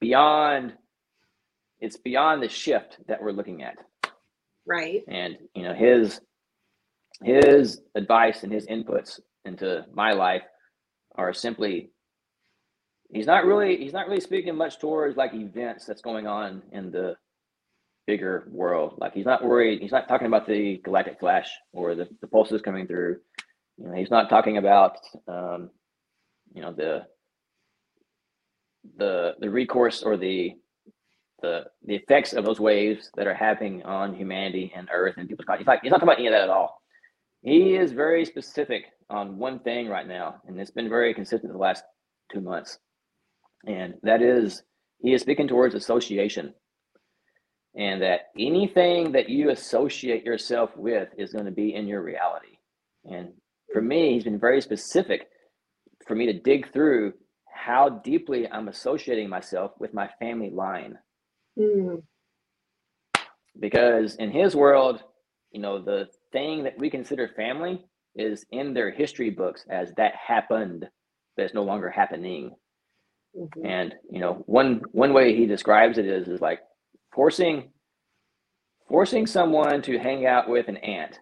beyond, 0.00 0.74
it's 1.80 1.96
beyond 1.96 2.42
the 2.42 2.48
shift 2.48 2.98
that 3.08 3.22
we're 3.22 3.32
looking 3.32 3.62
at. 3.62 3.76
Right. 4.66 5.02
And 5.08 5.36
you 5.54 5.62
know 5.62 5.74
his 5.74 6.20
his 7.22 7.80
advice 7.94 8.42
and 8.42 8.52
his 8.52 8.66
inputs 8.66 9.20
into 9.44 9.86
my 9.94 10.12
life 10.12 10.42
are 11.14 11.32
simply 11.32 11.90
he's 13.10 13.26
not 13.26 13.46
really 13.46 13.76
he's 13.76 13.92
not 13.92 14.08
really 14.08 14.20
speaking 14.20 14.56
much 14.56 14.78
towards 14.78 15.16
like 15.16 15.32
events 15.32 15.86
that's 15.86 16.02
going 16.02 16.26
on 16.26 16.62
in 16.72 16.90
the 16.90 17.14
bigger 18.06 18.48
world. 18.50 18.94
Like 18.98 19.14
he's 19.14 19.26
not 19.26 19.44
worried. 19.44 19.80
He's 19.80 19.92
not 19.92 20.08
talking 20.08 20.26
about 20.26 20.46
the 20.46 20.80
galactic 20.84 21.18
flash 21.20 21.50
or 21.72 21.94
the, 21.94 22.08
the 22.20 22.26
pulses 22.26 22.62
coming 22.62 22.86
through. 22.86 23.18
You 23.78 23.88
know, 23.88 23.94
he's 23.94 24.10
not 24.10 24.30
talking 24.30 24.56
about 24.56 24.96
um, 25.28 25.70
you 26.54 26.62
know 26.62 26.72
the 26.72 27.06
the 28.96 29.34
the 29.40 29.50
recourse 29.50 30.02
or 30.02 30.16
the 30.16 30.52
the 31.42 31.64
the 31.84 31.94
effects 31.96 32.32
of 32.32 32.44
those 32.44 32.60
waves 32.60 33.10
that 33.16 33.26
are 33.26 33.34
happening 33.34 33.82
on 33.82 34.14
humanity 34.14 34.72
and 34.74 34.88
Earth 34.92 35.14
and 35.18 35.28
people's. 35.28 35.46
He's 35.58 35.66
like 35.66 35.80
he's 35.82 35.90
not 35.90 35.98
talking 35.98 36.08
about 36.08 36.18
any 36.18 36.28
of 36.28 36.32
that 36.32 36.42
at 36.42 36.48
all. 36.50 36.80
He 37.42 37.76
is 37.76 37.92
very 37.92 38.24
specific 38.24 38.84
on 39.10 39.38
one 39.38 39.60
thing 39.60 39.88
right 39.88 40.06
now, 40.06 40.36
and 40.46 40.58
it's 40.58 40.70
been 40.70 40.88
very 40.88 41.12
consistent 41.14 41.52
the 41.52 41.58
last 41.58 41.84
two 42.32 42.40
months, 42.40 42.78
and 43.66 43.94
that 44.02 44.22
is 44.22 44.62
he 44.98 45.12
is 45.12 45.20
speaking 45.20 45.46
towards 45.46 45.74
association 45.74 46.54
and 47.76 48.00
that 48.02 48.28
anything 48.38 49.12
that 49.12 49.28
you 49.28 49.50
associate 49.50 50.24
yourself 50.24 50.70
with 50.76 51.08
is 51.18 51.32
going 51.32 51.44
to 51.44 51.50
be 51.50 51.74
in 51.74 51.86
your 51.86 52.02
reality. 52.02 52.58
And 53.04 53.32
for 53.72 53.82
me, 53.82 54.14
he's 54.14 54.24
been 54.24 54.40
very 54.40 54.60
specific 54.60 55.28
for 56.06 56.14
me 56.14 56.26
to 56.26 56.32
dig 56.32 56.72
through 56.72 57.12
how 57.52 57.88
deeply 57.88 58.48
I'm 58.48 58.68
associating 58.68 59.28
myself 59.28 59.72
with 59.78 59.92
my 59.92 60.08
family 60.18 60.50
line. 60.50 60.98
Mm. 61.58 62.02
Because 63.58 64.16
in 64.16 64.30
his 64.30 64.54
world, 64.54 65.02
you 65.50 65.60
know, 65.60 65.82
the 65.82 66.08
thing 66.32 66.64
that 66.64 66.78
we 66.78 66.90
consider 66.90 67.28
family 67.36 67.84
is 68.14 68.44
in 68.50 68.72
their 68.72 68.90
history 68.90 69.30
books 69.30 69.64
as 69.70 69.92
that 69.96 70.14
happened, 70.14 70.86
but 71.36 71.44
it's 71.44 71.54
no 71.54 71.62
longer 71.62 71.90
happening. 71.90 72.54
Mm-hmm. 73.38 73.66
And 73.66 73.94
you 74.10 74.20
know, 74.20 74.42
one 74.46 74.82
one 74.92 75.12
way 75.12 75.36
he 75.36 75.46
describes 75.46 75.98
it 75.98 76.06
is 76.06 76.28
is 76.28 76.40
like 76.40 76.60
forcing 77.16 77.70
forcing 78.88 79.26
someone 79.26 79.82
to 79.82 79.98
hang 79.98 80.26
out 80.26 80.48
with 80.48 80.68
an 80.68 80.76
aunt 80.76 81.18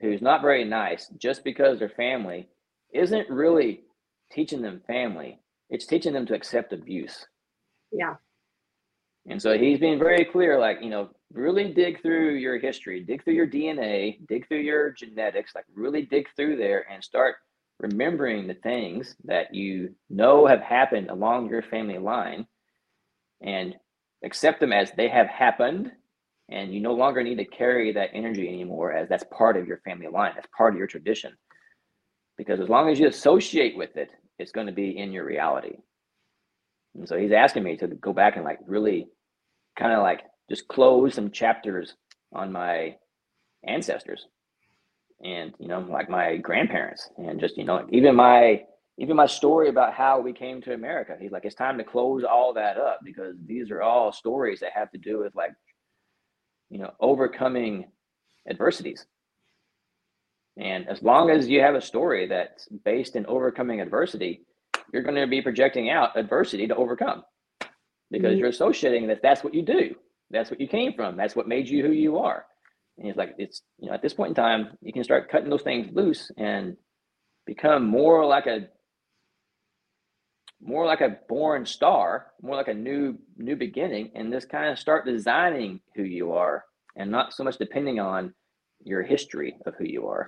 who's 0.00 0.20
not 0.20 0.42
very 0.42 0.64
nice 0.64 1.08
just 1.16 1.42
because 1.42 1.78
they're 1.78 1.88
family 1.88 2.50
isn't 2.92 3.30
really 3.30 3.84
teaching 4.30 4.60
them 4.60 4.82
family. 4.86 5.40
It's 5.70 5.86
teaching 5.86 6.12
them 6.12 6.26
to 6.26 6.34
accept 6.34 6.74
abuse. 6.74 7.26
Yeah. 7.90 8.16
And 9.26 9.40
so 9.40 9.56
he's 9.56 9.78
being 9.78 9.98
very 9.98 10.26
clear 10.26 10.58
like 10.58 10.78
you 10.82 10.90
know 10.90 11.10
really 11.32 11.72
dig 11.72 12.02
through 12.02 12.34
your 12.34 12.58
history 12.58 13.00
dig 13.00 13.24
through 13.24 13.32
your 13.32 13.46
dna 13.46 14.18
dig 14.26 14.46
through 14.48 14.60
your 14.60 14.90
genetics 14.90 15.54
like 15.54 15.64
really 15.74 16.02
dig 16.02 16.26
through 16.36 16.56
there 16.56 16.84
and 16.92 17.02
start 17.02 17.36
remembering 17.82 18.46
the 18.46 18.54
things 18.54 19.16
that 19.24 19.54
you 19.54 19.94
know 20.08 20.46
have 20.46 20.60
happened 20.60 21.10
along 21.10 21.50
your 21.50 21.62
family 21.62 21.98
line. 21.98 22.46
And 23.42 23.74
accept 24.24 24.60
them 24.60 24.72
as 24.72 24.92
they 24.92 25.08
have 25.08 25.26
happened 25.26 25.90
and 26.48 26.72
you 26.72 26.80
no 26.80 26.92
longer 26.92 27.22
need 27.22 27.38
to 27.38 27.44
carry 27.44 27.92
that 27.92 28.10
energy 28.12 28.48
anymore 28.48 28.92
as 28.92 29.08
that's 29.08 29.24
part 29.36 29.56
of 29.56 29.66
your 29.66 29.78
family 29.78 30.08
line 30.08 30.32
that's 30.34 30.48
part 30.56 30.74
of 30.74 30.78
your 30.78 30.86
tradition. 30.86 31.32
Because 32.36 32.60
as 32.60 32.68
long 32.68 32.88
as 32.88 32.98
you 32.98 33.06
associate 33.08 33.76
with 33.76 33.96
it 33.96 34.10
it's 34.38 34.52
going 34.52 34.66
to 34.66 34.72
be 34.72 34.96
in 34.98 35.12
your 35.12 35.24
reality. 35.24 35.76
And 36.94 37.08
so 37.08 37.16
he's 37.16 37.32
asking 37.32 37.62
me 37.62 37.76
to 37.76 37.86
go 37.86 38.12
back 38.12 38.36
and 38.36 38.44
like 38.44 38.58
really 38.66 39.06
kind 39.78 39.92
of 39.92 40.02
like 40.02 40.22
just 40.50 40.68
close 40.68 41.14
some 41.14 41.30
chapters 41.30 41.94
on 42.32 42.52
my 42.52 42.96
ancestors 43.66 44.26
and 45.22 45.52
you 45.58 45.68
know 45.68 45.80
like 45.80 46.10
my 46.10 46.36
grandparents 46.36 47.08
and 47.16 47.38
just 47.38 47.56
you 47.56 47.64
know 47.64 47.86
even 47.90 48.16
my 48.16 48.62
even 48.98 49.16
my 49.16 49.26
story 49.26 49.68
about 49.68 49.94
how 49.94 50.20
we 50.20 50.32
came 50.32 50.60
to 50.60 50.74
america 50.74 51.16
he's 51.20 51.32
like 51.32 51.44
it's 51.44 51.54
time 51.54 51.78
to 51.78 51.84
close 51.84 52.24
all 52.24 52.52
that 52.52 52.76
up 52.76 53.00
because 53.04 53.34
these 53.46 53.70
are 53.70 53.82
all 53.82 54.12
stories 54.12 54.60
that 54.60 54.72
have 54.74 54.90
to 54.90 54.98
do 54.98 55.18
with 55.20 55.34
like 55.34 55.52
you 56.70 56.78
know 56.78 56.92
overcoming 57.00 57.86
adversities. 58.48 59.06
And 60.58 60.86
as 60.88 61.02
long 61.02 61.30
as 61.30 61.48
you 61.48 61.60
have 61.60 61.74
a 61.74 61.80
story 61.80 62.26
that's 62.26 62.68
based 62.84 63.16
in 63.16 63.24
overcoming 63.24 63.80
adversity 63.80 64.44
you're 64.92 65.02
going 65.02 65.14
to 65.14 65.26
be 65.26 65.40
projecting 65.40 65.90
out 65.90 66.16
adversity 66.16 66.66
to 66.66 66.76
overcome 66.76 67.22
because 68.10 68.32
mm-hmm. 68.32 68.38
you're 68.38 68.48
associating 68.48 69.06
that 69.06 69.22
that's 69.22 69.42
what 69.42 69.54
you 69.54 69.62
do. 69.62 69.94
That's 70.30 70.50
what 70.50 70.60
you 70.60 70.68
came 70.68 70.92
from. 70.92 71.16
That's 71.16 71.34
what 71.34 71.48
made 71.48 71.68
you 71.68 71.84
who 71.84 71.92
you 71.92 72.18
are. 72.18 72.44
And 72.98 73.08
it's 73.08 73.16
like 73.16 73.34
it's 73.38 73.62
you 73.78 73.88
know 73.88 73.94
at 73.94 74.02
this 74.02 74.12
point 74.12 74.30
in 74.30 74.34
time 74.34 74.76
you 74.82 74.92
can 74.92 75.04
start 75.04 75.30
cutting 75.30 75.50
those 75.50 75.62
things 75.62 75.88
loose 75.94 76.30
and 76.36 76.76
become 77.46 77.86
more 77.86 78.26
like 78.26 78.46
a 78.46 78.68
more 80.62 80.86
like 80.86 81.00
a 81.00 81.16
born 81.28 81.66
star, 81.66 82.28
more 82.40 82.56
like 82.56 82.68
a 82.68 82.74
new 82.74 83.18
new 83.36 83.56
beginning, 83.56 84.12
and 84.14 84.32
just 84.32 84.48
kind 84.48 84.70
of 84.70 84.78
start 84.78 85.04
designing 85.04 85.80
who 85.96 86.04
you 86.04 86.32
are, 86.32 86.64
and 86.96 87.10
not 87.10 87.34
so 87.34 87.44
much 87.44 87.58
depending 87.58 87.98
on 87.98 88.32
your 88.84 89.02
history 89.02 89.56
of 89.66 89.74
who 89.76 89.84
you 89.84 90.06
are. 90.06 90.26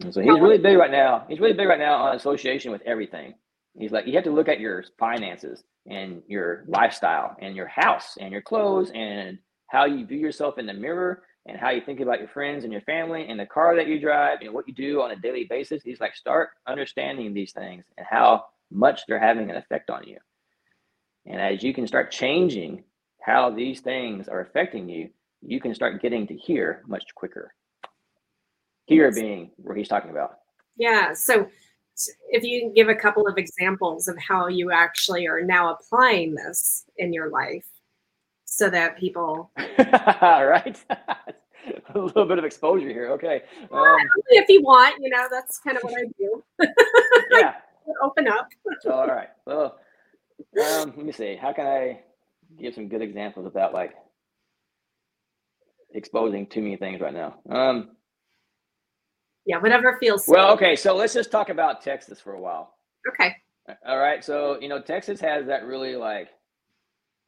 And 0.00 0.12
so 0.12 0.20
he's 0.20 0.40
really 0.40 0.58
big 0.58 0.78
right 0.78 0.90
now. 0.90 1.26
He's 1.28 1.40
really 1.40 1.52
big 1.52 1.68
right 1.68 1.78
now 1.78 1.94
on 1.94 2.16
association 2.16 2.72
with 2.72 2.82
everything. 2.86 3.34
He's 3.78 3.92
like, 3.92 4.06
you 4.06 4.14
have 4.14 4.24
to 4.24 4.30
look 4.30 4.48
at 4.48 4.58
your 4.58 4.84
finances 4.98 5.62
and 5.88 6.22
your 6.26 6.64
lifestyle 6.66 7.36
and 7.40 7.54
your 7.54 7.68
house 7.68 8.16
and 8.18 8.32
your 8.32 8.42
clothes 8.42 8.90
and 8.94 9.38
how 9.68 9.84
you 9.84 10.04
view 10.06 10.18
yourself 10.18 10.58
in 10.58 10.66
the 10.66 10.72
mirror 10.72 11.22
and 11.46 11.58
how 11.58 11.70
you 11.70 11.80
think 11.80 12.00
about 12.00 12.18
your 12.18 12.28
friends 12.28 12.64
and 12.64 12.72
your 12.72 12.82
family 12.82 13.26
and 13.28 13.40
the 13.40 13.46
car 13.46 13.74
that 13.76 13.86
you 13.86 13.98
drive 13.98 14.38
and 14.42 14.52
what 14.52 14.68
you 14.68 14.74
do 14.74 15.00
on 15.00 15.10
a 15.10 15.16
daily 15.16 15.44
basis. 15.44 15.82
He's 15.82 16.00
like, 16.00 16.14
start 16.14 16.50
understanding 16.66 17.32
these 17.32 17.52
things 17.52 17.84
and 17.96 18.06
how 18.08 18.44
much 18.70 19.06
they're 19.06 19.18
having 19.18 19.50
an 19.50 19.56
effect 19.56 19.90
on 19.90 20.06
you. 20.06 20.18
And 21.26 21.40
as 21.40 21.62
you 21.62 21.72
can 21.74 21.86
start 21.86 22.10
changing 22.10 22.84
how 23.20 23.50
these 23.50 23.80
things 23.80 24.28
are 24.28 24.40
affecting 24.40 24.88
you, 24.88 25.10
you 25.42 25.60
can 25.60 25.74
start 25.74 26.02
getting 26.02 26.26
to 26.26 26.34
here 26.34 26.82
much 26.86 27.04
quicker. 27.14 27.54
here 28.90 29.12
being 29.12 29.50
where 29.56 29.76
he's 29.76 29.88
talking 29.88 30.10
about. 30.10 30.38
Yeah. 30.76 31.14
So 31.14 31.48
if 32.30 32.42
you 32.42 32.60
can 32.60 32.74
give 32.74 32.88
a 32.88 32.94
couple 32.94 33.26
of 33.28 33.38
examples 33.38 34.08
of 34.08 34.18
how 34.18 34.48
you 34.48 34.72
actually 34.72 35.28
are 35.28 35.42
now 35.42 35.72
applying 35.72 36.34
this 36.34 36.84
in 36.96 37.12
your 37.12 37.30
life 37.30 37.66
so 38.50 38.68
that 38.68 38.98
people 38.98 39.50
right? 39.78 40.76
A 41.94 41.98
little 41.98 42.24
bit 42.24 42.38
of 42.38 42.44
exposure 42.44 42.88
here 42.88 43.10
okay. 43.12 43.42
Um, 43.70 43.96
if 44.30 44.48
you 44.48 44.62
want 44.62 44.96
you 45.00 45.08
know 45.10 45.26
that's 45.30 45.58
kind 45.58 45.76
of 45.76 45.82
what 45.84 45.94
i 45.94 46.04
do. 46.18 46.42
Yeah. 47.30 47.54
Open 48.02 48.28
up. 48.28 48.48
All 48.90 49.06
right. 49.06 49.28
Well 49.46 49.78
um, 50.60 50.94
let 50.96 51.06
me 51.06 51.12
see. 51.12 51.36
How 51.36 51.52
can 51.52 51.66
i 51.66 52.00
give 52.58 52.74
some 52.74 52.88
good 52.88 53.02
examples 53.02 53.44
without 53.44 53.72
like 53.72 53.94
exposing 55.94 56.46
too 56.46 56.62
many 56.62 56.76
things 56.76 57.00
right 57.00 57.14
now? 57.14 57.36
Um 57.48 57.90
yeah, 59.46 59.58
whatever 59.58 59.96
feels. 59.98 60.24
Well, 60.28 60.52
okay, 60.52 60.76
so 60.76 60.94
let's 60.94 61.14
just 61.14 61.30
talk 61.30 61.48
about 61.48 61.82
Texas 61.82 62.20
for 62.20 62.34
a 62.34 62.40
while. 62.40 62.74
Okay. 63.08 63.34
All 63.86 63.98
right, 63.98 64.24
so 64.24 64.58
you 64.60 64.68
know 64.68 64.80
Texas 64.80 65.20
has 65.20 65.46
that 65.46 65.64
really 65.64 65.96
like, 65.96 66.28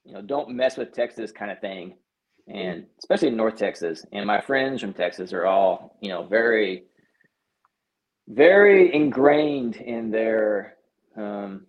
you 0.05 0.15
know, 0.15 0.23
don't 0.23 0.51
mess 0.51 0.77
with 0.77 0.93
Texas 0.93 1.33
kind 1.33 1.51
of 1.51 1.61
thing, 1.61 1.97
and 2.49 2.87
especially 2.99 3.31
North 3.31 3.57
Texas. 3.57 4.05
And 4.13 4.27
my 4.27 4.41
friends 4.41 4.81
from 4.81 4.93
Texas 4.93 5.33
are 5.33 5.47
all 5.47 5.97
you 6.01 6.09
know 6.09 6.25
very, 6.25 6.85
very 8.29 8.95
ingrained 8.95 9.77
in 9.77 10.11
their 10.11 10.77
um, 11.17 11.67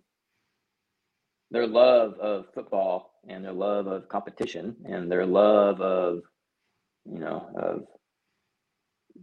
their 1.50 1.66
love 1.66 2.14
of 2.20 2.46
football 2.54 3.12
and 3.28 3.44
their 3.44 3.52
love 3.52 3.86
of 3.86 4.08
competition 4.08 4.76
and 4.84 5.10
their 5.10 5.26
love 5.26 5.80
of 5.80 6.20
you 7.04 7.18
know 7.18 7.48
of 7.56 7.84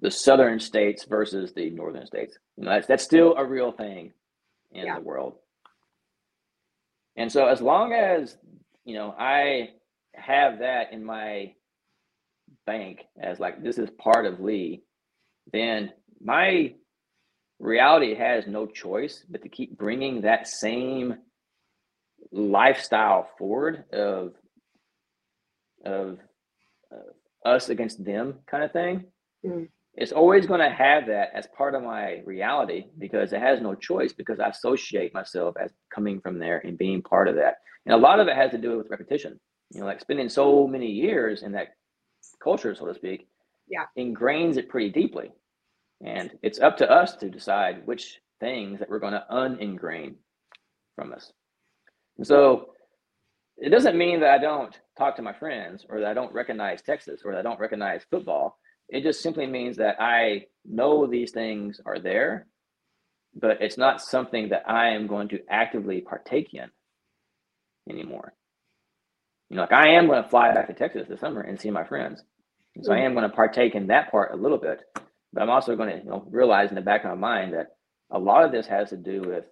the 0.02 0.12
southern 0.12 0.60
states 0.60 1.06
versus 1.06 1.54
the 1.54 1.70
northern 1.70 2.06
states. 2.06 2.38
You 2.58 2.66
know, 2.66 2.72
that's 2.72 2.88
that's 2.88 3.04
still 3.04 3.36
a 3.36 3.46
real 3.46 3.72
thing 3.72 4.14
in 4.72 4.86
yeah. 4.86 4.96
the 4.96 5.02
world. 5.02 5.36
And 7.16 7.32
so 7.32 7.48
as 7.48 7.62
long 7.62 7.94
as, 7.94 8.38
you 8.86 8.96
know, 8.96 9.14
I 9.18 9.70
have 10.14 10.60
that 10.60 10.94
in 10.94 11.04
my 11.04 11.54
bank 12.66 13.02
as 13.20 13.40
like 13.40 13.64
this 13.64 13.78
is 13.78 13.90
part 13.92 14.26
of 14.26 14.40
Lee, 14.40 14.84
then 15.52 15.92
my 16.24 16.74
reality 17.60 18.16
has 18.16 18.48
no 18.48 18.66
choice 18.66 19.24
but 19.30 19.44
to 19.44 19.50
keep 19.50 19.78
bringing 19.78 20.22
that 20.22 20.48
same 20.48 21.16
lifestyle 22.32 23.30
forward 23.38 23.86
of 23.94 24.34
of 25.86 26.20
uh, 26.92 27.50
us 27.50 27.70
against 27.70 28.04
them 28.04 28.40
kind 28.48 28.64
of 28.64 28.72
thing. 28.72 29.06
Mm 29.46 29.68
it's 29.96 30.12
always 30.12 30.46
going 30.46 30.62
to 30.62 30.70
have 30.70 31.08
that 31.08 31.30
as 31.34 31.48
part 31.56 31.76
of 31.76 31.84
my 31.84 32.22
reality 32.26 32.86
because 32.98 33.34
it 33.34 33.42
has 33.42 33.62
no 33.62 33.76
choice 33.76 34.14
because 34.14 34.40
I 34.40 34.48
associate 34.48 35.14
myself 35.14 35.56
as 35.62 35.72
coming 35.94 36.22
from 36.22 36.40
there 36.40 36.60
and 36.60 36.78
being 36.78 37.02
part 37.02 37.28
of 37.28 37.36
that. 37.36 37.58
And 37.86 37.94
a 37.94 37.98
lot 37.98 38.20
of 38.20 38.28
it 38.28 38.36
has 38.36 38.52
to 38.52 38.58
do 38.58 38.78
with 38.78 38.90
repetition. 38.90 39.40
You 39.74 39.82
know, 39.82 39.86
like 39.86 40.00
spending 40.00 40.30
so 40.30 40.68
many 40.68 40.88
years 40.88 41.44
in 41.44 41.52
that 41.54 41.76
culture, 42.42 42.74
so 42.74 42.86
to 42.86 42.96
speak, 42.96 43.28
yeah, 43.68 43.86
ingrains 43.98 44.58
it 44.58 44.70
pretty 44.70 44.90
deeply. 44.90 45.32
And 46.04 46.32
it's 46.42 46.60
up 46.60 46.78
to 46.78 46.90
us 46.90 47.16
to 47.18 47.30
decide 47.30 47.86
which 47.86 48.20
things 48.40 48.80
that 48.80 48.90
we're 48.90 49.00
going 49.00 49.14
to 49.14 49.26
uningrain 49.32 50.16
from 50.96 51.14
us. 51.14 51.32
And 52.18 52.26
so 52.26 52.74
it 53.58 53.70
doesn't 53.70 53.98
mean 53.98 54.22
that 54.22 54.32
I 54.32 54.38
don't 54.38 54.78
talk 54.98 55.16
to 55.18 55.22
my 55.22 55.34
friends 55.34 55.86
or 55.90 56.00
that 56.00 56.10
I 56.10 56.14
don't 56.14 56.34
recognize 56.34 56.82
Texas 56.82 57.22
or 57.24 57.34
that 57.34 57.40
I 57.40 57.44
don't 57.44 57.60
recognize 57.60 58.04
football 58.10 58.58
it 58.92 59.04
just 59.04 59.22
simply 59.22 59.48
means 59.48 59.78
that 59.78 59.96
I 60.00 60.48
know 60.66 61.08
these 61.08 61.32
things 61.32 61.80
are 61.86 61.98
there, 61.98 62.48
but 63.34 63.62
it's 63.62 63.78
not 63.78 64.02
something 64.02 64.50
that 64.50 64.70
I 64.70 64.90
am 64.90 65.08
going 65.08 65.30
to 65.30 65.40
actively 65.50 66.02
partake 66.02 66.54
in 66.54 66.70
anymore. 67.90 68.34
You 69.50 69.56
know, 69.56 69.64
like 69.64 69.72
I 69.72 69.94
am 69.96 70.08
going 70.08 70.22
to 70.22 70.30
fly 70.30 70.54
back 70.54 70.68
to 70.68 70.74
Texas 70.74 71.08
this 71.08 71.22
summer 71.22 71.42
and 71.42 71.60
see 71.60 71.72
my 71.72 71.86
friends. 71.86 72.22
And 72.76 72.86
so 72.86 72.92
I 72.92 72.98
mm. 72.98 73.06
am 73.06 73.14
going 73.14 73.30
to 73.30 73.36
partake 73.36 73.76
in 73.76 73.88
that 73.88 74.12
part 74.12 74.34
a 74.34 74.38
little 74.38 74.58
bit, 74.58 74.82
but 75.32 75.42
I'm 75.42 75.50
also 75.50 75.76
going 75.78 75.90
to 75.90 75.98
you 75.98 76.10
know, 76.10 76.26
realize 76.30 76.70
in 76.70 76.76
the 76.76 76.82
back 76.82 77.06
of 77.06 77.12
my 77.12 77.16
mind 77.16 77.54
that 77.54 77.68
a 78.12 78.20
lot 78.20 78.44
of 78.44 78.52
this 78.52 78.68
has 78.68 78.90
to 78.90 78.98
do 78.98 79.22
with 79.22 79.46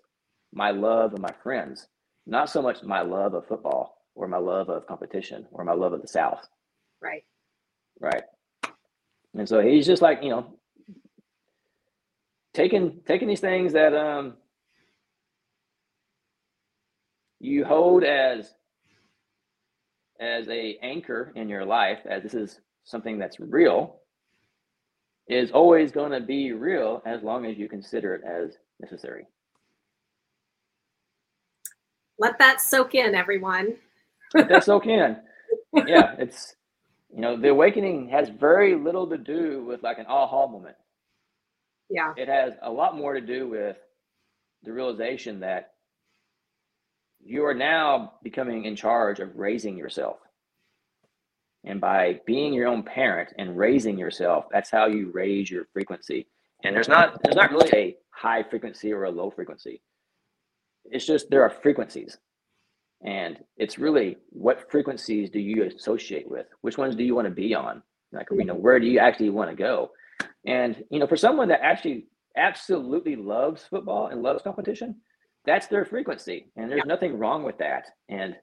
my 0.53 0.71
love 0.71 1.13
of 1.13 1.19
my 1.19 1.33
friends, 1.43 1.87
not 2.27 2.49
so 2.49 2.61
much 2.61 2.83
my 2.83 3.01
love 3.01 3.33
of 3.33 3.47
football 3.47 3.95
or 4.15 4.27
my 4.27 4.37
love 4.37 4.69
of 4.69 4.85
competition 4.85 5.47
or 5.51 5.63
my 5.63 5.73
love 5.73 5.93
of 5.93 6.01
the 6.01 6.07
South. 6.09 6.45
Right. 7.01 7.23
Right. 8.01 8.23
And 9.35 9.47
so 9.47 9.59
he's 9.59 9.85
just 9.85 10.01
like, 10.01 10.23
you 10.23 10.29
know, 10.29 10.59
taking 12.53 12.99
taking 13.05 13.27
these 13.27 13.39
things 13.39 13.73
that 13.73 13.93
um 13.95 14.33
you 17.39 17.63
hold 17.63 18.03
as 18.03 18.53
as 20.19 20.47
a 20.49 20.77
anchor 20.81 21.31
in 21.35 21.47
your 21.47 21.65
life 21.65 21.99
as 22.09 22.23
this 22.23 22.33
is 22.33 22.59
something 22.83 23.17
that's 23.17 23.39
real 23.39 23.97
is 25.29 25.51
always 25.51 25.91
going 25.91 26.11
to 26.11 26.19
be 26.19 26.51
real 26.51 27.01
as 27.05 27.21
long 27.21 27.45
as 27.45 27.57
you 27.57 27.69
consider 27.69 28.15
it 28.15 28.23
as 28.25 28.57
necessary. 28.79 29.27
Let 32.17 32.39
that 32.39 32.59
soak 32.59 32.95
in 32.95 33.13
everyone. 33.13 33.75
Let 34.33 34.49
that 34.49 34.63
soak 34.63 34.87
in. 34.87 35.17
Yeah 35.87 36.15
it's 36.17 36.55
you 37.13 37.21
know, 37.21 37.35
the 37.35 37.49
awakening 37.49 38.09
has 38.09 38.29
very 38.29 38.75
little 38.75 39.07
to 39.09 39.17
do 39.17 39.63
with 39.65 39.83
like 39.83 39.97
an 39.97 40.05
aha 40.07 40.47
moment. 40.47 40.75
Yeah. 41.89 42.13
It 42.15 42.27
has 42.27 42.53
a 42.61 42.71
lot 42.71 42.95
more 42.95 43.13
to 43.13 43.21
do 43.21 43.47
with 43.47 43.77
the 44.63 44.71
realization 44.71 45.39
that 45.39 45.73
you 47.23 47.45
are 47.45 47.53
now 47.53 48.13
becoming 48.23 48.65
in 48.65 48.75
charge 48.75 49.19
of 49.19 49.35
raising 49.35 49.77
yourself. 49.77 50.17
And 51.65 51.81
by 51.81 52.21
being 52.25 52.53
your 52.53 52.67
own 52.67 52.83
parent 52.83 53.33
and 53.37 53.57
raising 53.57 53.97
yourself, 53.97 54.45
that's 54.51 54.69
how 54.69 54.87
you 54.87 55.11
raise 55.11 55.51
your 55.51 55.65
frequency. 55.73 56.27
And 56.63 56.75
there's 56.75 56.87
not 56.87 57.21
there's 57.23 57.35
not 57.35 57.51
really 57.51 57.69
a 57.73 57.97
high 58.11 58.43
frequency 58.43 58.93
or 58.93 59.05
a 59.05 59.11
low 59.11 59.29
frequency. 59.29 59.81
It's 60.85 61.05
just 61.05 61.29
there 61.29 61.43
are 61.43 61.49
frequencies. 61.49 62.17
And 63.05 63.37
it's 63.57 63.77
really 63.77 64.17
what 64.29 64.69
frequencies 64.69 65.29
do 65.29 65.39
you 65.39 65.63
associate 65.63 66.29
with? 66.29 66.47
Which 66.61 66.77
ones 66.77 66.95
do 66.95 67.03
you 67.03 67.15
want 67.15 67.27
to 67.27 67.33
be 67.33 67.53
on? 67.55 67.81
Like, 68.11 68.27
you 68.31 68.45
know, 68.45 68.55
where 68.55 68.79
do 68.79 68.87
you 68.87 68.99
actually 68.99 69.29
want 69.29 69.49
to 69.49 69.55
go? 69.55 69.91
And, 70.45 70.83
you 70.89 70.99
know, 70.99 71.07
for 71.07 71.15
someone 71.15 71.47
that 71.49 71.61
actually 71.63 72.07
absolutely 72.35 73.15
loves 73.15 73.63
football 73.69 74.07
and 74.07 74.21
loves 74.21 74.41
competition, 74.41 74.95
that's 75.45 75.67
their 75.67 75.85
frequency. 75.85 76.51
And 76.55 76.71
there's 76.71 76.85
nothing 76.85 77.17
wrong 77.17 77.43
with 77.43 77.57
that. 77.59 77.85
And 78.09 78.35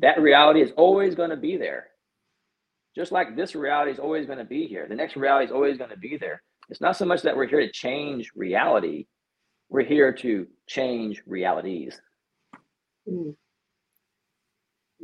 that 0.00 0.20
reality 0.20 0.62
is 0.62 0.72
always 0.76 1.14
going 1.14 1.30
to 1.30 1.36
be 1.36 1.56
there. 1.56 1.88
Just 2.94 3.10
like 3.10 3.34
this 3.34 3.54
reality 3.54 3.90
is 3.90 3.98
always 3.98 4.26
going 4.26 4.38
to 4.38 4.44
be 4.44 4.66
here. 4.66 4.86
The 4.88 4.94
next 4.94 5.16
reality 5.16 5.46
is 5.46 5.52
always 5.52 5.78
going 5.78 5.90
to 5.90 5.96
be 5.96 6.16
there. 6.16 6.42
It's 6.68 6.80
not 6.80 6.96
so 6.96 7.04
much 7.04 7.22
that 7.22 7.36
we're 7.36 7.48
here 7.48 7.60
to 7.60 7.72
change 7.72 8.30
reality, 8.34 9.06
we're 9.68 9.84
here 9.84 10.12
to 10.12 10.46
change 10.68 11.22
realities. 11.26 12.00
Mm. 13.08 13.34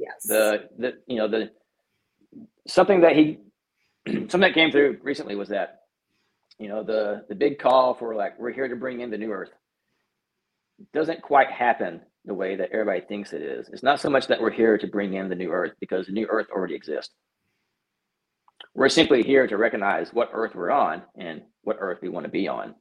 Yes. 0.01 0.25
The 0.25 0.69
the 0.79 0.93
you 1.07 1.19
know 1.19 1.29
the 1.29 1.51
something 2.67 3.03
that 3.03 3.15
he 3.15 3.39
something 4.07 4.41
that 4.41 4.55
came 4.55 4.71
through 4.71 4.99
recently 5.03 5.37
was 5.37 5.51
that 5.51 5.81
you 6.59 6.69
know 6.69 6.83
the 6.83 7.27
the 7.29 7.35
big 7.35 7.59
call 7.59 7.95
for 7.95 8.15
like 8.15 8.39
we're 8.39 8.53
here 8.53 8.67
to 8.67 8.77
bring 8.77 9.01
in 9.01 9.11
the 9.11 9.19
new 9.19 9.31
earth 9.31 9.51
doesn't 10.95 11.21
quite 11.21 11.51
happen 11.51 12.01
the 12.25 12.33
way 12.33 12.57
that 12.57 12.71
everybody 12.73 13.03
thinks 13.03 13.35
it 13.35 13.43
is. 13.43 13.69
It's 13.69 13.83
not 13.83 14.01
so 14.01 14.09
much 14.09 14.27
that 14.29 14.41
we're 14.41 14.51
here 14.51 14.79
to 14.79 14.87
bring 14.87 15.15
in 15.15 15.29
the 15.29 15.35
new 15.35 15.51
earth 15.51 15.73
because 15.81 16.07
the 16.07 16.13
new 16.13 16.27
earth 16.31 16.47
already 16.51 16.75
exists. 16.75 17.13
We're 18.75 18.89
simply 18.89 19.23
here 19.23 19.47
to 19.47 19.57
recognize 19.59 20.15
what 20.15 20.31
earth 20.33 20.55
we're 20.55 20.71
on 20.71 21.03
and 21.19 21.43
what 21.63 21.77
earth 21.79 21.99
we 22.01 22.09
want 22.09 22.25
to 22.25 22.31
be 22.31 22.49
on. 22.49 22.75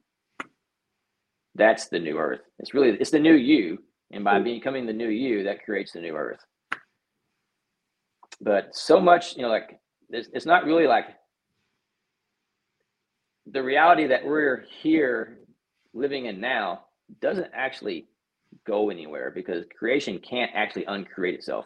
That's 1.55 1.89
the 1.89 1.99
new 1.99 2.17
earth. 2.17 2.41
It's 2.59 2.73
really 2.73 2.97
it's 2.97 3.11
the 3.11 3.19
new 3.19 3.33
you, 3.33 3.79
and 4.11 4.23
by 4.23 4.39
mm. 4.39 4.45
becoming 4.45 4.85
the 4.85 4.93
new 4.93 5.09
you, 5.09 5.43
that 5.43 5.65
creates 5.65 5.91
the 5.91 5.99
new 5.99 6.15
earth 6.15 6.39
but 8.41 8.75
so 8.75 8.99
much 8.99 9.35
you 9.35 9.41
know 9.41 9.49
like 9.49 9.79
it's, 10.09 10.29
it's 10.33 10.45
not 10.45 10.65
really 10.65 10.87
like 10.87 11.05
the 13.51 13.63
reality 13.63 14.07
that 14.07 14.25
we're 14.25 14.65
here 14.81 15.39
living 15.93 16.25
in 16.25 16.39
now 16.39 16.85
doesn't 17.21 17.49
actually 17.53 18.07
go 18.65 18.89
anywhere 18.89 19.31
because 19.33 19.65
creation 19.77 20.19
can't 20.19 20.51
actually 20.53 20.85
uncreate 20.85 21.35
itself. 21.35 21.65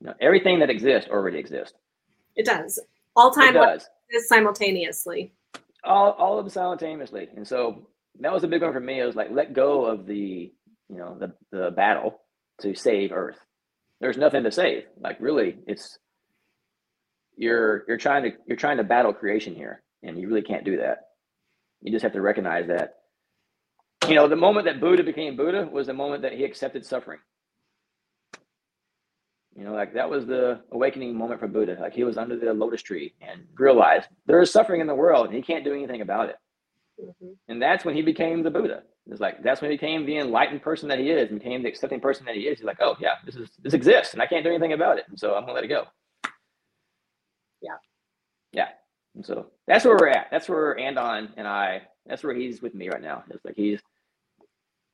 You 0.00 0.08
know 0.08 0.14
everything 0.20 0.58
that 0.60 0.70
exists 0.70 1.10
already 1.10 1.38
exists. 1.38 1.74
It 2.36 2.46
does. 2.46 2.78
All 3.16 3.30
time 3.32 3.56
it 3.56 3.60
does. 3.60 3.88
simultaneously. 4.28 5.32
All, 5.84 6.12
all 6.12 6.38
of 6.38 6.44
them 6.44 6.50
simultaneously. 6.50 7.28
And 7.36 7.46
so 7.46 7.88
that 8.20 8.32
was 8.32 8.44
a 8.44 8.48
big 8.48 8.62
one 8.62 8.72
for 8.72 8.80
me. 8.80 9.00
It 9.00 9.06
was 9.06 9.16
like 9.16 9.30
let 9.30 9.52
go 9.52 9.84
of 9.84 10.06
the 10.06 10.52
you 10.88 10.96
know 10.96 11.18
the, 11.18 11.32
the 11.50 11.70
battle 11.72 12.20
to 12.60 12.74
save 12.74 13.12
earth 13.12 13.38
there's 14.00 14.16
nothing 14.16 14.44
to 14.44 14.52
save. 14.52 14.84
Like 15.00 15.16
really, 15.20 15.58
it's 15.66 15.98
you're 17.36 17.84
you're 17.88 17.96
trying 17.96 18.24
to 18.24 18.32
you're 18.46 18.56
trying 18.56 18.76
to 18.78 18.84
battle 18.84 19.12
creation 19.12 19.54
here, 19.54 19.82
And 20.02 20.18
you 20.18 20.28
really 20.28 20.42
can't 20.42 20.64
do 20.64 20.76
that. 20.78 20.98
You 21.80 21.92
just 21.92 22.02
have 22.02 22.12
to 22.12 22.20
recognize 22.20 22.66
that. 22.68 22.94
You 24.08 24.14
know, 24.14 24.28
the 24.28 24.36
moment 24.36 24.66
that 24.66 24.80
Buddha 24.80 25.02
became 25.02 25.36
Buddha 25.36 25.68
was 25.70 25.86
the 25.86 25.94
moment 25.94 26.22
that 26.22 26.32
he 26.32 26.44
accepted 26.44 26.84
suffering. 26.84 27.20
You 29.56 29.64
know, 29.64 29.72
like 29.72 29.94
that 29.94 30.08
was 30.08 30.24
the 30.24 30.60
awakening 30.70 31.16
moment 31.16 31.40
for 31.40 31.48
Buddha. 31.48 31.76
Like 31.80 31.92
he 31.92 32.04
was 32.04 32.16
under 32.16 32.38
the 32.38 32.54
lotus 32.54 32.80
tree 32.80 33.14
and 33.20 33.42
realized 33.54 34.08
there 34.26 34.40
is 34.40 34.52
suffering 34.52 34.80
in 34.80 34.86
the 34.86 34.94
world 34.94 35.26
and 35.26 35.34
he 35.34 35.42
can't 35.42 35.64
do 35.64 35.74
anything 35.74 36.00
about 36.00 36.28
it. 36.28 36.36
Mm-hmm. 37.02 37.32
And 37.48 37.60
that's 37.60 37.84
when 37.84 37.96
he 37.96 38.02
became 38.02 38.44
the 38.44 38.50
Buddha. 38.50 38.82
It's 39.10 39.20
like 39.20 39.42
that's 39.42 39.62
when 39.62 39.70
he 39.70 39.76
became 39.76 40.04
the 40.04 40.18
enlightened 40.18 40.62
person 40.62 40.88
that 40.88 40.98
he 40.98 41.10
is, 41.10 41.30
became 41.30 41.62
the 41.62 41.68
accepting 41.68 42.00
person 42.00 42.26
that 42.26 42.34
he 42.34 42.42
is. 42.42 42.58
He's 42.58 42.66
like, 42.66 42.80
oh 42.80 42.96
yeah, 43.00 43.14
this 43.24 43.36
is 43.36 43.48
this 43.62 43.72
exists, 43.72 44.12
and 44.12 44.22
I 44.22 44.26
can't 44.26 44.44
do 44.44 44.50
anything 44.50 44.74
about 44.74 44.98
it, 44.98 45.04
and 45.08 45.18
so 45.18 45.34
I'm 45.34 45.42
gonna 45.42 45.54
let 45.54 45.64
it 45.64 45.68
go. 45.68 45.84
Yeah, 47.62 47.76
yeah. 48.52 48.68
And 49.14 49.24
so 49.24 49.46
that's 49.66 49.84
where 49.84 49.96
we're 49.96 50.08
at. 50.08 50.28
That's 50.30 50.48
where 50.48 50.78
Andon 50.78 51.30
and 51.36 51.48
I. 51.48 51.82
That's 52.06 52.22
where 52.22 52.34
he's 52.34 52.60
with 52.60 52.74
me 52.74 52.88
right 52.88 53.02
now. 53.02 53.24
It's 53.30 53.44
like 53.44 53.56
he's 53.56 53.80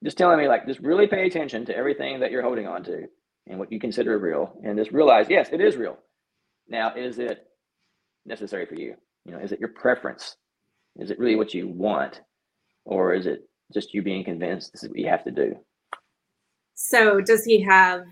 just 0.05 0.17
telling 0.17 0.39
me 0.39 0.49
like 0.49 0.67
just 0.67 0.81
really 0.81 1.09
pay 1.09 1.27
attention 1.27 1.65
to 1.67 1.77
everything 1.77 2.21
that 2.21 2.31
you're 2.31 2.43
holding 2.43 2.69
on 2.69 2.85
to 2.85 3.07
and 3.49 3.59
what 3.59 3.73
you 3.73 3.81
consider 3.81 4.17
real, 4.19 4.55
and 4.65 4.79
just 4.79 4.93
realize 4.93 5.27
yes, 5.29 5.49
it 5.53 5.61
is 5.61 5.77
real. 5.77 5.99
Now, 6.69 6.95
is 6.95 7.19
it 7.19 7.47
necessary 8.25 8.65
for 8.67 8.77
you? 8.77 8.95
You 9.25 9.33
know, 9.33 9.39
is 9.39 9.53
it 9.53 9.61
your 9.61 9.71
preference? 9.71 10.37
Is 10.97 11.11
it 11.11 11.19
really 11.19 11.37
what 11.37 11.53
you 11.53 11.67
want, 11.67 12.21
or 12.85 13.13
is 13.13 13.27
it 13.27 13.49
just 13.75 13.93
you 13.93 14.03
being 14.03 14.25
convinced 14.25 14.73
this 14.73 14.85
is 14.85 14.89
what 14.89 14.99
you 14.99 15.09
have 15.09 15.25
to 15.25 15.31
do. 15.31 15.57
So, 16.75 17.21
does 17.21 17.45
he 17.45 17.61
have 17.63 18.05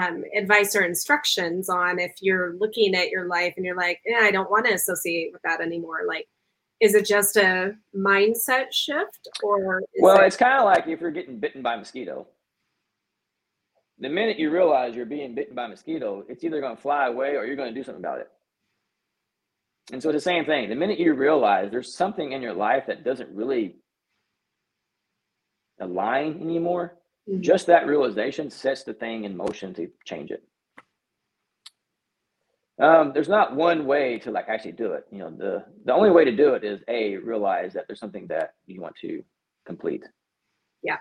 um, 0.00 0.24
advice 0.36 0.74
or 0.76 0.82
instructions 0.82 1.68
on 1.68 1.98
if 1.98 2.14
you're 2.20 2.54
looking 2.58 2.94
at 2.94 3.10
your 3.10 3.26
life 3.26 3.54
and 3.56 3.64
you're 3.64 3.76
like, 3.76 4.00
yeah, 4.04 4.20
I 4.22 4.30
don't 4.30 4.50
want 4.50 4.66
to 4.66 4.74
associate 4.74 5.32
with 5.32 5.42
that 5.42 5.60
anymore? 5.60 6.00
Like, 6.06 6.28
is 6.80 6.94
it 6.94 7.06
just 7.06 7.36
a 7.36 7.74
mindset 7.94 8.72
shift, 8.72 9.28
or 9.42 9.82
well, 10.00 10.20
it- 10.20 10.26
it's 10.26 10.36
kind 10.36 10.58
of 10.58 10.64
like 10.64 10.86
if 10.86 11.00
you're 11.00 11.10
getting 11.10 11.38
bitten 11.38 11.62
by 11.62 11.74
a 11.74 11.78
mosquito. 11.78 12.26
The 13.98 14.08
minute 14.08 14.38
you 14.38 14.50
realize 14.50 14.96
you're 14.96 15.04
being 15.04 15.34
bitten 15.34 15.54
by 15.54 15.66
a 15.66 15.68
mosquito, 15.68 16.24
it's 16.26 16.42
either 16.42 16.60
going 16.60 16.74
to 16.74 16.80
fly 16.80 17.06
away 17.08 17.36
or 17.36 17.44
you're 17.44 17.56
going 17.56 17.68
to 17.68 17.78
do 17.78 17.84
something 17.84 18.02
about 18.02 18.20
it. 18.20 18.30
And 19.92 20.02
so 20.02 20.08
it's 20.08 20.16
the 20.16 20.20
same 20.30 20.46
thing. 20.46 20.70
The 20.70 20.74
minute 20.74 20.98
you 20.98 21.12
realize 21.12 21.70
there's 21.70 21.94
something 21.94 22.32
in 22.32 22.40
your 22.40 22.54
life 22.54 22.84
that 22.86 23.04
doesn't 23.04 23.28
really 23.34 23.76
align 25.80 26.40
anymore, 26.40 26.98
mm-hmm. 27.28 27.40
just 27.40 27.66
that 27.66 27.86
realization 27.86 28.50
sets 28.50 28.84
the 28.84 28.94
thing 28.94 29.24
in 29.24 29.36
motion 29.36 29.74
to 29.74 29.88
change 30.04 30.30
it. 30.30 30.42
Um, 32.80 33.12
there's 33.12 33.28
not 33.28 33.54
one 33.54 33.84
way 33.84 34.18
to 34.20 34.30
like 34.30 34.48
actually 34.48 34.72
do 34.72 34.92
it. 34.92 35.04
You 35.10 35.18
know, 35.18 35.30
the 35.30 35.64
the 35.84 35.92
only 35.92 36.10
way 36.10 36.24
to 36.24 36.34
do 36.34 36.54
it 36.54 36.64
is 36.64 36.80
a 36.88 37.16
realize 37.16 37.74
that 37.74 37.86
there's 37.86 38.00
something 38.00 38.26
that 38.28 38.54
you 38.66 38.80
want 38.80 38.96
to 39.02 39.22
complete. 39.66 40.04
Yeah. 40.82 40.96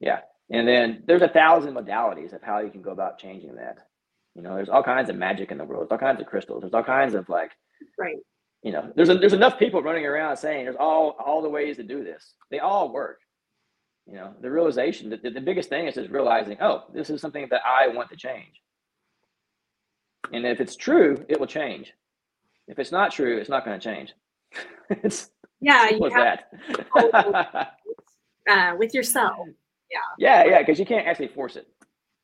Yeah. 0.00 0.20
And 0.50 0.66
then 0.66 1.04
there's 1.06 1.22
a 1.22 1.28
thousand 1.28 1.74
modalities 1.74 2.32
of 2.32 2.42
how 2.42 2.58
you 2.58 2.70
can 2.70 2.82
go 2.82 2.90
about 2.90 3.18
changing 3.18 3.54
that. 3.54 3.78
You 4.34 4.42
know, 4.42 4.54
there's 4.54 4.68
all 4.68 4.82
kinds 4.82 5.08
of 5.08 5.16
magic 5.16 5.50
in 5.50 5.58
the 5.58 5.64
world. 5.64 5.82
There's 5.82 5.92
all 5.92 6.06
kinds 6.06 6.20
of 6.20 6.26
crystals. 6.26 6.60
There's 6.60 6.74
all 6.74 6.84
kinds 6.84 7.14
of 7.14 7.28
like, 7.28 7.52
right. 7.98 8.16
You 8.62 8.72
know, 8.72 8.92
there's 8.96 9.08
a, 9.08 9.14
there's 9.14 9.32
enough 9.32 9.58
people 9.60 9.82
running 9.82 10.04
around 10.06 10.36
saying 10.36 10.64
there's 10.64 10.76
all 10.76 11.16
all 11.24 11.40
the 11.40 11.48
ways 11.48 11.76
to 11.76 11.84
do 11.84 12.02
this. 12.02 12.34
They 12.50 12.58
all 12.58 12.92
work 12.92 13.20
you 14.08 14.14
know 14.14 14.32
the 14.40 14.50
realization 14.50 15.10
that 15.10 15.22
the, 15.22 15.30
the 15.30 15.40
biggest 15.40 15.68
thing 15.68 15.86
is 15.86 15.94
just 15.94 16.10
realizing 16.10 16.56
oh 16.60 16.84
this 16.94 17.10
is 17.10 17.20
something 17.20 17.46
that 17.50 17.60
i 17.66 17.88
want 17.88 18.08
to 18.10 18.16
change. 18.16 18.62
And 20.32 20.44
if 20.44 20.60
it's 20.60 20.76
true 20.76 21.24
it 21.28 21.38
will 21.38 21.46
change. 21.46 21.92
If 22.68 22.78
it's 22.78 22.92
not 22.92 23.12
true 23.12 23.38
it's 23.38 23.48
not 23.48 23.64
going 23.64 23.78
to 23.78 23.84
change. 23.84 24.14
It's 24.88 25.30
yeah 25.60 25.88
you 25.90 26.04
have 26.04 26.40
that. 26.94 27.76
uh, 28.48 28.76
with 28.78 28.94
yourself. 28.94 29.48
Yeah. 29.90 29.98
Yeah 30.18 30.44
yeah 30.44 30.58
because 30.60 30.78
you 30.78 30.86
can't 30.86 31.06
actually 31.06 31.28
force 31.28 31.56
it. 31.56 31.66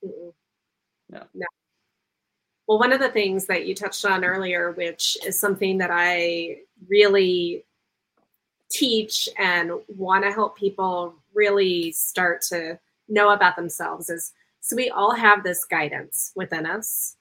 Mm-mm. 0.05 0.33
no. 1.11 1.23
No. 1.35 1.47
Well 2.69 2.79
one 2.79 2.93
of 2.93 3.01
the 3.01 3.09
things 3.09 3.47
that 3.47 3.67
you 3.67 3.75
touched 3.75 4.05
on 4.05 4.25
earlier 4.25 4.71
which 4.73 5.17
is 5.27 5.39
something 5.39 5.79
that 5.79 5.91
i 5.93 6.59
really 6.89 7.65
teach 8.71 9.29
and 9.39 9.73
want 9.89 10.25
to 10.25 10.33
help 10.33 10.57
people 10.57 11.15
really 11.35 11.93
start 11.93 12.43
to 12.49 12.79
know 13.09 13.31
about 13.31 13.57
themselves 13.57 14.09
is 14.09 14.33
so 14.61 14.77
we 14.77 14.91
all 14.91 15.13
have 15.13 15.43
this 15.43 15.65
guidance 15.65 16.33
within 16.37 16.67
us. 16.67 17.17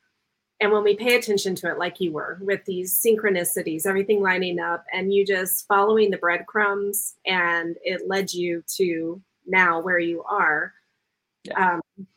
And 0.59 0.71
when 0.71 0.83
we 0.83 0.95
pay 0.95 1.15
attention 1.15 1.55
to 1.55 1.71
it, 1.71 1.79
like 1.79 1.99
you 1.99 2.11
were 2.11 2.37
with 2.41 2.63
these 2.65 3.01
synchronicities, 3.03 3.87
everything 3.87 4.21
lining 4.21 4.59
up, 4.59 4.85
and 4.93 5.11
you 5.11 5.25
just 5.25 5.65
following 5.67 6.11
the 6.11 6.17
breadcrumbs, 6.17 7.15
and 7.25 7.75
it 7.83 8.07
led 8.07 8.31
you 8.31 8.63
to 8.75 9.19
now 9.47 9.81
where 9.81 9.97
you 9.97 10.23
are. 10.29 10.71
Yeah. 11.45 11.79
Um, 11.97 12.07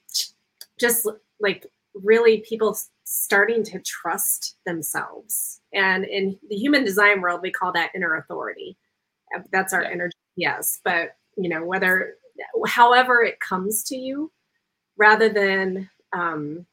just 0.78 1.08
like 1.40 1.66
really 1.94 2.44
people 2.46 2.76
starting 3.04 3.62
to 3.64 3.78
trust 3.80 4.56
themselves. 4.66 5.60
And 5.72 6.04
in 6.04 6.38
the 6.50 6.56
human 6.56 6.84
design 6.84 7.22
world, 7.22 7.40
we 7.42 7.50
call 7.50 7.72
that 7.72 7.92
inner 7.94 8.16
authority. 8.16 8.76
That's 9.52 9.72
our 9.72 9.82
yeah. 9.82 9.90
energy, 9.90 10.16
yes. 10.36 10.80
But 10.84 11.16
you 11.36 11.48
know 11.48 11.64
whether 11.64 12.16
however 12.66 13.22
it 13.22 13.40
comes 13.40 13.82
to 13.84 13.96
you 13.96 14.30
rather 14.96 15.28
than 15.28 15.88
um, 16.12 16.66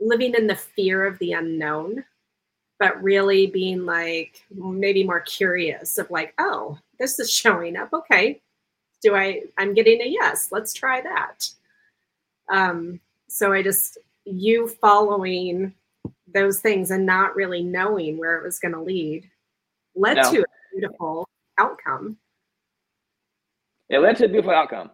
living 0.00 0.34
in 0.34 0.46
the 0.46 0.56
fear 0.56 1.04
of 1.04 1.18
the 1.18 1.32
unknown 1.32 2.04
but 2.78 3.02
really 3.02 3.46
being 3.46 3.86
like 3.86 4.44
maybe 4.50 5.04
more 5.04 5.20
curious 5.20 5.98
of 5.98 6.10
like 6.10 6.34
oh 6.38 6.78
this 6.98 7.18
is 7.18 7.30
showing 7.42 7.76
up. 7.76 7.92
Okay. 7.92 8.40
Do 9.02 9.14
i 9.14 9.42
i'm 9.58 9.74
getting 9.74 10.00
a 10.00 10.06
yes. 10.06 10.48
Let's 10.50 10.72
try 10.72 11.00
that. 11.00 11.48
Um 12.50 13.00
so 13.28 13.52
i 13.52 13.62
just 13.62 13.98
you 14.24 14.68
following 14.68 15.74
those 16.32 16.60
things 16.60 16.90
and 16.90 17.04
not 17.06 17.36
really 17.36 17.62
knowing 17.62 18.18
where 18.18 18.38
it 18.38 18.42
was 18.42 18.58
going 18.58 18.72
to 18.72 18.80
lead 18.80 19.28
led 19.94 20.16
no. 20.16 20.32
to 20.32 20.40
a 20.40 20.44
beautiful 20.72 21.28
outcome 21.58 22.16
it 23.94 24.00
led 24.00 24.16
to 24.16 24.24
a 24.24 24.28
beautiful 24.28 24.52
outcome. 24.52 24.90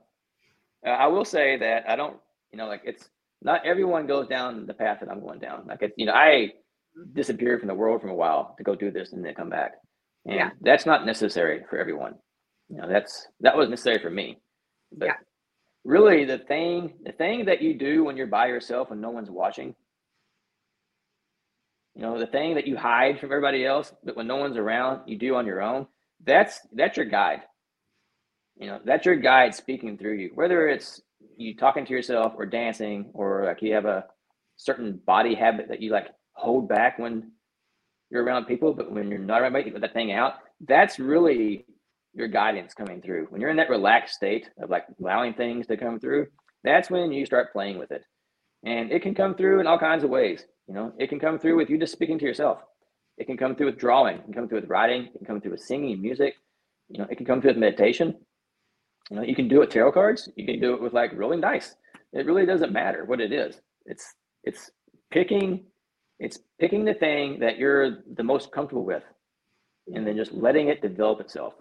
Uh, 0.87 0.91
I 0.91 1.07
will 1.07 1.25
say 1.25 1.57
that 1.57 1.89
I 1.89 1.97
don't, 1.97 2.17
you 2.53 2.59
know, 2.59 2.67
like 2.67 2.83
it's 2.85 3.09
not 3.41 3.65
everyone 3.65 4.07
goes 4.07 4.29
down 4.29 4.67
the 4.67 4.75
path 4.75 4.99
that 5.01 5.11
I'm 5.11 5.21
going 5.21 5.39
down. 5.39 5.67
Like 5.67 5.79
it's, 5.81 5.95
you 5.97 6.05
know, 6.05 6.13
I 6.13 6.51
disappeared 7.15 7.61
from 7.61 7.69
the 7.69 7.75
world 7.75 8.03
for 8.03 8.09
a 8.09 8.15
while 8.15 8.55
to 8.59 8.63
go 8.63 8.75
do 8.75 8.91
this 8.91 9.13
and 9.13 9.25
then 9.25 9.35
come 9.35 9.49
back, 9.49 9.73
and 10.27 10.35
yeah. 10.35 10.51
that's 10.61 10.85
not 10.85 11.07
necessary 11.07 11.63
for 11.71 11.79
everyone. 11.79 12.15
You 12.69 12.77
know, 12.77 12.89
that's 12.89 13.27
that 13.41 13.57
was 13.57 13.71
necessary 13.71 13.99
for 14.01 14.11
me. 14.11 14.39
But 14.93 15.07
yeah. 15.07 15.15
really, 15.85 16.27
the 16.27 16.39
thing, 16.39 16.95
the 17.03 17.13
thing 17.13 17.47
that 17.47 17.63
you 17.63 17.79
do 17.79 18.05
when 18.05 18.19
you're 18.19 18.27
by 18.27 18.49
yourself 18.49 18.91
and 18.91 19.01
no 19.01 19.11
one's 19.11 19.31
watching, 19.31 19.75
you 21.95 22.03
know, 22.03 22.19
the 22.19 22.27
thing 22.27 22.55
that 22.57 22.67
you 22.67 22.77
hide 22.77 23.19
from 23.19 23.33
everybody 23.33 23.65
else, 23.65 23.95
but 24.05 24.17
when 24.17 24.27
no 24.27 24.37
one's 24.37 24.59
around, 24.59 25.09
you 25.09 25.17
do 25.17 25.37
on 25.37 25.47
your 25.47 25.63
own. 25.63 25.87
That's 26.23 26.61
that's 26.75 26.99
your 26.99 27.07
guide 27.07 27.43
you 28.61 28.67
know 28.67 28.79
that's 28.85 29.07
your 29.07 29.17
guide 29.17 29.55
speaking 29.55 29.97
through 29.97 30.15
you. 30.15 30.31
Whether 30.35 30.69
it's 30.69 31.01
you 31.37 31.57
talking 31.57 31.87
to 31.87 31.93
yourself 31.93 32.35
or 32.37 32.47
dancing 32.47 33.11
or 33.15 33.45
like 33.47 33.63
you 33.63 33.75
have 33.75 33.87
a 33.87 34.05
certain 34.57 35.01
body 35.07 35.35
habit 35.35 35.69
that 35.69 35.81
you 35.81 35.91
like 35.91 36.09
hold 36.33 36.69
back 36.69 36.99
when 36.99 37.33
you're 38.11 38.23
around 38.23 38.45
people 38.45 38.75
but 38.75 38.93
when 38.93 39.09
you're 39.09 39.19
not 39.19 39.41
around 39.41 39.55
people 39.65 39.81
that 39.81 39.95
thing 39.95 40.13
out 40.13 40.35
that's 40.69 40.99
really 40.99 41.65
your 42.13 42.29
guidance 42.29 42.75
coming 42.75 43.01
through. 43.01 43.27
When 43.31 43.41
you're 43.41 43.51
in 43.51 43.57
that 43.57 43.71
relaxed 43.71 44.15
state 44.17 44.51
of 44.61 44.69
like 44.69 44.85
allowing 45.01 45.33
things 45.33 45.67
to 45.69 45.77
come 45.77 45.99
through 45.99 46.27
that's 46.63 46.91
when 46.91 47.11
you 47.11 47.25
start 47.25 47.53
playing 47.53 47.79
with 47.79 47.91
it. 47.91 48.05
And 48.65 48.93
it 48.93 49.01
can 49.03 49.15
come 49.15 49.35
through 49.35 49.61
in 49.61 49.67
all 49.67 49.79
kinds 49.79 50.05
of 50.05 50.11
ways 50.11 50.45
you 50.69 50.75
know. 50.75 50.93
It 50.99 51.09
can 51.09 51.19
come 51.19 51.39
through 51.39 51.57
with 51.57 51.71
you 51.71 51.79
just 51.79 51.93
speaking 51.93 52.19
to 52.19 52.25
yourself. 52.27 52.59
It 53.17 53.27
can 53.27 53.39
come 53.39 53.57
through 53.57 53.67
with 53.67 53.79
drawing. 53.79 54.19
It 54.19 54.25
can 54.25 54.35
come 54.35 54.49
through 54.49 54.61
with 54.61 54.71
writing. 54.71 55.07
It 55.07 55.19
can 55.19 55.27
come 55.27 55.41
through 55.41 55.53
with 55.53 55.63
singing 55.63 56.03
music. 56.03 56.35
You 56.91 56.99
know 56.99 57.07
it 57.11 57.17
can 57.17 57.25
come 57.25 57.41
through 57.41 57.53
with 57.53 57.59
meditation 57.59 58.17
you 59.11 59.17
know, 59.17 59.23
you 59.23 59.35
can 59.35 59.49
do 59.49 59.57
it 59.57 59.61
with 59.61 59.71
tarot 59.71 59.93
cards. 59.93 60.29
You 60.37 60.47
can 60.47 60.61
do 60.61 60.75
it 60.75 60.81
with 60.81 60.93
like 60.93 61.13
rolling 61.15 61.41
dice. 61.41 61.75
It 62.13 62.27
really 62.27 62.47
doesn't 62.47 62.73
matter 62.73 63.05
what 63.05 63.21
it 63.21 63.33
is. 63.33 63.61
It's 63.87 64.15
it's 64.45 64.71
picking 65.11 65.67
it's 66.19 66.39
picking 66.61 66.85
the 66.85 66.95
thing 66.95 67.41
that 67.41 67.59
you're 67.59 68.03
the 68.15 68.23
most 68.23 68.53
comfortable 68.53 68.85
with 68.85 69.03
and 69.89 70.07
then 70.07 70.17
just 70.17 70.33
letting 70.33 70.69
it 70.69 70.83
develop 70.83 71.21
itself. 71.21 71.55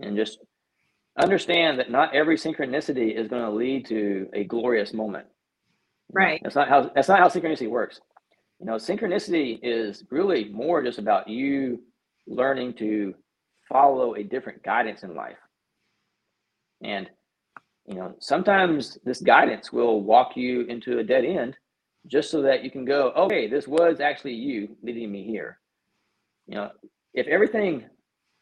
And 0.00 0.16
just 0.16 0.38
understand 1.18 1.78
that 1.78 1.90
not 1.90 2.14
every 2.14 2.36
synchronicity 2.36 3.16
is 3.16 3.28
going 3.28 3.42
to 3.42 3.50
lead 3.50 3.86
to 3.86 4.28
a 4.34 4.44
glorious 4.44 4.92
moment. 4.92 5.26
Right. 6.12 6.40
That's 6.42 6.56
not 6.56 6.68
how 6.68 6.90
that's 6.94 7.08
not 7.08 7.20
how 7.20 7.28
synchronicity 7.28 7.70
works. 7.70 8.00
You 8.60 8.66
know, 8.66 8.74
synchronicity 8.74 9.58
is 9.62 10.04
really 10.10 10.50
more 10.50 10.82
just 10.82 10.98
about 10.98 11.28
you 11.28 11.82
learning 12.26 12.74
to 12.74 13.14
follow 13.68 14.14
a 14.16 14.22
different 14.22 14.62
guidance 14.62 15.02
in 15.02 15.14
life. 15.14 15.36
And 16.84 17.10
you 17.86 17.96
know, 17.96 18.14
sometimes 18.18 18.98
this 19.04 19.20
guidance 19.20 19.72
will 19.72 20.02
walk 20.02 20.36
you 20.36 20.62
into 20.62 20.98
a 20.98 21.04
dead 21.04 21.24
end 21.24 21.56
just 22.06 22.30
so 22.30 22.42
that 22.42 22.62
you 22.62 22.70
can 22.70 22.84
go, 22.84 23.10
okay, 23.16 23.48
this 23.48 23.66
was 23.66 24.00
actually 24.00 24.34
you 24.34 24.76
leading 24.82 25.10
me 25.10 25.24
here. 25.24 25.58
You 26.46 26.56
know, 26.56 26.70
if 27.14 27.26
everything, 27.26 27.84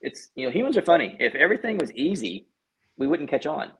it's 0.00 0.30
you 0.34 0.46
know 0.46 0.52
humans 0.52 0.76
are 0.76 0.82
funny. 0.82 1.16
If 1.20 1.34
everything 1.34 1.78
was 1.78 1.92
easy, 1.92 2.48
we 2.98 3.06
wouldn't 3.06 3.30
catch 3.30 3.46
on. 3.46 3.70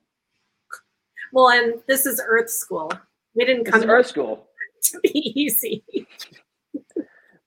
Well, 1.33 1.49
and 1.49 1.75
this 1.87 2.05
is 2.05 2.21
Earth 2.25 2.49
School. 2.49 2.91
We 3.35 3.45
didn't 3.45 3.65
come 3.65 3.81
to 3.81 3.87
Earth 3.87 4.07
School 4.07 4.47
to 4.83 4.99
be 5.01 5.33
easy. 5.35 5.83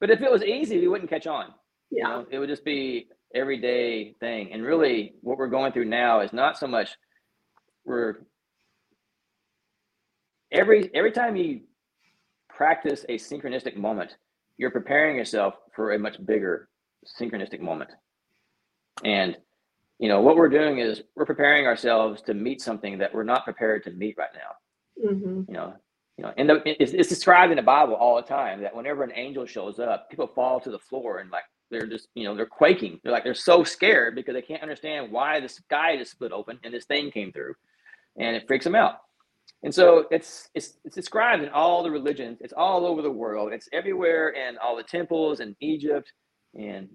but 0.00 0.10
if 0.10 0.20
it 0.20 0.30
was 0.30 0.42
easy, 0.42 0.80
we 0.80 0.88
wouldn't 0.88 1.08
catch 1.10 1.26
on. 1.26 1.54
Yeah. 1.90 2.02
You 2.02 2.08
know, 2.08 2.26
it 2.30 2.38
would 2.38 2.48
just 2.48 2.64
be 2.64 3.08
everyday 3.34 4.14
thing. 4.20 4.52
And 4.52 4.64
really, 4.64 5.14
what 5.22 5.38
we're 5.38 5.48
going 5.48 5.72
through 5.72 5.84
now 5.86 6.20
is 6.20 6.32
not 6.32 6.58
so 6.58 6.66
much 6.66 6.90
we're 7.86 8.16
every 10.52 10.90
every 10.94 11.12
time 11.12 11.36
you 11.36 11.60
practice 12.48 13.04
a 13.08 13.16
synchronistic 13.16 13.76
moment, 13.76 14.16
you're 14.58 14.70
preparing 14.70 15.16
yourself 15.16 15.54
for 15.74 15.92
a 15.92 15.98
much 15.98 16.24
bigger 16.26 16.68
synchronistic 17.18 17.60
moment. 17.60 17.90
And 19.04 19.36
you 19.98 20.08
know 20.08 20.20
what 20.20 20.36
we're 20.36 20.48
doing 20.48 20.78
is 20.78 21.02
we're 21.14 21.24
preparing 21.24 21.66
ourselves 21.66 22.20
to 22.22 22.34
meet 22.34 22.60
something 22.60 22.98
that 22.98 23.14
we're 23.14 23.22
not 23.22 23.44
prepared 23.44 23.84
to 23.84 23.90
meet 23.90 24.16
right 24.18 24.30
now. 24.34 25.10
Mm-hmm. 25.10 25.42
You 25.48 25.54
know, 25.54 25.74
you 26.18 26.24
know, 26.24 26.32
and 26.36 26.48
the, 26.48 26.82
it's, 26.82 26.92
it's 26.92 27.08
described 27.08 27.52
in 27.52 27.56
the 27.56 27.62
Bible 27.62 27.94
all 27.94 28.16
the 28.16 28.22
time 28.22 28.62
that 28.62 28.74
whenever 28.74 29.04
an 29.04 29.12
angel 29.14 29.46
shows 29.46 29.78
up, 29.78 30.10
people 30.10 30.26
fall 30.26 30.60
to 30.60 30.70
the 30.70 30.78
floor 30.78 31.18
and 31.18 31.30
like 31.30 31.44
they're 31.70 31.86
just 31.86 32.08
you 32.14 32.24
know 32.24 32.34
they're 32.34 32.46
quaking. 32.46 33.00
They're 33.02 33.12
like 33.12 33.24
they're 33.24 33.34
so 33.34 33.64
scared 33.64 34.14
because 34.14 34.34
they 34.34 34.42
can't 34.42 34.62
understand 34.62 35.12
why 35.12 35.40
the 35.40 35.48
sky 35.48 35.96
just 35.96 36.12
split 36.12 36.32
open 36.32 36.58
and 36.64 36.72
this 36.72 36.86
thing 36.86 37.10
came 37.10 37.32
through, 37.32 37.54
and 38.18 38.36
it 38.36 38.46
freaks 38.46 38.64
them 38.64 38.74
out. 38.74 38.96
And 39.62 39.74
so 39.74 40.06
it's 40.10 40.48
it's 40.54 40.78
it's 40.84 40.94
described 40.94 41.42
in 41.42 41.48
all 41.48 41.82
the 41.82 41.90
religions. 41.90 42.38
It's 42.40 42.52
all 42.56 42.86
over 42.86 43.02
the 43.02 43.10
world. 43.10 43.52
It's 43.52 43.68
everywhere 43.72 44.28
in 44.30 44.58
all 44.58 44.76
the 44.76 44.82
temples 44.82 45.40
in 45.40 45.56
Egypt 45.60 46.12
and 46.54 46.88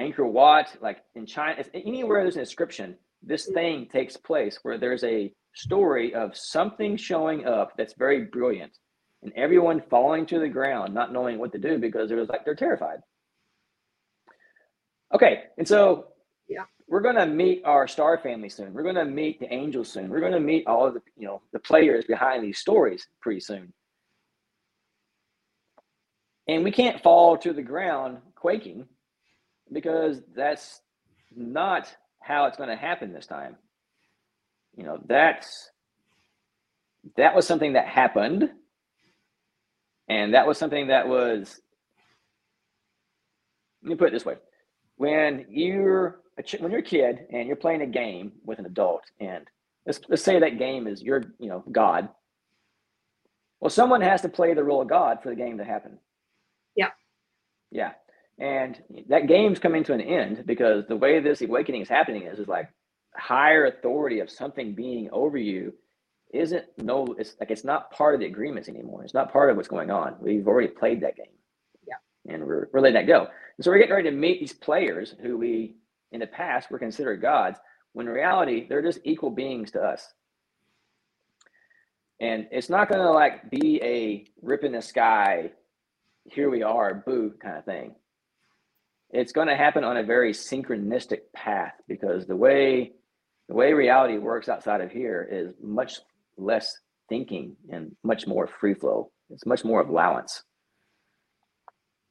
Angkor 0.00 0.30
Wat, 0.30 0.76
like 0.80 0.98
in 1.14 1.26
China. 1.26 1.62
anywhere 1.74 2.22
there's 2.22 2.36
an 2.36 2.40
inscription, 2.40 2.96
this 3.22 3.46
mm-hmm. 3.46 3.54
thing 3.54 3.88
takes 3.90 4.16
place 4.16 4.58
where 4.62 4.78
there's 4.78 5.04
a 5.04 5.32
story 5.54 6.14
of 6.14 6.36
something 6.36 6.96
showing 6.96 7.46
up 7.46 7.72
that's 7.76 7.94
very 7.94 8.24
brilliant, 8.24 8.76
and 9.22 9.32
everyone 9.36 9.82
falling 9.88 10.26
to 10.26 10.38
the 10.38 10.48
ground, 10.48 10.92
not 10.92 11.12
knowing 11.12 11.38
what 11.38 11.52
to 11.52 11.58
do 11.58 11.78
because 11.78 12.10
it 12.10 12.16
was 12.16 12.28
like 12.28 12.44
they're 12.44 12.54
terrified. 12.54 12.98
Okay, 15.14 15.44
and 15.56 15.66
so 15.66 16.08
we're 16.88 17.00
going 17.00 17.16
to 17.16 17.26
meet 17.26 17.62
our 17.64 17.88
star 17.88 18.18
family 18.18 18.48
soon. 18.48 18.72
We're 18.72 18.82
going 18.82 18.94
to 18.94 19.04
meet 19.04 19.40
the 19.40 19.52
angels 19.52 19.90
soon. 19.90 20.08
We're 20.08 20.20
going 20.20 20.32
to 20.32 20.40
meet 20.40 20.66
all 20.66 20.86
of 20.86 20.94
the 20.94 21.02
you 21.16 21.26
know 21.26 21.42
the 21.52 21.58
players 21.58 22.04
behind 22.04 22.44
these 22.44 22.58
stories 22.58 23.06
pretty 23.20 23.40
soon. 23.40 23.72
And 26.48 26.62
we 26.62 26.70
can't 26.70 27.02
fall 27.02 27.36
to 27.38 27.52
the 27.52 27.62
ground 27.62 28.18
quaking 28.36 28.86
because 29.72 30.20
that's 30.34 30.80
not 31.34 31.92
how 32.20 32.46
it's 32.46 32.56
going 32.56 32.68
to 32.68 32.76
happen 32.76 33.12
this 33.12 33.26
time. 33.26 33.56
You 34.76 34.84
know, 34.84 34.98
that's 35.06 35.70
that 37.16 37.34
was 37.34 37.46
something 37.46 37.72
that 37.72 37.86
happened 37.86 38.50
and 40.08 40.34
that 40.34 40.46
was 40.46 40.58
something 40.58 40.88
that 40.88 41.08
was 41.08 41.60
let 43.82 43.90
me 43.90 43.96
put 43.96 44.08
it 44.08 44.12
this 44.12 44.24
way 44.24 44.36
when 44.96 45.46
you're 45.48 46.20
when 46.58 46.70
you're 46.70 46.80
a 46.80 46.84
kid 46.84 47.26
and 47.30 47.46
you're 47.46 47.56
playing 47.56 47.82
a 47.82 47.86
game 47.86 48.32
with 48.44 48.58
an 48.58 48.66
adult 48.66 49.04
and 49.20 49.46
let's, 49.86 50.00
let's 50.08 50.22
say 50.22 50.38
that 50.38 50.58
game 50.58 50.86
is 50.86 51.02
your 51.02 51.22
you 51.38 51.48
know 51.48 51.64
god. 51.72 52.08
Well 53.60 53.70
someone 53.70 54.02
has 54.02 54.22
to 54.22 54.28
play 54.28 54.54
the 54.54 54.64
role 54.64 54.82
of 54.82 54.88
god 54.88 55.18
for 55.22 55.30
the 55.30 55.36
game 55.36 55.58
to 55.58 55.64
happen. 55.64 55.98
Yeah. 56.74 56.90
Yeah. 57.70 57.92
And 58.38 58.82
that 59.08 59.28
game's 59.28 59.58
coming 59.58 59.82
to 59.84 59.94
an 59.94 60.00
end 60.00 60.44
because 60.46 60.84
the 60.86 60.96
way 60.96 61.20
this 61.20 61.40
awakening 61.40 61.80
is 61.80 61.88
happening 61.88 62.22
is 62.22 62.38
is 62.38 62.48
like 62.48 62.68
higher 63.14 63.66
authority 63.66 64.20
of 64.20 64.30
something 64.30 64.74
being 64.74 65.08
over 65.10 65.38
you 65.38 65.72
isn't 66.34 66.64
no 66.76 67.06
it's 67.18 67.36
like 67.40 67.50
it's 67.50 67.64
not 67.64 67.90
part 67.90 68.14
of 68.14 68.20
the 68.20 68.26
agreements 68.26 68.68
anymore. 68.68 69.04
It's 69.04 69.14
not 69.14 69.32
part 69.32 69.50
of 69.50 69.56
what's 69.56 69.68
going 69.68 69.90
on. 69.90 70.16
We've 70.20 70.46
already 70.46 70.68
played 70.68 71.00
that 71.00 71.16
game. 71.16 71.26
Yeah. 71.88 71.94
And 72.32 72.44
we're, 72.44 72.68
we're 72.72 72.80
letting 72.80 72.94
that 72.94 73.06
go. 73.06 73.20
And 73.20 73.64
so 73.64 73.70
we're 73.70 73.78
getting 73.78 73.94
ready 73.94 74.10
to 74.10 74.16
meet 74.16 74.40
these 74.40 74.52
players 74.52 75.14
who 75.22 75.38
we 75.38 75.76
in 76.12 76.20
the 76.20 76.26
past 76.26 76.70
were 76.70 76.78
considered 76.78 77.20
gods, 77.20 77.58
when 77.92 78.06
in 78.06 78.12
reality, 78.12 78.66
they're 78.68 78.82
just 78.82 79.00
equal 79.04 79.30
beings 79.30 79.70
to 79.72 79.80
us. 79.80 80.06
And 82.20 82.46
it's 82.50 82.70
not 82.70 82.88
going 82.88 83.00
to 83.00 83.10
like 83.10 83.50
be 83.50 83.80
a 83.82 84.26
rip 84.42 84.64
in 84.64 84.72
the 84.72 84.82
sky, 84.82 85.50
here 86.24 86.50
we 86.50 86.62
are, 86.62 86.94
boo 87.06 87.34
kind 87.40 87.58
of 87.58 87.64
thing. 87.64 87.94
It's 89.10 89.32
going 89.32 89.48
to 89.48 89.56
happen 89.56 89.84
on 89.84 89.96
a 89.96 90.02
very 90.02 90.32
synchronistic 90.32 91.20
path 91.34 91.74
because 91.86 92.26
the 92.26 92.36
way 92.36 92.92
the 93.48 93.54
way 93.54 93.72
reality 93.72 94.18
works 94.18 94.48
outside 94.48 94.80
of 94.80 94.90
here 94.90 95.26
is 95.30 95.54
much 95.62 96.00
less 96.36 96.76
thinking 97.08 97.56
and 97.70 97.94
much 98.02 98.26
more 98.26 98.48
free 98.48 98.74
flow. 98.74 99.12
It's 99.30 99.46
much 99.46 99.64
more 99.64 99.82
allowance. 99.82 100.42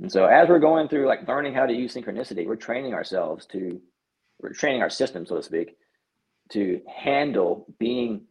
And 0.01 0.11
so 0.11 0.25
as 0.25 0.49
we're 0.49 0.59
going 0.59 0.87
through 0.87 1.07
like 1.07 1.27
learning 1.27 1.53
how 1.53 1.65
to 1.65 1.73
use 1.73 1.93
synchronicity, 1.95 2.45
we're 2.45 2.55
training 2.55 2.93
ourselves 2.93 3.45
to 3.47 3.81
we're 4.41 4.53
training 4.53 4.81
our 4.81 4.89
system, 4.89 5.25
so 5.25 5.37
to 5.37 5.43
speak, 5.43 5.77
to 6.51 6.81
handle 6.93 7.65
being 7.79 8.25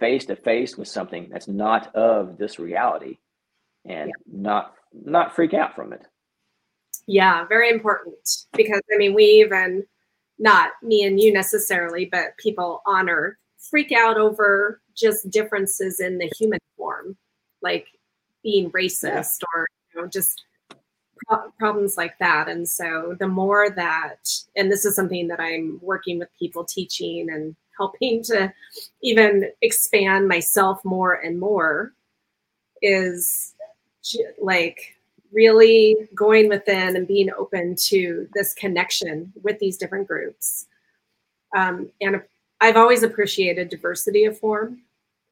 face 0.00 0.26
to 0.26 0.36
face 0.36 0.76
with 0.76 0.88
something 0.88 1.28
that's 1.30 1.46
not 1.46 1.94
of 1.94 2.36
this 2.36 2.58
reality 2.58 3.18
and 3.84 4.08
yeah. 4.08 4.14
not 4.26 4.74
not 4.92 5.34
freak 5.34 5.54
out 5.54 5.74
from 5.74 5.92
it. 5.92 6.02
Yeah, 7.06 7.46
very 7.46 7.70
important 7.70 8.14
because 8.52 8.80
I 8.92 8.96
mean 8.96 9.14
we 9.14 9.24
even 9.24 9.84
not 10.38 10.72
me 10.82 11.04
and 11.04 11.20
you 11.20 11.32
necessarily, 11.32 12.06
but 12.06 12.36
people 12.38 12.82
on 12.86 13.08
earth 13.08 13.36
freak 13.70 13.92
out 13.92 14.18
over 14.18 14.80
just 14.96 15.30
differences 15.30 16.00
in 16.00 16.18
the 16.18 16.30
human 16.38 16.58
form, 16.76 17.16
like 17.62 17.86
being 18.42 18.70
racist 18.72 19.38
yeah. 19.40 19.46
or 19.54 19.66
you 19.94 20.00
know 20.00 20.08
just 20.08 20.42
pro- 21.26 21.50
problems 21.58 21.96
like 21.96 22.18
that. 22.18 22.48
And 22.48 22.68
so 22.68 23.16
the 23.18 23.28
more 23.28 23.70
that, 23.70 24.28
and 24.56 24.70
this 24.70 24.84
is 24.84 24.96
something 24.96 25.28
that 25.28 25.40
I'm 25.40 25.78
working 25.82 26.18
with 26.18 26.28
people 26.38 26.64
teaching 26.64 27.28
and 27.30 27.54
helping 27.76 28.22
to 28.24 28.52
even 29.02 29.50
expand 29.62 30.28
myself 30.28 30.84
more 30.84 31.14
and 31.14 31.38
more 31.38 31.92
is 32.82 33.54
like 34.40 34.96
really 35.32 36.08
going 36.14 36.48
within 36.48 36.96
and 36.96 37.08
being 37.08 37.30
open 37.36 37.74
to 37.74 38.28
this 38.34 38.54
connection 38.54 39.32
with 39.42 39.58
these 39.58 39.76
different 39.76 40.06
groups. 40.06 40.66
Um, 41.56 41.90
and 42.00 42.22
I've 42.60 42.76
always 42.76 43.02
appreciated 43.02 43.68
diversity 43.68 44.24
of 44.24 44.38
form. 44.38 44.80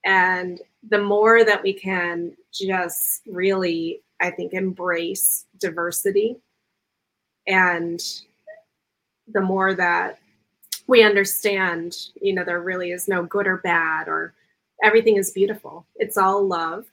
And 0.05 0.61
the 0.89 1.03
more 1.03 1.45
that 1.45 1.63
we 1.63 1.73
can 1.73 2.37
just 2.53 3.23
really 3.27 4.03
I 4.23 4.31
think, 4.31 4.55
embrace 4.55 5.47
diversity. 5.59 6.37
And 7.47 8.01
the 9.27 9.41
more 9.41 9.75
that 9.75 10.21
we 10.87 11.03
understand, 11.03 11.97
you 12.21 12.33
know, 12.33 12.45
there 12.45 12.61
really 12.61 12.93
is 12.93 13.09
no 13.09 13.25
good 13.25 13.47
or 13.47 13.59
bad, 13.59 14.09
or 14.09 14.33
everything 14.83 15.17
is 15.17 15.33
beautiful, 15.33 15.87
it's 15.97 16.17
all 16.17 16.47
love. 16.47 16.87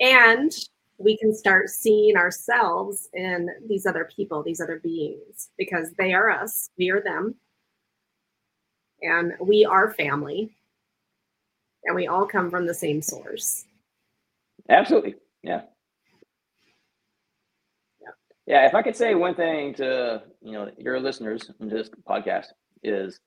And 0.00 0.52
we 0.98 1.16
can 1.18 1.34
start 1.34 1.68
seeing 1.68 2.16
ourselves 2.16 3.08
in 3.12 3.50
these 3.68 3.86
other 3.86 4.08
people, 4.14 4.42
these 4.42 4.60
other 4.60 4.78
beings, 4.78 5.50
because 5.58 5.90
they 5.98 6.14
are 6.14 6.30
us, 6.30 6.70
we 6.78 6.90
are 6.90 7.02
them, 7.02 7.34
and 9.02 9.34
we 9.40 9.64
are 9.64 9.92
family, 9.92 10.54
and 11.84 11.96
we 11.96 12.06
all 12.06 12.26
come 12.26 12.50
from 12.50 12.66
the 12.66 12.74
same 12.74 13.02
source. 13.02 13.64
Absolutely. 14.68 15.16
Yeah. 15.42 15.62
Yeah, 18.46 18.66
if 18.66 18.74
I 18.74 18.82
could 18.82 18.96
say 18.96 19.14
one 19.14 19.34
thing 19.34 19.74
to 19.74 20.22
you 20.42 20.52
know 20.52 20.70
your 20.76 20.98
listeners 20.98 21.50
in 21.60 21.68
this 21.68 21.88
podcast 22.08 22.46
is 22.82 23.20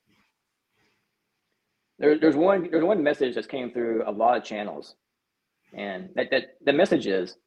there, 2.00 2.20
there's 2.20 2.36
one 2.36 2.68
there's 2.70 2.84
one 2.84 3.02
message 3.02 3.36
that's 3.36 3.48
came 3.48 3.72
through 3.72 4.04
a 4.06 4.12
lot 4.12 4.38
of 4.38 4.44
channels, 4.44 4.96
and 5.74 6.10
that, 6.16 6.30
that 6.32 6.58
the 6.66 6.74
message 6.74 7.08
is 7.08 7.38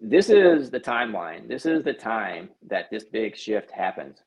this 0.00 0.30
is 0.30 0.70
the 0.70 0.78
timeline. 0.78 1.48
This 1.48 1.66
is 1.66 1.82
the 1.82 1.92
time 1.92 2.50
that 2.68 2.86
this 2.90 3.04
big 3.04 3.36
shift 3.36 3.72
happens. 3.72 4.22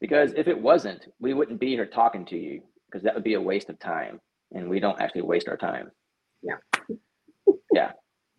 Because 0.00 0.32
if 0.36 0.48
it 0.48 0.60
wasn't, 0.60 1.06
we 1.20 1.32
wouldn't 1.32 1.60
be 1.60 1.68
here 1.68 1.86
talking 1.86 2.24
to 2.26 2.36
you 2.36 2.62
because 2.96 3.04
that 3.04 3.14
would 3.14 3.24
be 3.24 3.34
a 3.34 3.40
waste 3.40 3.68
of 3.68 3.78
time, 3.78 4.20
and 4.54 4.70
we 4.70 4.80
don't 4.80 4.98
actually 5.00 5.20
waste 5.20 5.48
our 5.48 5.56
time. 5.58 5.90
Yeah. 6.42 6.56
yeah. 7.72 7.92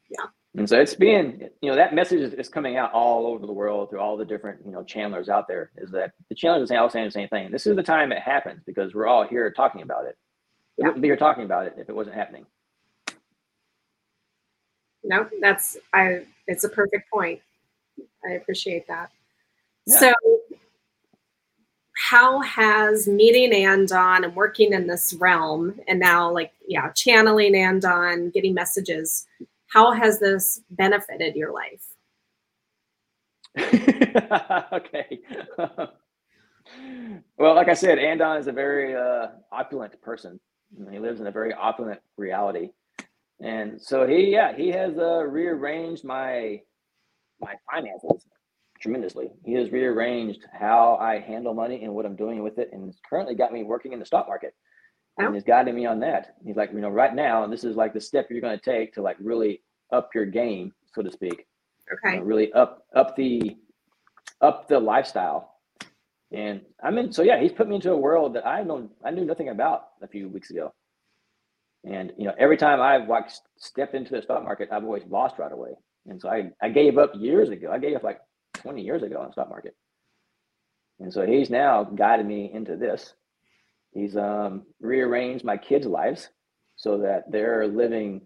Yeah. 0.10 0.26
And 0.56 0.68
so 0.68 0.80
it's 0.80 0.96
being, 0.96 1.48
you 1.62 1.70
know, 1.70 1.76
that 1.76 1.94
message 1.94 2.22
is, 2.22 2.34
is, 2.34 2.50
coming 2.50 2.78
out 2.78 2.92
all 2.92 3.28
over 3.28 3.46
the 3.46 3.54
world 3.54 3.92
through 3.92 4.00
all 4.00 4.18
the 4.18 4.26
different, 4.26 4.66
you 4.66 4.72
know, 4.72 4.82
channelers 4.82 5.30
out 5.30 5.48
there 5.48 5.70
is 5.78 5.92
that 5.92 6.14
the 6.30 6.36
channelers 6.36 6.72
are 6.72 6.80
all 6.80 6.90
saying 6.90 7.06
the 7.06 7.12
same 7.12 7.28
thing. 7.28 7.52
This 7.52 7.68
is 7.68 7.76
the 7.76 7.84
time 7.84 8.12
it 8.12 8.24
happens 8.24 8.64
because 8.66 8.96
we're 8.96 9.06
all 9.06 9.28
here 9.28 9.52
talking 9.52 9.84
about 9.84 10.06
it. 10.06 10.18
We 10.78 10.82
yeah. 10.82 10.88
wouldn't 10.88 11.04
be 11.04 11.10
here 11.10 11.18
talking 11.18 11.44
about 11.44 11.68
it 11.68 11.76
if 11.78 11.90
it 11.90 11.96
wasn't 11.96 12.16
happening. 12.16 12.48
No, 15.04 15.30
that's 15.40 15.78
I 15.94 16.24
it's 16.48 16.64
a 16.64 16.70
perfect 16.70 17.12
point. 17.12 17.40
I 18.28 18.34
appreciate 18.34 18.88
that. 18.88 19.12
Yeah. 19.86 20.00
So, 20.00 20.14
how 21.98 22.42
has 22.42 23.08
meeting 23.08 23.54
Andon 23.54 24.24
and 24.24 24.36
working 24.36 24.72
in 24.72 24.86
this 24.86 25.14
realm, 25.16 25.80
and 25.88 26.00
now 26.00 26.32
like 26.32 26.54
yeah, 26.68 26.92
channeling 26.92 27.56
Andon, 27.56 28.30
getting 28.30 28.54
messages, 28.54 29.26
how 29.68 29.92
has 29.92 30.20
this 30.20 30.62
benefited 30.70 31.36
your 31.36 31.52
life? 31.52 31.96
okay. 34.74 35.20
well, 37.38 37.56
like 37.56 37.68
I 37.68 37.74
said, 37.74 37.98
Andon 37.98 38.38
is 38.38 38.48
a 38.48 38.52
very 38.52 38.96
uh, 38.96 39.30
opulent 39.52 40.00
person. 40.02 40.40
He 40.92 41.00
lives 41.00 41.20
in 41.20 41.28
a 41.28 41.32
very 41.32 41.54
opulent 41.54 42.02
reality, 42.18 42.70
and 43.42 43.82
so 43.82 44.06
he, 44.06 44.32
yeah, 44.32 44.56
he 44.56 44.70
has 44.70 44.98
uh, 44.98 45.24
rearranged 45.24 46.04
my 46.04 46.62
my 47.42 47.56
finances 47.72 48.28
tremendously. 48.80 49.32
He 49.44 49.54
has 49.54 49.72
rearranged 49.72 50.42
how 50.52 50.98
I 51.02 51.20
handle 51.20 51.54
money 51.54 51.84
and 51.84 51.94
what 51.94 52.06
I'm 52.06 52.16
doing 52.16 52.44
with 52.44 52.58
it, 52.58 52.70
and 52.72 52.86
has 52.86 53.00
currently 53.10 53.36
got 53.36 53.54
me 53.54 53.64
working 53.64 53.94
in 53.94 54.00
the 54.00 54.06
stock 54.06 54.28
market. 54.28 54.54
And 55.20 55.34
he's 55.34 55.44
guiding 55.44 55.76
me 55.76 55.88
on 55.88 56.00
that. 56.02 56.36
He's 56.46 56.56
like, 56.56 56.72
you 56.72 56.80
know, 56.80 56.90
right 56.90 57.14
now, 57.14 57.44
and 57.44 57.52
this 57.52 57.64
is 57.64 57.76
like 57.76 57.94
the 57.94 58.02
step 58.02 58.28
you're 58.30 58.42
going 58.42 58.58
to 58.58 58.64
take 58.64 58.94
to 58.94 59.02
like 59.02 59.18
really 59.20 59.64
up 59.92 60.10
your 60.14 60.26
game, 60.26 60.74
so 60.94 61.02
to 61.02 61.12
speak. 61.12 61.48
Okay. 61.92 62.16
You 62.16 62.20
know, 62.20 62.26
really 62.26 62.54
up 62.54 62.86
up 62.96 63.16
the 63.16 63.58
up 64.42 64.68
the 64.68 64.80
lifestyle. 64.80 65.56
And 66.32 66.62
I'm 66.84 66.98
in. 66.98 67.12
So 67.12 67.24
yeah, 67.24 67.42
he's 67.42 67.52
put 67.52 67.68
me 67.68 67.76
into 67.76 67.92
a 67.92 67.98
world 67.98 68.36
that 68.36 68.46
I 68.46 68.62
know 68.62 68.90
I 69.04 69.12
knew 69.12 69.26
nothing 69.26 69.50
about 69.50 69.88
a 70.04 70.08
few 70.08 70.30
weeks 70.30 70.52
ago. 70.52 70.74
And 71.84 72.12
you 72.18 72.26
know, 72.26 72.34
every 72.38 72.58
time 72.58 72.82
I've 72.82 73.08
like 73.10 73.32
stepped 73.58 73.96
into 73.96 74.12
the 74.12 74.22
stock 74.22 74.44
market, 74.44 74.70
I've 74.72 74.84
always 74.84 75.04
lost 75.10 75.40
right 75.40 75.52
away. 75.52 75.72
And 76.06 76.22
so 76.22 76.30
I, 76.30 76.52
I 76.62 76.70
gave 76.70 76.98
up 76.98 77.12
years 77.16 77.50
ago. 77.50 77.72
I 77.72 77.80
gave 77.80 77.96
up 77.96 78.04
like 78.04 78.20
20 78.68 78.82
years 78.82 79.02
ago 79.02 79.22
on 79.22 79.28
the 79.28 79.32
stock 79.32 79.50
market. 79.50 79.78
And 81.00 81.14
so 81.14 81.26
he's 81.26 81.50
now 81.50 81.86
guided 81.86 82.26
me 82.26 82.52
into 82.54 82.76
this. 82.76 83.14
He's 83.94 84.18
um, 84.18 84.64
rearranged 84.82 85.46
my 85.46 85.56
kids' 85.56 85.88
lives 85.88 86.28
so 86.76 86.98
that 86.98 87.32
they're 87.32 87.66
living 87.66 88.24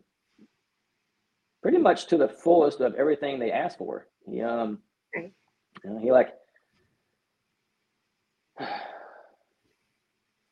pretty 1.61 1.77
much 1.77 2.07
to 2.07 2.17
the 2.17 2.27
fullest 2.27 2.81
of 2.81 2.95
everything 2.95 3.37
they 3.37 3.51
ask 3.51 3.77
for. 3.77 4.07
He 4.25 4.41
um, 4.41 4.79
you 5.15 5.31
know, 5.83 5.99
he 5.99 6.11
like, 6.11 6.33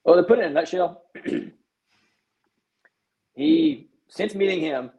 well, 0.06 0.18
to 0.18 0.24
put 0.24 0.38
it 0.38 0.46
in 0.46 0.52
a 0.52 0.54
nutshell, 0.54 1.02
he 3.34 3.90
since 4.08 4.36
meeting 4.36 4.62
him, 4.62 4.92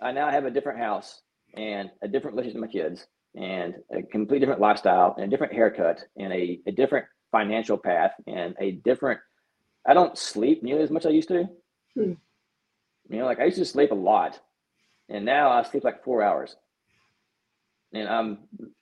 I 0.00 0.12
now 0.12 0.30
have 0.30 0.44
a 0.44 0.52
different 0.52 0.78
house 0.78 1.22
and 1.56 1.90
a 2.00 2.06
different 2.06 2.36
relationship 2.36 2.60
with 2.60 2.70
my 2.70 2.80
kids 2.80 3.08
and 3.36 3.74
a 3.92 4.02
completely 4.02 4.40
different 4.40 4.60
lifestyle 4.60 5.14
and 5.16 5.26
a 5.26 5.28
different 5.28 5.52
haircut 5.52 6.00
and 6.16 6.32
a, 6.32 6.60
a 6.66 6.72
different 6.72 7.06
financial 7.30 7.76
path 7.76 8.12
and 8.26 8.54
a 8.60 8.72
different 8.72 9.20
I 9.86 9.94
don't 9.94 10.18
sleep 10.18 10.62
nearly 10.62 10.82
as 10.82 10.90
much 10.90 11.04
as 11.04 11.10
I 11.10 11.14
used 11.14 11.28
to. 11.28 11.44
Hmm. 11.94 12.12
You 13.08 13.18
know, 13.18 13.24
like 13.24 13.38
I 13.38 13.44
used 13.44 13.58
to 13.58 13.64
sleep 13.64 13.92
a 13.92 13.94
lot. 13.94 14.40
And 15.08 15.24
now 15.24 15.50
I 15.50 15.62
sleep 15.62 15.84
like 15.84 16.02
four 16.02 16.22
hours. 16.22 16.56
And 17.92 18.08
I'm 18.08 18.38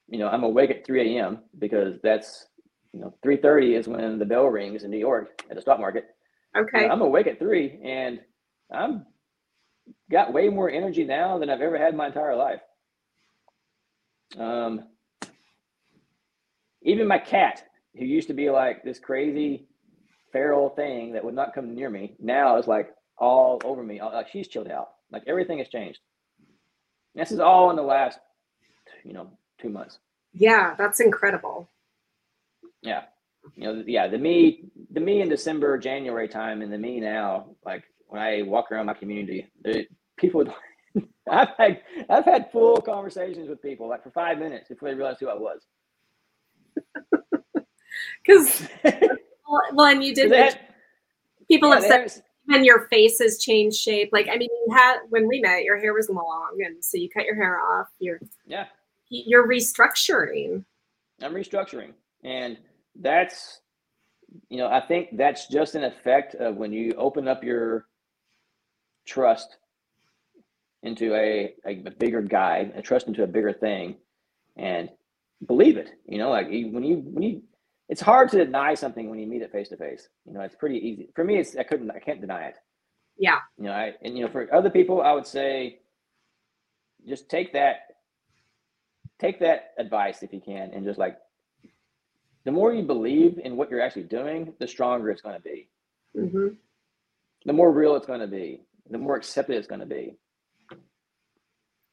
you 0.08 0.18
know, 0.18 0.28
I'm 0.28 0.44
awake 0.44 0.70
at 0.70 0.86
3 0.86 1.18
a.m. 1.18 1.40
because 1.58 1.98
that's 2.02 2.46
you 2.92 3.00
know, 3.00 3.14
3:30 3.26 3.76
is 3.76 3.88
when 3.88 4.18
the 4.18 4.24
bell 4.24 4.46
rings 4.46 4.84
in 4.84 4.90
New 4.90 4.98
York 4.98 5.42
at 5.50 5.56
the 5.56 5.62
stock 5.62 5.80
market. 5.80 6.04
Okay. 6.56 6.86
Know, 6.86 6.92
I'm 6.92 7.02
awake 7.02 7.26
at 7.26 7.40
three 7.40 7.80
and 7.84 8.20
I'm 8.72 9.04
got 10.10 10.32
way 10.32 10.48
more 10.48 10.70
energy 10.70 11.04
now 11.04 11.38
than 11.38 11.50
I've 11.50 11.60
ever 11.60 11.76
had 11.76 11.96
my 11.96 12.06
entire 12.06 12.36
life. 12.36 12.60
Um, 14.38 14.84
even 16.82 17.06
my 17.08 17.18
cat, 17.18 17.64
who 17.96 18.04
used 18.04 18.28
to 18.28 18.34
be 18.34 18.50
like 18.50 18.82
this 18.82 18.98
crazy 18.98 19.66
feral 20.32 20.70
thing 20.70 21.12
that 21.12 21.24
would 21.24 21.34
not 21.34 21.54
come 21.54 21.74
near 21.74 21.90
me, 21.90 22.14
now 22.20 22.58
is 22.58 22.66
like 22.66 22.90
all 23.18 23.60
over 23.64 23.82
me. 23.82 24.00
Like 24.02 24.28
she's 24.28 24.48
chilled 24.48 24.68
out. 24.70 24.88
Like 25.10 25.22
everything 25.26 25.58
has 25.58 25.68
changed. 25.68 26.00
And 27.14 27.22
this 27.22 27.32
is 27.32 27.40
all 27.40 27.70
in 27.70 27.76
the 27.76 27.82
last, 27.82 28.18
you 29.04 29.12
know, 29.12 29.30
two 29.60 29.68
months. 29.68 29.98
Yeah, 30.32 30.74
that's 30.76 31.00
incredible. 31.00 31.70
Yeah, 32.82 33.04
you 33.54 33.64
know, 33.64 33.84
yeah, 33.86 34.08
the 34.08 34.18
me, 34.18 34.64
the 34.92 35.00
me 35.00 35.22
in 35.22 35.28
December, 35.28 35.78
January 35.78 36.28
time, 36.28 36.60
and 36.60 36.72
the 36.72 36.78
me 36.78 37.00
now, 37.00 37.46
like 37.64 37.84
when 38.08 38.20
I 38.20 38.42
walk 38.42 38.70
around 38.70 38.86
my 38.86 38.94
community, 38.94 39.46
people 40.18 40.44
I've 41.30 41.48
had 41.56 41.82
I've 42.10 42.24
had 42.24 42.50
full 42.52 42.80
conversations 42.80 43.48
with 43.48 43.62
people 43.62 43.88
like 43.88 44.02
for 44.02 44.10
five 44.10 44.38
minutes 44.38 44.68
before 44.68 44.90
they 44.90 44.94
realized 44.94 45.20
who 45.20 45.28
I 45.28 45.34
was. 45.34 45.66
Because 48.24 48.66
well, 49.72 49.86
and 49.86 50.02
you 50.02 50.14
did. 50.14 50.32
Had, 50.32 50.58
people 51.48 51.68
yeah, 51.68 51.74
have 51.76 52.10
said 52.10 52.22
even 52.48 52.64
your 52.64 52.86
face 52.88 53.18
has 53.20 53.38
changed 53.38 53.76
shape. 53.76 54.10
Like 54.12 54.28
I 54.28 54.36
mean, 54.36 54.48
you 54.50 54.74
had 54.74 54.98
when 55.08 55.26
we 55.28 55.40
met, 55.40 55.64
your 55.64 55.78
hair 55.78 55.94
was 55.94 56.08
long, 56.08 56.58
and 56.64 56.82
so 56.84 56.96
you 56.96 57.08
cut 57.08 57.24
your 57.24 57.36
hair 57.36 57.60
off. 57.60 57.88
You're 57.98 58.20
yeah. 58.46 58.66
You're 59.08 59.46
restructuring. 59.46 60.64
I'm 61.22 61.34
restructuring, 61.34 61.92
and 62.24 62.58
that's 62.96 63.60
you 64.48 64.58
know 64.58 64.68
I 64.68 64.80
think 64.80 65.16
that's 65.16 65.46
just 65.46 65.74
an 65.74 65.84
effect 65.84 66.34
of 66.36 66.56
when 66.56 66.72
you 66.72 66.92
open 66.96 67.28
up 67.28 67.44
your 67.44 67.86
trust 69.06 69.58
into 70.84 71.14
a, 71.14 71.54
a, 71.66 71.74
bigger 71.98 72.22
guide, 72.22 72.72
a 72.76 72.82
trust 72.82 73.08
into 73.08 73.24
a 73.24 73.26
bigger 73.26 73.52
thing, 73.52 73.96
and 74.56 74.90
believe 75.46 75.76
it. 75.76 75.90
You 76.06 76.18
know, 76.18 76.30
like 76.30 76.46
when 76.46 76.84
you 76.84 76.98
when 76.98 77.22
you, 77.22 77.42
it's 77.88 78.00
hard 78.00 78.30
to 78.30 78.44
deny 78.44 78.74
something 78.74 79.10
when 79.10 79.18
you 79.18 79.26
meet 79.26 79.42
it 79.42 79.50
face 79.50 79.70
to 79.70 79.76
face. 79.76 80.08
You 80.26 80.34
know, 80.34 80.40
it's 80.40 80.54
pretty 80.54 80.76
easy 80.76 81.08
for 81.14 81.24
me. 81.24 81.38
It's 81.38 81.56
I 81.56 81.64
couldn't 81.64 81.90
I 81.90 81.98
can't 81.98 82.20
deny 82.20 82.44
it. 82.44 82.56
Yeah. 83.18 83.38
You 83.58 83.64
know, 83.64 83.72
I 83.72 83.94
and 84.02 84.16
you 84.16 84.24
know 84.24 84.30
for 84.30 84.52
other 84.54 84.70
people, 84.70 85.00
I 85.02 85.12
would 85.12 85.26
say, 85.26 85.80
just 87.08 87.28
take 87.28 87.52
that, 87.54 87.76
take 89.18 89.40
that 89.40 89.72
advice 89.78 90.22
if 90.22 90.32
you 90.32 90.40
can, 90.40 90.70
and 90.74 90.84
just 90.84 90.98
like, 90.98 91.16
the 92.44 92.52
more 92.52 92.74
you 92.74 92.82
believe 92.82 93.38
in 93.42 93.56
what 93.56 93.70
you're 93.70 93.80
actually 93.80 94.02
doing, 94.02 94.52
the 94.60 94.68
stronger 94.68 95.10
it's 95.10 95.22
going 95.22 95.36
to 95.36 95.40
be. 95.40 95.68
Mm-hmm. 96.16 96.48
The 97.46 97.52
more 97.52 97.72
real 97.72 97.96
it's 97.96 98.06
going 98.06 98.20
to 98.20 98.26
be. 98.26 98.60
The 98.90 98.98
more 98.98 99.16
accepted 99.16 99.56
it's 99.56 99.66
going 99.66 99.80
to 99.80 99.86
be. 99.86 100.16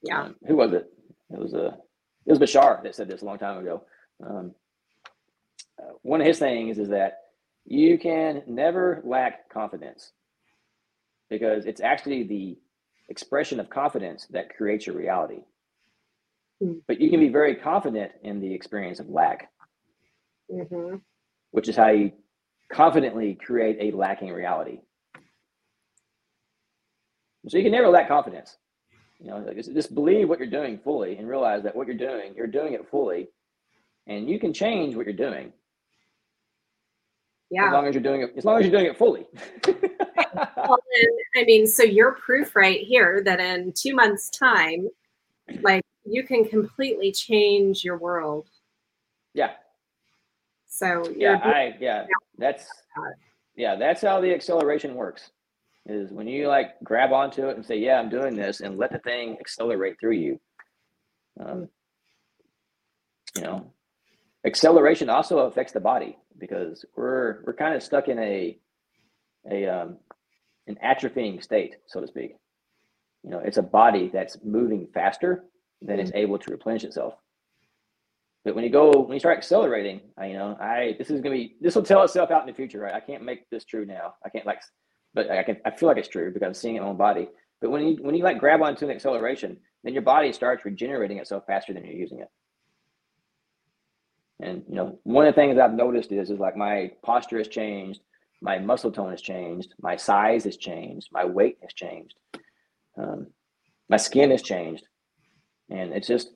Yeah. 0.03 0.23
Um, 0.23 0.35
who 0.47 0.55
was 0.55 0.73
it? 0.73 0.91
It 1.29 1.39
was 1.39 1.53
a 1.53 1.67
uh, 1.67 1.75
it 2.25 2.29
was 2.29 2.39
Bashar 2.39 2.83
that 2.83 2.95
said 2.95 3.07
this 3.07 3.21
a 3.21 3.25
long 3.25 3.39
time 3.39 3.57
ago. 3.57 3.83
Um, 4.23 4.53
uh, 5.81 5.93
one 6.03 6.21
of 6.21 6.27
his 6.27 6.39
things 6.39 6.77
is 6.77 6.89
that 6.89 7.17
you 7.65 7.97
can 7.97 8.43
never 8.47 9.01
lack 9.03 9.49
confidence 9.49 10.11
because 11.29 11.65
it's 11.65 11.81
actually 11.81 12.23
the 12.23 12.57
expression 13.09 13.59
of 13.59 13.69
confidence 13.69 14.27
that 14.31 14.55
creates 14.55 14.85
your 14.85 14.95
reality. 14.95 15.39
Mm-hmm. 16.61 16.79
But 16.87 17.01
you 17.01 17.09
can 17.09 17.19
be 17.19 17.29
very 17.29 17.55
confident 17.55 18.11
in 18.23 18.39
the 18.39 18.53
experience 18.53 18.99
of 18.99 19.09
lack, 19.09 19.49
mm-hmm. 20.51 20.97
which 21.51 21.67
is 21.69 21.75
how 21.75 21.89
you 21.89 22.11
confidently 22.71 23.35
create 23.35 23.77
a 23.79 23.95
lacking 23.95 24.31
reality. 24.31 24.79
So 27.47 27.57
you 27.57 27.63
can 27.63 27.71
never 27.71 27.89
lack 27.89 28.07
confidence. 28.07 28.57
You 29.21 29.29
know, 29.29 29.53
just 29.53 29.93
believe 29.93 30.29
what 30.29 30.39
you're 30.39 30.49
doing 30.49 30.79
fully 30.79 31.17
and 31.17 31.27
realize 31.27 31.61
that 31.63 31.75
what 31.75 31.87
you're 31.87 31.97
doing, 31.97 32.33
you're 32.35 32.47
doing 32.47 32.73
it 32.73 32.89
fully, 32.89 33.29
and 34.07 34.27
you 34.27 34.39
can 34.39 34.51
change 34.51 34.95
what 34.95 35.05
you're 35.05 35.13
doing. 35.13 35.53
Yeah. 37.51 37.67
As 37.67 37.73
long 37.73 37.87
as 37.87 37.93
you're 37.93 38.03
doing 38.03 38.21
it, 38.21 38.33
as 38.35 38.45
long 38.45 38.57
as 38.59 38.65
you're 38.65 38.71
doing 38.71 38.89
it 38.89 38.97
fully. 38.97 39.27
well, 40.57 40.79
I 41.35 41.43
mean, 41.43 41.67
so 41.67 41.83
you're 41.83 42.13
proof 42.13 42.55
right 42.55 42.79
here 42.79 43.21
that 43.23 43.39
in 43.39 43.73
two 43.75 43.93
months' 43.93 44.29
time, 44.29 44.87
like 45.61 45.83
you 46.05 46.23
can 46.23 46.45
completely 46.45 47.11
change 47.11 47.83
your 47.83 47.97
world. 47.97 48.47
Yeah. 49.33 49.51
So 50.67 51.03
yeah, 51.15 51.41
I 51.43 51.75
yeah, 51.79 52.05
that's 52.37 52.65
yeah, 53.55 53.75
that's 53.75 54.01
how 54.01 54.19
the 54.19 54.33
acceleration 54.33 54.95
works 54.95 55.29
is 55.87 56.11
when 56.11 56.27
you 56.27 56.47
like 56.47 56.79
grab 56.83 57.11
onto 57.11 57.47
it 57.47 57.55
and 57.55 57.65
say, 57.65 57.77
"Yeah, 57.77 57.99
I'm 57.99 58.09
doing 58.09 58.35
this," 58.35 58.61
and 58.61 58.77
let 58.77 58.91
the 58.91 58.99
thing 58.99 59.37
accelerate 59.39 59.99
through 59.99 60.13
you. 60.13 60.39
Um, 61.39 61.69
you 63.35 63.41
know, 63.41 63.73
acceleration 64.45 65.09
also 65.09 65.39
affects 65.39 65.73
the 65.73 65.79
body 65.79 66.17
because 66.37 66.85
we're 66.95 67.43
we're 67.45 67.53
kind 67.53 67.75
of 67.75 67.83
stuck 67.83 68.07
in 68.07 68.19
a 68.19 68.57
a 69.49 69.67
um, 69.67 69.97
an 70.67 70.77
atrophying 70.83 71.41
state, 71.41 71.77
so 71.87 72.01
to 72.01 72.07
speak. 72.07 72.35
You 73.23 73.29
know, 73.29 73.39
it's 73.39 73.57
a 73.57 73.63
body 73.63 74.09
that's 74.11 74.37
moving 74.43 74.87
faster 74.93 75.45
than 75.81 75.99
it's 75.99 76.11
able 76.13 76.37
to 76.39 76.51
replenish 76.51 76.83
itself. 76.83 77.15
But 78.43 78.55
when 78.55 78.63
you 78.63 78.71
go, 78.71 78.91
when 78.91 79.13
you 79.13 79.19
start 79.19 79.37
accelerating, 79.37 80.01
I, 80.17 80.27
you 80.27 80.33
know, 80.33 80.57
I 80.59 80.95
this 80.97 81.11
is 81.11 81.21
gonna 81.21 81.35
be 81.35 81.55
this 81.61 81.75
will 81.75 81.83
tell 81.83 82.03
itself 82.03 82.31
out 82.31 82.41
in 82.41 82.47
the 82.47 82.53
future, 82.53 82.79
right? 82.79 82.93
I 82.93 82.99
can't 82.99 83.23
make 83.23 83.49
this 83.49 83.65
true 83.65 83.85
now. 83.85 84.15
I 84.25 84.29
can't 84.29 84.47
like 84.47 84.61
but 85.13 85.29
I 85.29 85.43
can 85.43 85.57
I 85.65 85.71
feel 85.71 85.87
like 85.89 85.97
it's 85.97 86.07
true 86.07 86.31
because 86.31 86.45
I'm 86.45 86.53
seeing 86.53 86.75
it 86.75 86.79
in 86.79 86.83
my 86.83 86.89
own 86.89 86.97
body. 86.97 87.27
But 87.59 87.71
when 87.71 87.85
you 87.85 87.97
when 88.01 88.15
you 88.15 88.23
like 88.23 88.39
grab 88.39 88.61
onto 88.61 88.85
an 88.85 88.91
acceleration, 88.91 89.57
then 89.83 89.93
your 89.93 90.01
body 90.01 90.31
starts 90.31 90.65
regenerating 90.65 91.17
itself 91.17 91.45
faster 91.45 91.73
than 91.73 91.85
you're 91.85 91.93
using 91.93 92.19
it. 92.19 92.29
And 94.39 94.63
you 94.67 94.75
know, 94.75 94.99
one 95.03 95.27
of 95.27 95.35
the 95.35 95.41
things 95.41 95.59
I've 95.59 95.73
noticed 95.73 96.11
is 96.11 96.29
is 96.29 96.39
like 96.39 96.57
my 96.57 96.91
posture 97.03 97.37
has 97.37 97.47
changed, 97.47 98.01
my 98.41 98.57
muscle 98.57 98.91
tone 98.91 99.11
has 99.11 99.21
changed, 99.21 99.73
my 99.79 99.95
size 99.95 100.43
has 100.45 100.57
changed, 100.57 101.09
my 101.11 101.25
weight 101.25 101.57
has 101.61 101.73
changed, 101.73 102.15
um, 102.97 103.27
my 103.89 103.97
skin 103.97 104.31
has 104.31 104.41
changed, 104.41 104.83
and 105.69 105.93
it's 105.93 106.07
just 106.07 106.31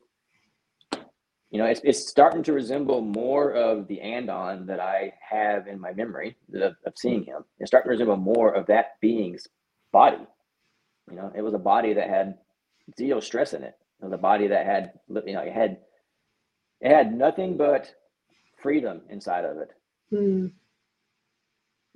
you 1.56 1.62
know, 1.62 1.68
it's, 1.68 1.80
it's 1.86 2.06
starting 2.06 2.44
to 2.44 2.52
resemble 2.52 3.00
more 3.00 3.54
of 3.54 3.88
the 3.88 4.02
Andon 4.02 4.66
that 4.66 4.82
I 4.82 5.14
have 5.22 5.68
in 5.68 5.80
my 5.80 5.94
memory 5.94 6.36
of, 6.54 6.76
of 6.86 6.94
seeing 6.98 7.24
him. 7.24 7.46
It's 7.60 7.70
starting 7.70 7.88
to 7.88 7.92
resemble 7.92 8.18
more 8.18 8.54
of 8.54 8.66
that 8.66 9.00
being's 9.00 9.48
body. 9.94 10.28
You 11.10 11.16
know, 11.16 11.32
it 11.34 11.42
was 11.42 11.54
a 11.54 11.58
body 11.58 11.94
that 11.94 12.10
had 12.10 12.40
zero 12.98 13.22
stress 13.22 13.54
in 13.54 13.64
it. 13.64 13.74
It 14.02 14.04
was 14.04 14.12
a 14.12 14.18
body 14.18 14.48
that 14.48 14.66
had, 14.66 15.00
you 15.08 15.32
know, 15.32 15.40
it 15.44 15.54
had, 15.54 15.78
it 16.82 16.94
had 16.94 17.18
nothing 17.18 17.56
but 17.56 17.90
freedom 18.62 19.04
inside 19.10 19.46
of 19.46 19.58
it. 19.60 19.72
Hmm. 20.10 20.48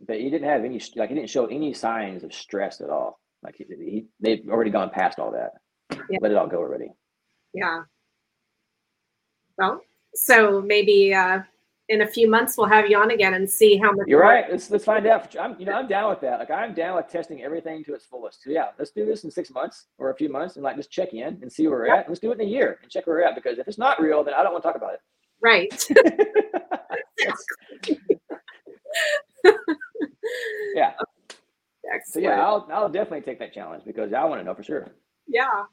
But 0.08 0.22
he 0.22 0.30
didn't 0.30 0.48
have 0.48 0.64
any, 0.64 0.80
like, 0.96 1.10
he 1.10 1.16
didn't 1.16 1.30
show 1.30 1.48
any 1.48 1.74
signs 1.74 2.24
of 2.24 2.34
stress 2.34 2.80
at 2.80 2.90
all. 2.90 3.20
Like, 3.44 3.56
he, 3.58 3.66
he 3.68 4.06
they've 4.22 4.48
already 4.50 4.72
gone 4.72 4.90
past 4.90 5.20
all 5.20 5.34
that. 5.34 5.52
Yeah. 6.10 6.20
Let 6.22 6.32
it 6.32 6.38
all 6.38 6.48
go 6.48 6.60
already. 6.60 6.94
Yeah. 7.54 7.82
Well, 9.60 9.82
so 10.16 10.62
maybe 10.62 11.14
uh, 11.14 11.42
in 11.90 12.02
a 12.02 12.08
few 12.08 12.30
months 12.30 12.58
we'll 12.58 12.68
have 12.68 12.90
you 12.90 12.98
on 12.98 13.12
again 13.12 13.34
and 13.34 13.50
see 13.50 13.78
how 13.78 13.92
much. 13.92 14.08
You're 14.08 14.22
right. 14.22 14.46
Let's 14.50 14.72
let's 14.72 14.86
find 14.86 15.06
out. 15.06 15.36
I'm 15.38 15.60
you 15.60 15.66
know 15.66 15.74
I'm 15.74 15.88
down 15.88 16.10
with 16.10 16.22
that. 16.22 16.40
Like 16.40 16.50
I'm 16.50 16.74
down 16.74 16.96
with 16.96 17.10
testing 17.10 17.44
everything 17.44 17.84
to 17.86 17.94
its 17.94 18.06
fullest. 18.06 18.44
So 18.44 18.52
yeah, 18.52 18.70
let's 18.78 18.92
do 18.92 19.06
this 19.06 19.26
in 19.26 19.32
six 19.32 19.52
months 19.52 19.88
or 19.98 20.12
a 20.12 20.16
few 20.16 20.30
months 20.30 20.56
and 20.56 20.64
like 20.64 20.78
just 20.78 20.92
check 20.92 21.14
in 21.14 21.40
and 21.42 21.52
see 21.52 21.68
where 21.68 21.80
we're 21.80 21.94
at. 21.94 22.08
Let's 22.08 22.22
do 22.22 22.32
it 22.32 22.40
in 22.40 22.48
a 22.48 22.50
year 22.50 22.80
and 22.82 22.90
check 22.90 23.06
where 23.06 23.18
we're 23.18 23.24
at 23.24 23.36
because 23.36 23.60
if 23.60 23.68
it's 23.68 23.78
not 23.78 24.02
real, 24.02 24.24
then 24.24 24.34
I 24.34 24.44
don't 24.44 24.54
want 24.54 24.64
to 24.64 24.70
talk 24.70 24.78
about 24.78 24.94
it. 24.94 25.02
Right. 25.42 25.88
yeah. 30.76 30.94
Excellent. 31.92 32.08
So 32.08 32.20
yeah, 32.20 32.46
I'll 32.46 32.68
I'll 32.72 32.90
definitely 32.90 33.22
take 33.22 33.40
that 33.40 33.52
challenge 33.54 33.84
because 33.86 34.14
I 34.14 34.24
want 34.26 34.42
to 34.42 34.46
know 34.46 34.54
for 34.54 34.62
sure. 34.64 34.92
Yeah. 35.28 35.64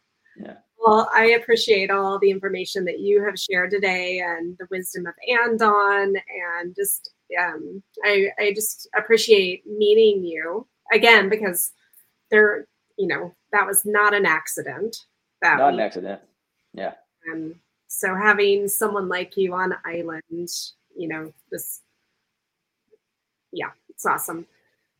Yeah. 0.41 0.57
Well, 0.79 1.09
I 1.13 1.31
appreciate 1.31 1.91
all 1.91 2.19
the 2.19 2.31
information 2.31 2.85
that 2.85 3.01
you 3.01 3.25
have 3.25 3.39
shared 3.39 3.71
today 3.71 4.21
and 4.21 4.57
the 4.59 4.69
wisdom 4.71 5.07
of 5.07 5.15
Andon 5.29 6.17
and 6.17 6.75
just 6.75 7.11
um, 7.41 7.83
I, 8.05 8.29
I 8.39 8.53
just 8.55 8.89
appreciate 8.97 9.67
meeting 9.67 10.25
you 10.25 10.67
again 10.93 11.29
because 11.29 11.73
there, 12.31 12.67
you 12.97 13.07
know, 13.07 13.35
that 13.53 13.67
was 13.67 13.85
not 13.85 14.15
an 14.15 14.27
accident. 14.27 15.07
That 15.43 15.59
not 15.59 15.73
we, 15.73 15.81
an 15.81 15.85
accident. 15.85 16.21
Yeah. 16.73 16.93
And 17.27 17.55
so 17.89 18.15
having 18.15 18.69
someone 18.69 19.09
like 19.09 19.37
you 19.37 19.55
on 19.55 19.75
island, 19.85 20.51
you 20.97 21.09
know, 21.09 21.33
this, 21.51 21.83
yeah, 23.53 23.71
it's 23.89 24.07
awesome. 24.07 24.47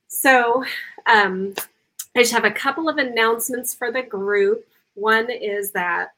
So 0.09 0.65
um, 1.07 1.55
I 2.17 2.21
just 2.21 2.33
have 2.33 2.45
a 2.45 2.51
couple 2.51 2.89
of 2.89 2.99
announcements 2.99 3.75
for 3.75 3.93
the 3.93 4.03
group. 4.03 4.67
One 4.97 5.31
is 5.31 5.73
that 5.73 6.09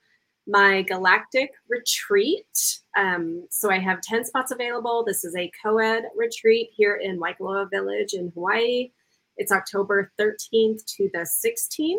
my 0.47 0.83
galactic 0.83 1.51
retreat. 1.69 2.81
Um, 2.97 3.47
so 3.51 3.71
I 3.71 3.79
have 3.79 4.01
10 4.01 4.25
spots 4.25 4.51
available. 4.51 5.05
This 5.05 5.25
is 5.25 5.37
a 5.37 5.51
co 5.63 5.79
ed 5.79 6.05
retreat 6.17 6.71
here 6.73 6.97
in 6.97 7.21
Waikoloa 7.21 7.71
Village 7.71 8.15
in 8.15 8.33
Hawaii. 8.35 8.91
It's 9.37 9.53
October 9.53 10.11
13th 10.19 10.85
to 10.97 11.11
the 11.13 11.29
16th. 11.45 11.99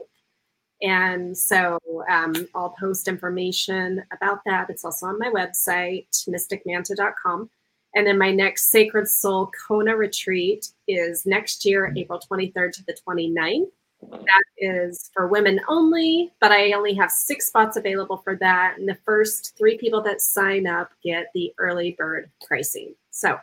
And 0.81 1.37
so 1.37 1.77
um, 2.09 2.33
I'll 2.55 2.75
post 2.79 3.07
information 3.07 4.03
about 4.13 4.39
that. 4.45 4.69
It's 4.69 4.85
also 4.85 5.07
on 5.07 5.19
my 5.19 5.29
website, 5.29 6.07
mysticmanta.com. 6.27 7.49
And 7.95 8.07
then 8.07 8.17
my 8.17 8.31
next 8.31 8.71
Sacred 8.71 9.07
Soul 9.07 9.51
Kona 9.67 9.95
retreat 9.95 10.71
is 10.87 11.25
next 11.25 11.65
year, 11.65 11.93
April 11.95 12.19
23rd 12.19 12.71
to 12.73 12.83
the 12.85 12.97
29th. 13.07 13.71
That 14.01 14.43
is 14.57 15.09
for 15.13 15.27
women 15.27 15.59
only, 15.67 16.31
but 16.39 16.51
I 16.51 16.71
only 16.71 16.93
have 16.95 17.11
six 17.11 17.47
spots 17.47 17.77
available 17.77 18.17
for 18.17 18.35
that. 18.37 18.75
And 18.77 18.87
the 18.87 18.97
first 19.05 19.57
three 19.57 19.77
people 19.77 20.01
that 20.03 20.21
sign 20.21 20.67
up 20.67 20.91
get 21.03 21.27
the 21.33 21.53
early 21.57 21.95
bird 21.97 22.29
pricing. 22.45 22.95
So 23.11 23.37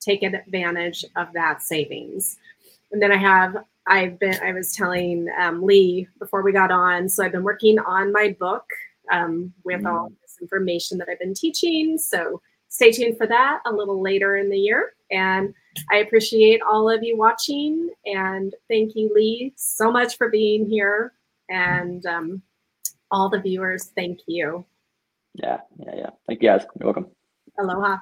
take 0.00 0.22
advantage 0.22 1.04
of 1.16 1.32
that 1.32 1.62
savings. 1.62 2.36
And 2.90 3.00
then 3.00 3.10
I 3.10 3.16
have, 3.16 3.56
I've 3.86 4.18
been, 4.18 4.38
I 4.42 4.52
was 4.52 4.72
telling 4.72 5.28
um, 5.40 5.62
Lee 5.62 6.06
before 6.18 6.42
we 6.42 6.52
got 6.52 6.70
on, 6.70 7.08
so 7.08 7.24
I've 7.24 7.32
been 7.32 7.42
working 7.42 7.78
on 7.78 8.12
my 8.12 8.36
book 8.38 8.64
um, 9.10 9.52
with 9.64 9.82
mm. 9.82 9.92
all 9.92 10.12
this 10.20 10.38
information 10.40 10.98
that 10.98 11.08
I've 11.08 11.18
been 11.18 11.34
teaching. 11.34 11.96
So 11.98 12.42
stay 12.72 12.90
tuned 12.90 13.18
for 13.18 13.26
that 13.26 13.60
a 13.66 13.72
little 13.72 14.00
later 14.00 14.36
in 14.36 14.48
the 14.48 14.58
year. 14.58 14.94
And 15.10 15.52
I 15.90 15.98
appreciate 15.98 16.62
all 16.62 16.88
of 16.88 17.02
you 17.02 17.18
watching. 17.18 17.90
And 18.06 18.54
thank 18.68 18.96
you, 18.96 19.12
Lee, 19.14 19.52
so 19.56 19.92
much 19.92 20.16
for 20.16 20.30
being 20.30 20.66
here. 20.66 21.12
And 21.50 22.04
um, 22.06 22.42
all 23.10 23.28
the 23.28 23.40
viewers, 23.40 23.92
thank 23.94 24.20
you. 24.26 24.64
Yeah, 25.34 25.58
yeah, 25.78 25.94
yeah. 25.96 26.10
Thank 26.26 26.42
you 26.42 26.48
guys. 26.48 26.64
You're 26.80 26.86
welcome. 26.86 27.06
Aloha. 27.58 27.98